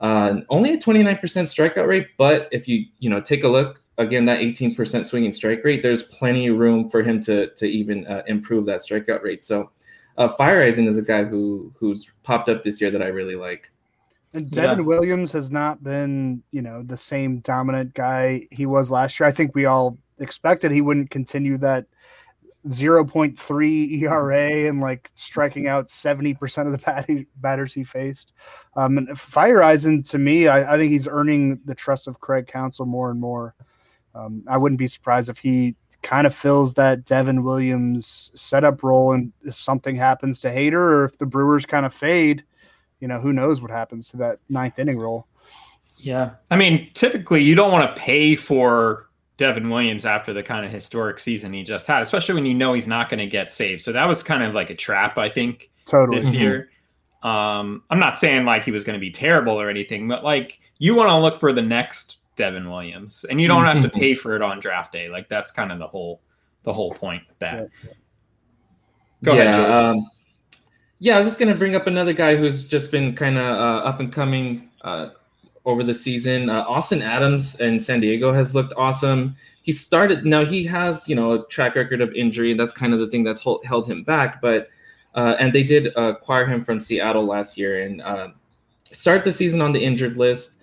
uh, 0.00 0.40
only 0.50 0.74
a 0.74 0.78
29% 0.78 1.20
strikeout 1.20 1.86
rate, 1.86 2.08
but 2.18 2.48
if 2.52 2.68
you 2.68 2.86
you 2.98 3.10
know 3.10 3.20
take 3.20 3.44
a 3.44 3.48
look 3.48 3.80
again, 3.98 4.24
that 4.26 4.40
18% 4.40 5.06
swinging 5.06 5.32
strike 5.32 5.64
rate, 5.64 5.82
there's 5.82 6.02
plenty 6.04 6.48
of 6.48 6.58
room 6.58 6.88
for 6.88 7.02
him 7.02 7.22
to 7.22 7.48
to 7.54 7.66
even 7.66 8.06
uh, 8.06 8.22
improve 8.26 8.66
that 8.66 8.80
strikeout 8.80 9.22
rate. 9.22 9.44
So, 9.44 9.70
uh, 10.18 10.28
Feyereisen 10.28 10.88
is 10.88 10.98
a 10.98 11.02
guy 11.02 11.24
who 11.24 11.72
who's 11.78 12.10
popped 12.22 12.48
up 12.48 12.62
this 12.62 12.80
year 12.80 12.90
that 12.90 13.02
I 13.02 13.06
really 13.06 13.36
like. 13.36 13.70
And 14.34 14.50
Devin 14.50 14.78
yeah. 14.78 14.84
Williams 14.84 15.30
has 15.30 15.50
not 15.50 15.84
been, 15.84 16.42
you 16.50 16.60
know, 16.60 16.82
the 16.82 16.96
same 16.96 17.38
dominant 17.38 17.94
guy 17.94 18.48
he 18.50 18.66
was 18.66 18.90
last 18.90 19.20
year. 19.20 19.28
I 19.28 19.32
think 19.32 19.54
we 19.54 19.66
all 19.66 19.96
expected 20.18 20.72
he 20.72 20.80
wouldn't 20.80 21.10
continue 21.10 21.56
that 21.58 21.86
0.3 22.68 24.02
ERA 24.02 24.68
and 24.68 24.80
like 24.80 25.10
striking 25.14 25.68
out 25.68 25.88
70% 25.88 26.66
of 26.66 26.72
the 26.72 26.78
bat- 26.78 27.26
batters 27.36 27.74
he 27.74 27.84
faced. 27.84 28.32
Um, 28.76 28.98
and 28.98 29.08
Feyereisen, 29.08 30.08
to 30.10 30.18
me, 30.18 30.48
I, 30.48 30.74
I, 30.74 30.78
think 30.78 30.90
he's 30.90 31.06
earning 31.06 31.60
the 31.64 31.74
trust 31.74 32.08
of 32.08 32.20
Craig 32.20 32.46
Counsell 32.46 32.86
more 32.86 33.10
and 33.10 33.20
more. 33.20 33.54
Um, 34.14 34.44
I 34.48 34.56
wouldn't 34.56 34.78
be 34.78 34.86
surprised 34.86 35.28
if 35.28 35.38
he 35.38 35.76
kind 36.02 36.26
of 36.26 36.34
fills 36.34 36.74
that 36.74 37.04
Devin 37.04 37.42
Williams 37.42 38.30
setup 38.34 38.82
role. 38.82 39.12
And 39.12 39.32
if 39.44 39.56
something 39.56 39.96
happens 39.96 40.40
to 40.40 40.48
Hader 40.50 40.74
or 40.74 41.04
if 41.04 41.18
the 41.18 41.26
Brewers 41.26 41.66
kind 41.66 41.84
of 41.84 41.92
fade, 41.92 42.44
you 43.00 43.08
know, 43.08 43.20
who 43.20 43.32
knows 43.32 43.60
what 43.60 43.70
happens 43.70 44.08
to 44.10 44.16
that 44.18 44.38
ninth 44.48 44.78
inning 44.78 44.98
role. 44.98 45.26
Yeah. 45.96 46.32
I 46.50 46.56
mean, 46.56 46.90
typically 46.94 47.42
you 47.42 47.54
don't 47.54 47.72
want 47.72 47.94
to 47.94 48.00
pay 48.00 48.36
for 48.36 49.08
Devin 49.36 49.68
Williams 49.68 50.06
after 50.06 50.32
the 50.32 50.42
kind 50.42 50.64
of 50.64 50.70
historic 50.70 51.18
season 51.18 51.52
he 51.52 51.62
just 51.62 51.86
had, 51.86 52.02
especially 52.02 52.34
when 52.36 52.46
you 52.46 52.54
know 52.54 52.72
he's 52.72 52.86
not 52.86 53.08
going 53.08 53.18
to 53.18 53.26
get 53.26 53.50
saved. 53.50 53.82
So 53.82 53.92
that 53.92 54.06
was 54.06 54.22
kind 54.22 54.42
of 54.42 54.54
like 54.54 54.70
a 54.70 54.74
trap, 54.74 55.18
I 55.18 55.28
think, 55.28 55.70
totally. 55.86 56.18
this 56.18 56.28
mm-hmm. 56.28 56.40
year. 56.40 56.70
Um, 57.22 57.82
I'm 57.90 57.98
not 57.98 58.16
saying 58.18 58.44
like 58.44 58.64
he 58.64 58.70
was 58.70 58.84
going 58.84 58.94
to 58.94 59.00
be 59.00 59.10
terrible 59.10 59.60
or 59.60 59.68
anything, 59.68 60.06
but 60.06 60.22
like 60.22 60.60
you 60.78 60.94
want 60.94 61.08
to 61.08 61.18
look 61.18 61.36
for 61.36 61.52
the 61.52 61.62
next 61.62 62.18
Devin 62.36 62.70
Williams, 62.70 63.24
and 63.24 63.40
you 63.40 63.48
don't 63.48 63.64
have 63.64 63.82
to 63.82 63.88
mm-hmm. 63.88 63.98
pay 63.98 64.14
for 64.14 64.36
it 64.36 64.42
on 64.42 64.60
draft 64.60 64.92
day. 64.92 65.08
Like 65.08 65.28
that's 65.28 65.50
kind 65.50 65.72
of 65.72 65.78
the 65.78 65.86
whole 65.86 66.20
the 66.62 66.72
whole 66.72 66.92
point 66.92 67.22
with 67.28 67.38
that. 67.40 67.68
Yeah. 67.84 67.90
Go 69.24 69.34
yeah, 69.34 69.42
ahead, 69.42 69.54
George. 69.54 69.70
Um, 69.70 70.10
yeah, 70.98 71.14
I 71.14 71.18
was 71.18 71.26
just 71.26 71.38
going 71.38 71.52
to 71.52 71.58
bring 71.58 71.74
up 71.74 71.86
another 71.86 72.12
guy 72.12 72.36
who's 72.36 72.64
just 72.64 72.90
been 72.90 73.14
kind 73.14 73.38
of 73.38 73.44
uh, 73.44 73.84
up 73.84 74.00
and 74.00 74.12
coming. 74.12 74.70
Uh, 74.82 75.10
over 75.64 75.82
the 75.82 75.94
season. 75.94 76.50
Uh, 76.50 76.62
Austin 76.62 77.02
Adams 77.02 77.56
and 77.56 77.82
San 77.82 78.00
Diego 78.00 78.32
has 78.32 78.54
looked 78.54 78.72
awesome. 78.76 79.36
He 79.62 79.72
started 79.72 80.24
now 80.26 80.44
he 80.44 80.64
has 80.64 81.08
you 81.08 81.16
know 81.16 81.32
a 81.32 81.46
track 81.46 81.74
record 81.74 82.00
of 82.00 82.12
injury, 82.14 82.54
that's 82.54 82.72
kind 82.72 82.92
of 82.92 83.00
the 83.00 83.08
thing 83.08 83.24
that's 83.24 83.40
hold, 83.40 83.64
held 83.64 83.88
him 83.88 84.02
back. 84.04 84.40
But 84.40 84.68
uh, 85.14 85.36
and 85.38 85.52
they 85.52 85.62
did 85.62 85.92
acquire 85.96 86.46
him 86.46 86.64
from 86.64 86.80
Seattle 86.80 87.24
last 87.24 87.56
year 87.56 87.82
and 87.82 88.02
uh, 88.02 88.28
start 88.92 89.24
the 89.24 89.32
season 89.32 89.60
on 89.60 89.72
the 89.72 89.82
injured 89.82 90.16
list. 90.16 90.54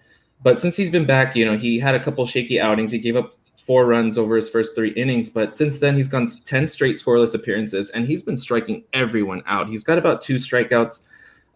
But 0.44 0.60
since 0.60 0.76
he's 0.76 0.92
been 0.92 1.06
back, 1.06 1.36
you 1.36 1.46
know 1.46 1.58
he 1.58 1.80
had 1.80 1.96
a 1.96 2.04
couple 2.04 2.26
shaky 2.26 2.60
outings. 2.60 2.92
He 2.92 3.00
gave 3.00 3.16
up 3.16 3.38
four 3.58 3.86
runs 3.86 4.18
over 4.18 4.36
his 4.36 4.50
first 4.50 4.76
three 4.76 4.92
innings, 4.92 5.30
but 5.30 5.54
since 5.54 5.78
then 5.80 5.96
he's 5.96 6.08
gone 6.08 6.28
10 6.46 6.68
straight 6.68 6.96
scoreless 6.96 7.36
appearances 7.36 7.92
and 7.92 8.08
he's 8.08 8.24
been 8.24 8.36
striking 8.36 8.84
everyone 8.94 9.44
out. 9.46 9.70
He's 9.70 9.84
got 9.84 10.00
about 10.00 10.22
two 10.22 10.36
strikeouts 10.36 11.04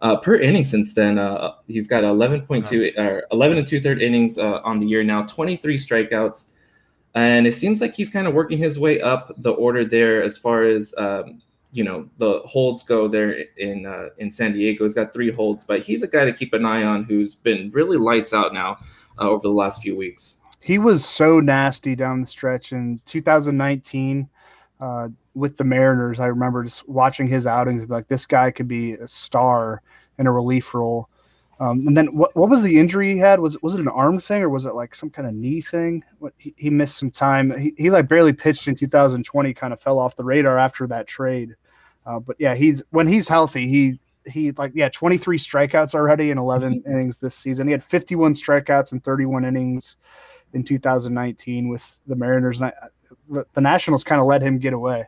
uh, 0.02 0.16
per 0.16 0.36
inning 0.36 0.64
since 0.64 0.94
then. 0.94 1.18
Uh, 1.18 1.52
he's 1.66 1.88
got 1.88 2.04
11.2 2.04 2.98
or 2.98 3.26
11 3.32 3.58
and 3.58 3.66
two 3.66 3.80
third 3.80 4.02
innings 4.02 4.38
uh, 4.38 4.60
on 4.64 4.80
the 4.80 4.86
year 4.86 5.02
now, 5.02 5.22
23 5.22 5.76
strikeouts. 5.76 6.48
And 7.14 7.46
it 7.46 7.54
seems 7.54 7.80
like 7.80 7.94
he's 7.94 8.10
kind 8.10 8.26
of 8.26 8.34
working 8.34 8.58
his 8.58 8.78
way 8.78 9.00
up 9.00 9.32
the 9.38 9.52
order 9.52 9.84
there 9.84 10.22
as 10.22 10.36
far 10.36 10.64
as 10.64 10.94
um, 10.98 11.40
you 11.72 11.82
know 11.84 12.08
the 12.18 12.40
holds 12.44 12.84
go 12.84 13.08
there 13.08 13.44
in 13.56 13.86
uh, 13.86 14.08
in 14.18 14.30
San 14.30 14.52
Diego. 14.52 14.84
He's 14.84 14.94
got 14.94 15.12
three 15.12 15.30
holds, 15.30 15.64
but 15.64 15.80
he's 15.80 16.02
a 16.02 16.08
guy 16.08 16.24
to 16.24 16.32
keep 16.32 16.52
an 16.52 16.66
eye 16.66 16.82
on 16.82 17.04
who's 17.04 17.34
been 17.34 17.70
really 17.72 17.96
lights 17.96 18.34
out 18.34 18.52
now 18.52 18.78
uh, 19.18 19.28
over 19.28 19.42
the 19.42 19.54
last 19.54 19.82
few 19.82 19.96
weeks. 19.96 20.38
He 20.60 20.78
was 20.78 21.06
so 21.06 21.40
nasty 21.40 21.94
down 21.94 22.20
the 22.20 22.26
stretch 22.26 22.72
in 22.72 23.00
2019 23.04 24.28
uh, 24.80 25.08
with 25.36 25.58
the 25.58 25.64
Mariners. 25.64 26.18
I 26.18 26.26
remember 26.26 26.64
just 26.64 26.88
watching 26.88 27.28
his 27.28 27.46
outings, 27.46 27.88
like 27.90 28.08
this 28.08 28.24
guy 28.24 28.50
could 28.50 28.66
be 28.66 28.94
a 28.94 29.06
star 29.06 29.82
in 30.18 30.26
a 30.26 30.32
relief 30.32 30.74
role. 30.74 31.10
Um, 31.60 31.86
and 31.86 31.96
then 31.96 32.16
what, 32.16 32.34
what 32.34 32.50
was 32.50 32.62
the 32.62 32.78
injury 32.78 33.12
he 33.12 33.18
had? 33.18 33.38
Was 33.40 33.60
was 33.62 33.74
it 33.74 33.80
an 33.80 33.88
arm 33.88 34.18
thing 34.18 34.42
or 34.42 34.48
was 34.48 34.66
it 34.66 34.74
like 34.74 34.94
some 34.94 35.10
kind 35.10 35.28
of 35.28 35.34
knee 35.34 35.60
thing? 35.60 36.02
What 36.18 36.32
he, 36.38 36.54
he 36.56 36.70
missed 36.70 36.98
some 36.98 37.10
time. 37.10 37.56
He, 37.56 37.74
he 37.76 37.90
like 37.90 38.08
barely 38.08 38.32
pitched 38.32 38.66
in 38.66 38.74
2020, 38.74 39.54
kind 39.54 39.72
of 39.72 39.80
fell 39.80 39.98
off 39.98 40.16
the 40.16 40.24
radar 40.24 40.58
after 40.58 40.86
that 40.88 41.06
trade. 41.06 41.54
Uh, 42.04 42.18
but 42.18 42.36
yeah, 42.38 42.54
he's 42.54 42.82
when 42.90 43.06
he's 43.06 43.28
healthy, 43.28 43.68
he 43.68 44.00
he 44.30 44.52
like 44.52 44.72
yeah, 44.74 44.88
23 44.88 45.38
strikeouts 45.38 45.94
already 45.94 46.30
in 46.30 46.38
11 46.38 46.82
innings 46.86 47.18
this 47.18 47.34
season. 47.34 47.66
He 47.66 47.72
had 47.72 47.84
51 47.84 48.34
strikeouts 48.34 48.92
in 48.92 49.00
31 49.00 49.44
innings 49.44 49.96
in 50.52 50.62
2019 50.62 51.68
with 51.68 52.00
the 52.06 52.16
Mariners, 52.16 52.60
and 52.60 52.66
I, 52.66 52.72
the, 53.30 53.46
the 53.54 53.60
Nationals 53.60 54.04
kind 54.04 54.20
of 54.20 54.26
let 54.26 54.42
him 54.42 54.58
get 54.58 54.72
away. 54.72 55.06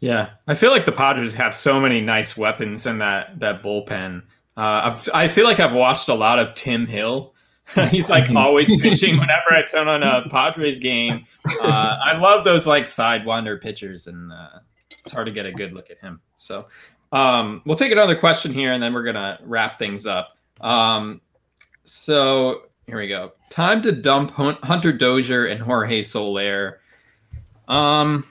Yeah, 0.00 0.30
I 0.48 0.54
feel 0.54 0.70
like 0.70 0.86
the 0.86 0.92
Padres 0.92 1.34
have 1.34 1.54
so 1.54 1.78
many 1.78 2.00
nice 2.00 2.36
weapons 2.36 2.86
in 2.86 2.98
that 2.98 3.38
that 3.38 3.62
bullpen. 3.62 4.22
Uh, 4.56 4.94
i 5.14 5.28
feel 5.28 5.44
like 5.44 5.60
I've 5.60 5.74
watched 5.74 6.08
a 6.08 6.14
lot 6.14 6.38
of 6.38 6.54
Tim 6.54 6.86
Hill. 6.86 7.34
He's 7.90 8.10
like 8.10 8.30
always 8.30 8.68
pitching 8.80 9.18
whenever 9.18 9.52
I 9.52 9.62
turn 9.62 9.88
on 9.88 10.02
a 10.02 10.28
Padres 10.28 10.78
game. 10.78 11.24
Uh, 11.62 11.96
I 12.04 12.18
love 12.18 12.44
those 12.44 12.66
like 12.66 12.84
sidewinder 12.84 13.60
pitchers, 13.60 14.06
and 14.06 14.32
uh, 14.32 14.58
it's 14.90 15.12
hard 15.12 15.26
to 15.26 15.32
get 15.32 15.46
a 15.46 15.52
good 15.52 15.72
look 15.72 15.90
at 15.90 15.98
him. 15.98 16.20
So 16.36 16.66
um, 17.12 17.62
we'll 17.64 17.76
take 17.76 17.92
another 17.92 18.16
question 18.16 18.52
here, 18.52 18.72
and 18.72 18.82
then 18.82 18.92
we're 18.92 19.04
gonna 19.04 19.38
wrap 19.44 19.78
things 19.78 20.04
up. 20.04 20.36
Um, 20.60 21.20
so 21.84 22.62
here 22.86 22.98
we 22.98 23.08
go. 23.08 23.32
Time 23.50 23.82
to 23.82 23.92
dump 23.92 24.32
Hunter 24.32 24.92
Dozier 24.92 25.46
and 25.46 25.60
Jorge 25.60 26.02
Soler. 26.02 26.80
Um, 27.68 28.24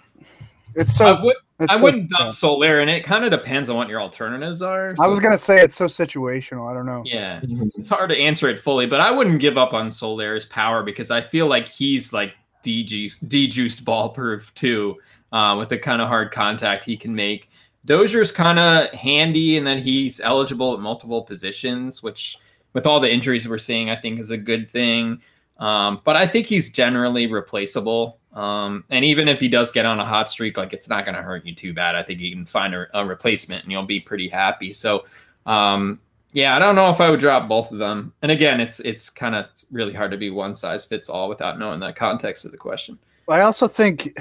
it's 0.76 0.96
so. 0.96 1.06
I, 1.06 1.34
would, 1.60 1.70
I 1.70 1.78
so, 1.78 1.84
wouldn't 1.84 2.10
dump 2.10 2.22
yeah. 2.22 2.30
Soler, 2.30 2.80
and 2.80 2.90
it 2.90 3.04
kind 3.04 3.26
of 3.26 3.32
depends 3.32 3.70
on 3.70 3.76
what 3.76 3.90
your 3.90 4.02
alternatives 4.02 4.62
are. 4.62 4.96
So. 4.96 5.04
I 5.04 5.08
was 5.08 5.20
gonna 5.20 5.38
say 5.38 5.60
it's 5.60 5.76
so 5.76 5.86
situational. 5.86 6.70
I 6.70 6.74
don't 6.74 6.86
know. 6.86 7.04
Yeah, 7.06 7.42
it's 7.44 7.90
hard 7.90 8.10
to 8.10 8.18
answer 8.18 8.48
it 8.48 8.60
fully, 8.60 8.86
but 8.86 9.02
I 9.02 9.12
wouldn't 9.12 9.40
give 9.40 9.58
up 9.58 9.74
on 9.74 9.92
Soler's 9.92 10.46
power 10.46 10.84
because 10.84 11.12
I 11.12 11.22
feel 11.22 11.48
like 11.48 11.68
he's 11.68 12.14
like 12.14 12.34
dejuiced 12.64 13.86
ball 13.86 14.10
proof 14.10 14.54
too, 14.56 14.98
uh, 15.32 15.56
with 15.58 15.70
the 15.70 15.78
kind 15.78 16.02
of 16.02 16.08
hard 16.08 16.32
contact 16.32 16.84
he 16.84 16.98
can 16.98 17.14
make. 17.14 17.50
Dozier's 17.86 18.32
kind 18.32 18.60
of 18.60 18.90
handy, 18.92 19.58
and 19.58 19.66
then 19.66 19.80
he's 19.80 20.20
eligible 20.20 20.74
at 20.74 20.80
multiple 20.80 21.24
positions, 21.24 22.04
which 22.04 22.38
with 22.74 22.86
all 22.86 23.00
the 23.00 23.12
injuries 23.12 23.48
we're 23.48 23.58
seeing, 23.58 23.90
I 23.90 23.96
think 23.96 24.20
is 24.20 24.32
a 24.32 24.38
good 24.38 24.70
thing. 24.70 25.22
Um, 25.58 26.02
but 26.06 26.16
I 26.16 26.28
think 26.28 26.46
he's 26.46 26.72
generally 26.72 27.28
replaceable. 27.28 28.19
Um, 28.34 28.84
and 28.90 29.04
even 29.04 29.28
if 29.28 29.40
he 29.40 29.48
does 29.48 29.72
get 29.72 29.86
on 29.86 30.00
a 30.00 30.06
hot 30.06 30.30
streak, 30.30 30.58
like 30.58 30.74
it's 30.74 30.88
not 30.88 31.06
going 31.06 31.16
to 31.16 31.22
hurt 31.22 31.46
you 31.46 31.56
too 31.56 31.74
bad. 31.74 31.96
I 31.96 32.04
think 32.04 32.20
you 32.20 32.34
can 32.36 32.46
find 32.46 32.76
a, 32.76 32.88
a 32.94 33.06
replacement 33.06 33.64
and 33.64 33.72
you'll 33.72 33.84
be 33.84 34.00
pretty 34.00 34.28
happy. 34.28 34.72
So, 34.72 35.06
um, 35.46 36.00
yeah, 36.32 36.56
I 36.56 36.60
don't 36.60 36.76
know 36.76 36.90
if 36.90 37.02
I 37.02 37.10
would 37.10 37.20
drop 37.20 37.50
both 37.50 37.72
of 37.72 37.80
them. 37.80 38.14
And 38.22 38.32
again, 38.32 38.60
it's 38.60 38.80
it's 38.82 39.10
kind 39.10 39.34
of 39.34 39.50
really 39.72 39.94
hard 39.94 40.12
to 40.12 40.18
be 40.18 40.30
one 40.30 40.56
size 40.56 40.86
fits 40.86 41.10
all 41.10 41.28
without 41.28 41.58
knowing 41.58 41.80
the 41.80 41.92
context 41.92 42.46
of 42.46 42.52
the 42.52 42.58
question. 42.58 43.00
I 43.28 43.42
also 43.42 43.68
think 43.68 44.14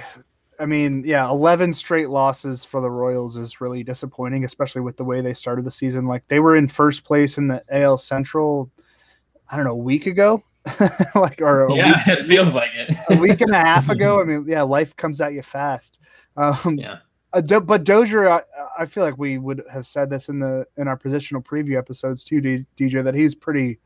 I 0.61 0.67
mean, 0.67 1.05
yeah, 1.05 1.29
11 1.29 1.73
straight 1.75 2.11
losses 2.11 2.65
for 2.65 2.81
the 2.81 2.91
Royals 2.91 3.37
is 3.37 3.61
really 3.61 3.85
disappointing, 3.85 4.45
especially 4.45 4.81
with 4.81 4.97
the 4.97 5.05
way 5.05 5.21
they 5.21 5.35
started 5.35 5.65
the 5.65 5.71
season. 5.71 6.07
Like 6.07 6.27
they 6.29 6.41
were 6.41 6.57
in 6.57 6.67
first 6.67 7.05
place 7.05 7.39
in 7.39 7.47
the 7.47 7.63
AL 7.71 7.99
Central, 7.99 8.71
I 9.51 9.57
don't 9.57 9.65
know, 9.65 9.73
a 9.73 9.77
week 9.77 10.07
ago. 10.07 10.43
like 11.15 11.41
or 11.41 11.67
yeah, 11.71 12.05
week, 12.07 12.19
it 12.19 12.25
feels 12.25 12.55
like 12.55 12.71
it. 12.75 12.97
a 13.11 13.19
week 13.19 13.41
and 13.41 13.53
a 13.53 13.59
half 13.59 13.89
ago. 13.91 14.21
I 14.21 14.25
mean, 14.25 14.45
yeah, 14.49 14.63
life 14.63 14.97
comes 14.97 15.21
at 15.21 15.33
you 15.33 15.43
fast. 15.43 15.99
Um, 16.37 16.79
yeah. 16.79 16.99
Uh, 17.33 17.61
but 17.61 17.85
Dozier, 17.85 18.29
I, 18.29 18.41
I, 18.79 18.87
feel 18.87 19.05
like 19.05 19.19
we 19.19 19.37
would 19.37 19.63
have 19.71 19.87
said 19.87 20.09
this 20.09 20.31
in 20.31 20.39
the 20.39 20.67
in 20.79 20.89
our 20.89 20.97
positional 20.97 21.45
preview 21.45 21.77
episodes 21.77 22.25
too, 22.25 22.41
DJ, 22.41 23.05
that 23.05 23.15
he's 23.15 23.35
pretty 23.35 23.79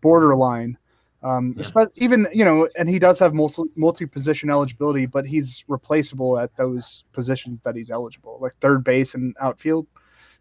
borderline. 0.00 0.78
Um, 1.22 1.54
yeah. 1.58 1.86
even 1.96 2.26
you 2.32 2.44
know, 2.44 2.68
and 2.78 2.88
he 2.88 2.98
does 2.98 3.18
have 3.18 3.34
multi 3.34 3.64
multi 3.74 4.06
position 4.06 4.48
eligibility, 4.48 5.04
but 5.04 5.26
he's 5.26 5.64
replaceable 5.68 6.38
at 6.38 6.56
those 6.56 7.04
positions 7.12 7.60
that 7.62 7.76
he's 7.76 7.90
eligible, 7.90 8.38
like 8.40 8.52
third 8.60 8.82
base 8.82 9.14
and 9.14 9.34
outfield 9.40 9.86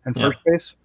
and 0.06 0.16
first 0.16 0.40
yeah. 0.46 0.54
base. 0.54 0.76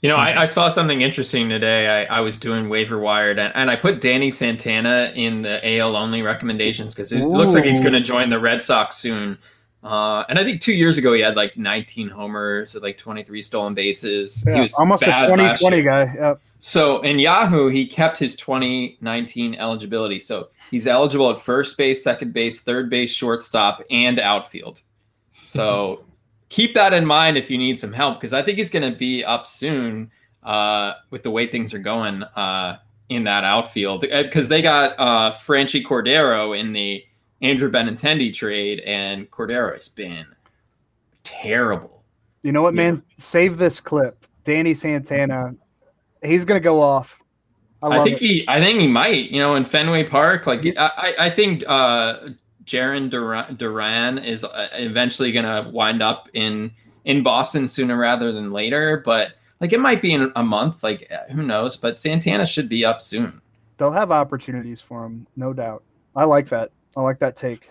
You 0.00 0.08
know, 0.08 0.16
I, 0.16 0.42
I, 0.42 0.44
saw 0.44 0.68
something 0.68 1.00
interesting 1.00 1.48
today. 1.48 2.06
I, 2.06 2.18
I 2.18 2.20
was 2.20 2.38
doing 2.38 2.68
waiver 2.68 3.00
wired 3.00 3.38
and, 3.38 3.52
and, 3.56 3.68
I 3.68 3.74
put 3.74 4.00
Danny 4.00 4.30
Santana 4.30 5.12
in 5.16 5.42
the 5.42 5.78
AL 5.78 5.96
only 5.96 6.22
recommendations 6.22 6.94
because 6.94 7.10
it 7.10 7.20
Ooh. 7.20 7.28
looks 7.28 7.52
like 7.52 7.64
he's 7.64 7.80
going 7.80 7.94
to 7.94 8.00
join 8.00 8.30
the 8.30 8.38
Red 8.38 8.62
Sox 8.62 8.96
soon. 8.96 9.36
Uh, 9.82 10.24
and 10.28 10.38
I 10.38 10.44
think 10.44 10.60
two 10.60 10.72
years 10.72 10.98
ago 10.98 11.12
he 11.14 11.20
had 11.20 11.34
like 11.34 11.56
19 11.56 12.08
homers, 12.10 12.76
like 12.76 12.96
23 12.96 13.42
stolen 13.42 13.74
bases. 13.74 14.44
Yeah, 14.46 14.54
he 14.54 14.60
was 14.60 14.74
almost 14.74 15.02
a 15.02 15.06
2020 15.06 15.82
guy. 15.82 16.14
Yep. 16.14 16.40
So 16.60 17.00
in 17.02 17.18
Yahoo, 17.18 17.68
he 17.68 17.86
kept 17.86 18.18
his 18.18 18.34
2019 18.36 19.54
eligibility. 19.56 20.20
So 20.20 20.48
he's 20.70 20.86
eligible 20.86 21.30
at 21.30 21.40
first 21.40 21.76
base, 21.76 22.02
second 22.02 22.32
base, 22.32 22.60
third 22.62 22.90
base, 22.90 23.10
shortstop, 23.10 23.82
and 23.90 24.18
outfield. 24.18 24.82
So 25.46 26.04
keep 26.48 26.74
that 26.74 26.92
in 26.92 27.04
mind 27.04 27.36
if 27.36 27.50
you 27.50 27.58
need 27.58 27.78
some 27.78 27.92
help, 27.92 28.16
because 28.16 28.32
I 28.32 28.42
think 28.42 28.58
he's 28.58 28.70
going 28.70 28.90
to 28.90 28.96
be 28.96 29.24
up 29.24 29.46
soon 29.46 30.10
uh, 30.42 30.94
with 31.10 31.22
the 31.22 31.30
way 31.30 31.46
things 31.46 31.74
are 31.74 31.78
going 31.78 32.22
uh, 32.22 32.78
in 33.08 33.24
that 33.24 33.44
outfield. 33.44 34.02
Because 34.02 34.46
uh, 34.46 34.48
they 34.48 34.62
got 34.62 34.94
uh, 34.98 35.32
Franchy 35.32 35.84
Cordero 35.84 36.58
in 36.58 36.72
the 36.72 37.04
Andrew 37.42 37.70
Benintendi 37.70 38.34
trade, 38.34 38.80
and 38.80 39.30
Cordero 39.30 39.72
has 39.72 39.88
been 39.88 40.26
terrible. 41.22 42.02
You 42.42 42.52
know 42.52 42.62
what, 42.62 42.74
man? 42.74 43.02
Yeah. 43.08 43.14
Save 43.18 43.58
this 43.58 43.80
clip. 43.80 44.26
Danny 44.44 44.72
Santana 44.72 45.54
he's 46.22 46.44
gonna 46.44 46.60
go 46.60 46.80
off. 46.80 47.18
I, 47.82 48.00
I 48.00 48.04
think 48.04 48.16
it. 48.16 48.26
he, 48.26 48.44
I 48.48 48.60
think 48.60 48.80
he 48.80 48.88
might. 48.88 49.30
You 49.30 49.40
know, 49.40 49.54
in 49.54 49.64
Fenway 49.64 50.04
Park, 50.04 50.46
like 50.46 50.64
I, 50.76 51.14
I 51.18 51.30
think 51.30 51.64
uh, 51.66 52.30
Jarren 52.68 53.08
Duran, 53.10 53.56
Duran 53.56 54.18
is 54.18 54.44
uh, 54.44 54.68
eventually 54.74 55.32
gonna 55.32 55.70
wind 55.72 56.02
up 56.02 56.28
in 56.34 56.70
in 57.04 57.22
Boston 57.22 57.66
sooner 57.66 57.96
rather 57.96 58.32
than 58.32 58.52
later. 58.52 59.02
But 59.04 59.32
like 59.60 59.72
it 59.72 59.80
might 59.80 60.02
be 60.02 60.12
in 60.12 60.30
a 60.36 60.42
month. 60.42 60.82
Like 60.82 61.10
who 61.32 61.42
knows? 61.42 61.76
But 61.76 61.98
Santana 61.98 62.46
should 62.46 62.68
be 62.68 62.84
up 62.84 63.00
soon. 63.00 63.40
They'll 63.78 63.92
have 63.92 64.10
opportunities 64.10 64.80
for 64.80 65.04
him, 65.04 65.26
no 65.36 65.52
doubt. 65.52 65.82
I 66.14 66.24
like 66.24 66.48
that. 66.48 66.70
I 66.96 67.00
like 67.00 67.18
that 67.20 67.36
take. 67.36 67.70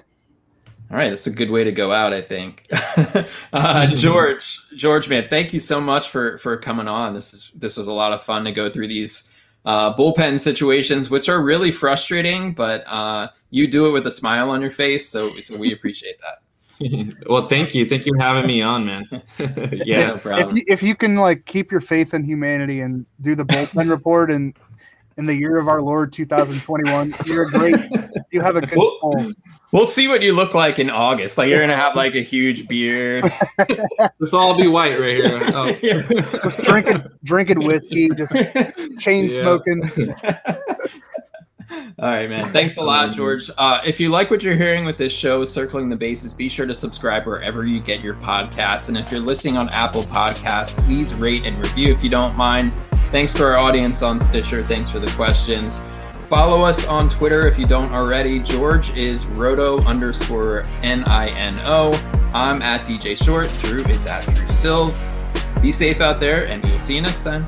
All 0.89 0.95
right, 0.95 1.09
that's 1.09 1.27
a 1.27 1.31
good 1.31 1.51
way 1.51 1.65
to 1.65 1.71
go 1.71 1.91
out, 1.91 2.13
I 2.13 2.21
think. 2.21 2.65
uh, 3.53 3.87
George, 3.95 4.57
George, 4.77 5.09
man, 5.09 5.27
thank 5.29 5.53
you 5.53 5.59
so 5.59 5.81
much 5.81 6.09
for 6.09 6.37
for 6.37 6.55
coming 6.57 6.87
on. 6.87 7.13
This 7.13 7.33
is 7.33 7.51
this 7.53 7.75
was 7.75 7.87
a 7.87 7.93
lot 7.93 8.13
of 8.13 8.21
fun 8.21 8.45
to 8.45 8.53
go 8.53 8.69
through 8.69 8.87
these 8.87 9.33
uh, 9.67 9.93
bullpen 9.93 10.39
situations, 10.39 11.09
which 11.09 11.27
are 11.27 11.41
really 11.41 11.71
frustrating, 11.71 12.53
but 12.53 12.85
uh, 12.87 13.27
you 13.49 13.67
do 13.67 13.85
it 13.87 13.91
with 13.91 14.07
a 14.07 14.11
smile 14.11 14.49
on 14.49 14.61
your 14.61 14.71
face, 14.71 15.09
so 15.09 15.37
so 15.41 15.57
we 15.57 15.73
appreciate 15.73 16.15
that. 16.21 17.17
well, 17.29 17.49
thank 17.49 17.75
you, 17.75 17.85
thank 17.85 18.05
you 18.05 18.13
for 18.15 18.21
having 18.21 18.47
me 18.47 18.61
on, 18.61 18.85
man. 18.85 19.05
yeah, 19.85 20.07
no 20.07 20.17
problem. 20.19 20.49
If 20.49 20.55
you, 20.55 20.63
if 20.67 20.83
you 20.83 20.95
can 20.95 21.15
like 21.17 21.45
keep 21.45 21.69
your 21.69 21.81
faith 21.81 22.13
in 22.13 22.23
humanity 22.23 22.79
and 22.79 23.05
do 23.19 23.35
the 23.35 23.43
bullpen 23.43 23.89
report 23.89 24.31
and 24.31 24.57
in 25.17 25.25
the 25.25 25.35
year 25.35 25.57
of 25.57 25.67
our 25.67 25.81
Lord 25.81 26.13
2021, 26.13 27.13
you're 27.25 27.43
a 27.43 27.49
great 27.49 27.75
you 28.31 28.41
have 28.41 28.55
a 28.55 28.61
good 28.61 28.77
we'll, 28.77 29.33
We'll 29.73 29.85
see 29.85 30.07
what 30.07 30.21
you 30.21 30.33
look 30.33 30.53
like 30.53 30.79
in 30.79 30.89
August. 30.89 31.37
Like 31.37 31.49
you're 31.49 31.59
gonna 31.59 31.75
have 31.75 31.95
like 31.95 32.15
a 32.15 32.23
huge 32.23 32.67
beard. 32.69 33.29
this 34.19 34.33
all 34.33 34.55
be 34.57 34.67
white 34.67 34.97
right 34.99 35.17
here. 35.17 35.37
Oh. 35.57 35.71
just 35.71 36.61
drinking, 36.61 37.03
drinking 37.23 37.65
whiskey, 37.65 38.09
just 38.09 38.33
chain 38.99 39.29
smoking. 39.29 39.91
All 41.99 42.09
right, 42.09 42.29
man. 42.29 42.53
Thanks 42.53 42.77
a 42.77 42.81
lot, 42.81 43.11
George. 43.13 43.49
Uh, 43.57 43.81
if 43.85 43.99
you 43.99 44.09
like 44.09 44.29
what 44.31 44.41
you're 44.43 44.55
hearing 44.55 44.85
with 44.85 44.97
this 44.97 45.11
show, 45.11 45.43
Circling 45.43 45.89
the 45.89 45.95
Bases, 45.95 46.33
be 46.33 46.47
sure 46.47 46.65
to 46.65 46.73
subscribe 46.73 47.25
wherever 47.25 47.65
you 47.65 47.81
get 47.81 48.01
your 48.01 48.13
podcasts. 48.15 48.87
And 48.87 48.97
if 48.97 49.11
you're 49.11 49.19
listening 49.19 49.57
on 49.57 49.67
Apple 49.69 50.03
Podcasts, 50.03 50.85
please 50.85 51.13
rate 51.15 51.45
and 51.45 51.57
review 51.57 51.93
if 51.93 52.03
you 52.03 52.09
don't 52.09 52.37
mind. 52.37 52.73
Thanks 53.11 53.33
to 53.33 53.43
our 53.43 53.57
audience 53.57 54.01
on 54.01 54.21
Stitcher. 54.21 54.63
Thanks 54.63 54.89
for 54.89 54.99
the 54.99 55.11
questions. 55.11 55.81
Follow 56.27 56.65
us 56.65 56.85
on 56.87 57.09
Twitter 57.09 57.47
if 57.47 57.57
you 57.57 57.65
don't 57.65 57.93
already. 57.93 58.39
George 58.39 58.95
is 58.97 59.25
roto 59.27 59.81
underscore 59.85 60.61
N 60.83 61.05
I 61.05 61.27
N 61.29 61.53
O. 61.63 61.93
I'm 62.33 62.61
at 62.61 62.81
DJ 62.81 63.15
Short. 63.15 63.49
Drew 63.59 63.79
is 63.85 64.05
at 64.05 64.25
Drew 64.25 64.45
Silv. 64.47 65.61
Be 65.61 65.71
safe 65.71 66.01
out 66.01 66.19
there, 66.19 66.45
and 66.47 66.61
we 66.65 66.71
will 66.71 66.79
see 66.79 66.95
you 66.95 67.01
next 67.01 67.23
time. 67.23 67.47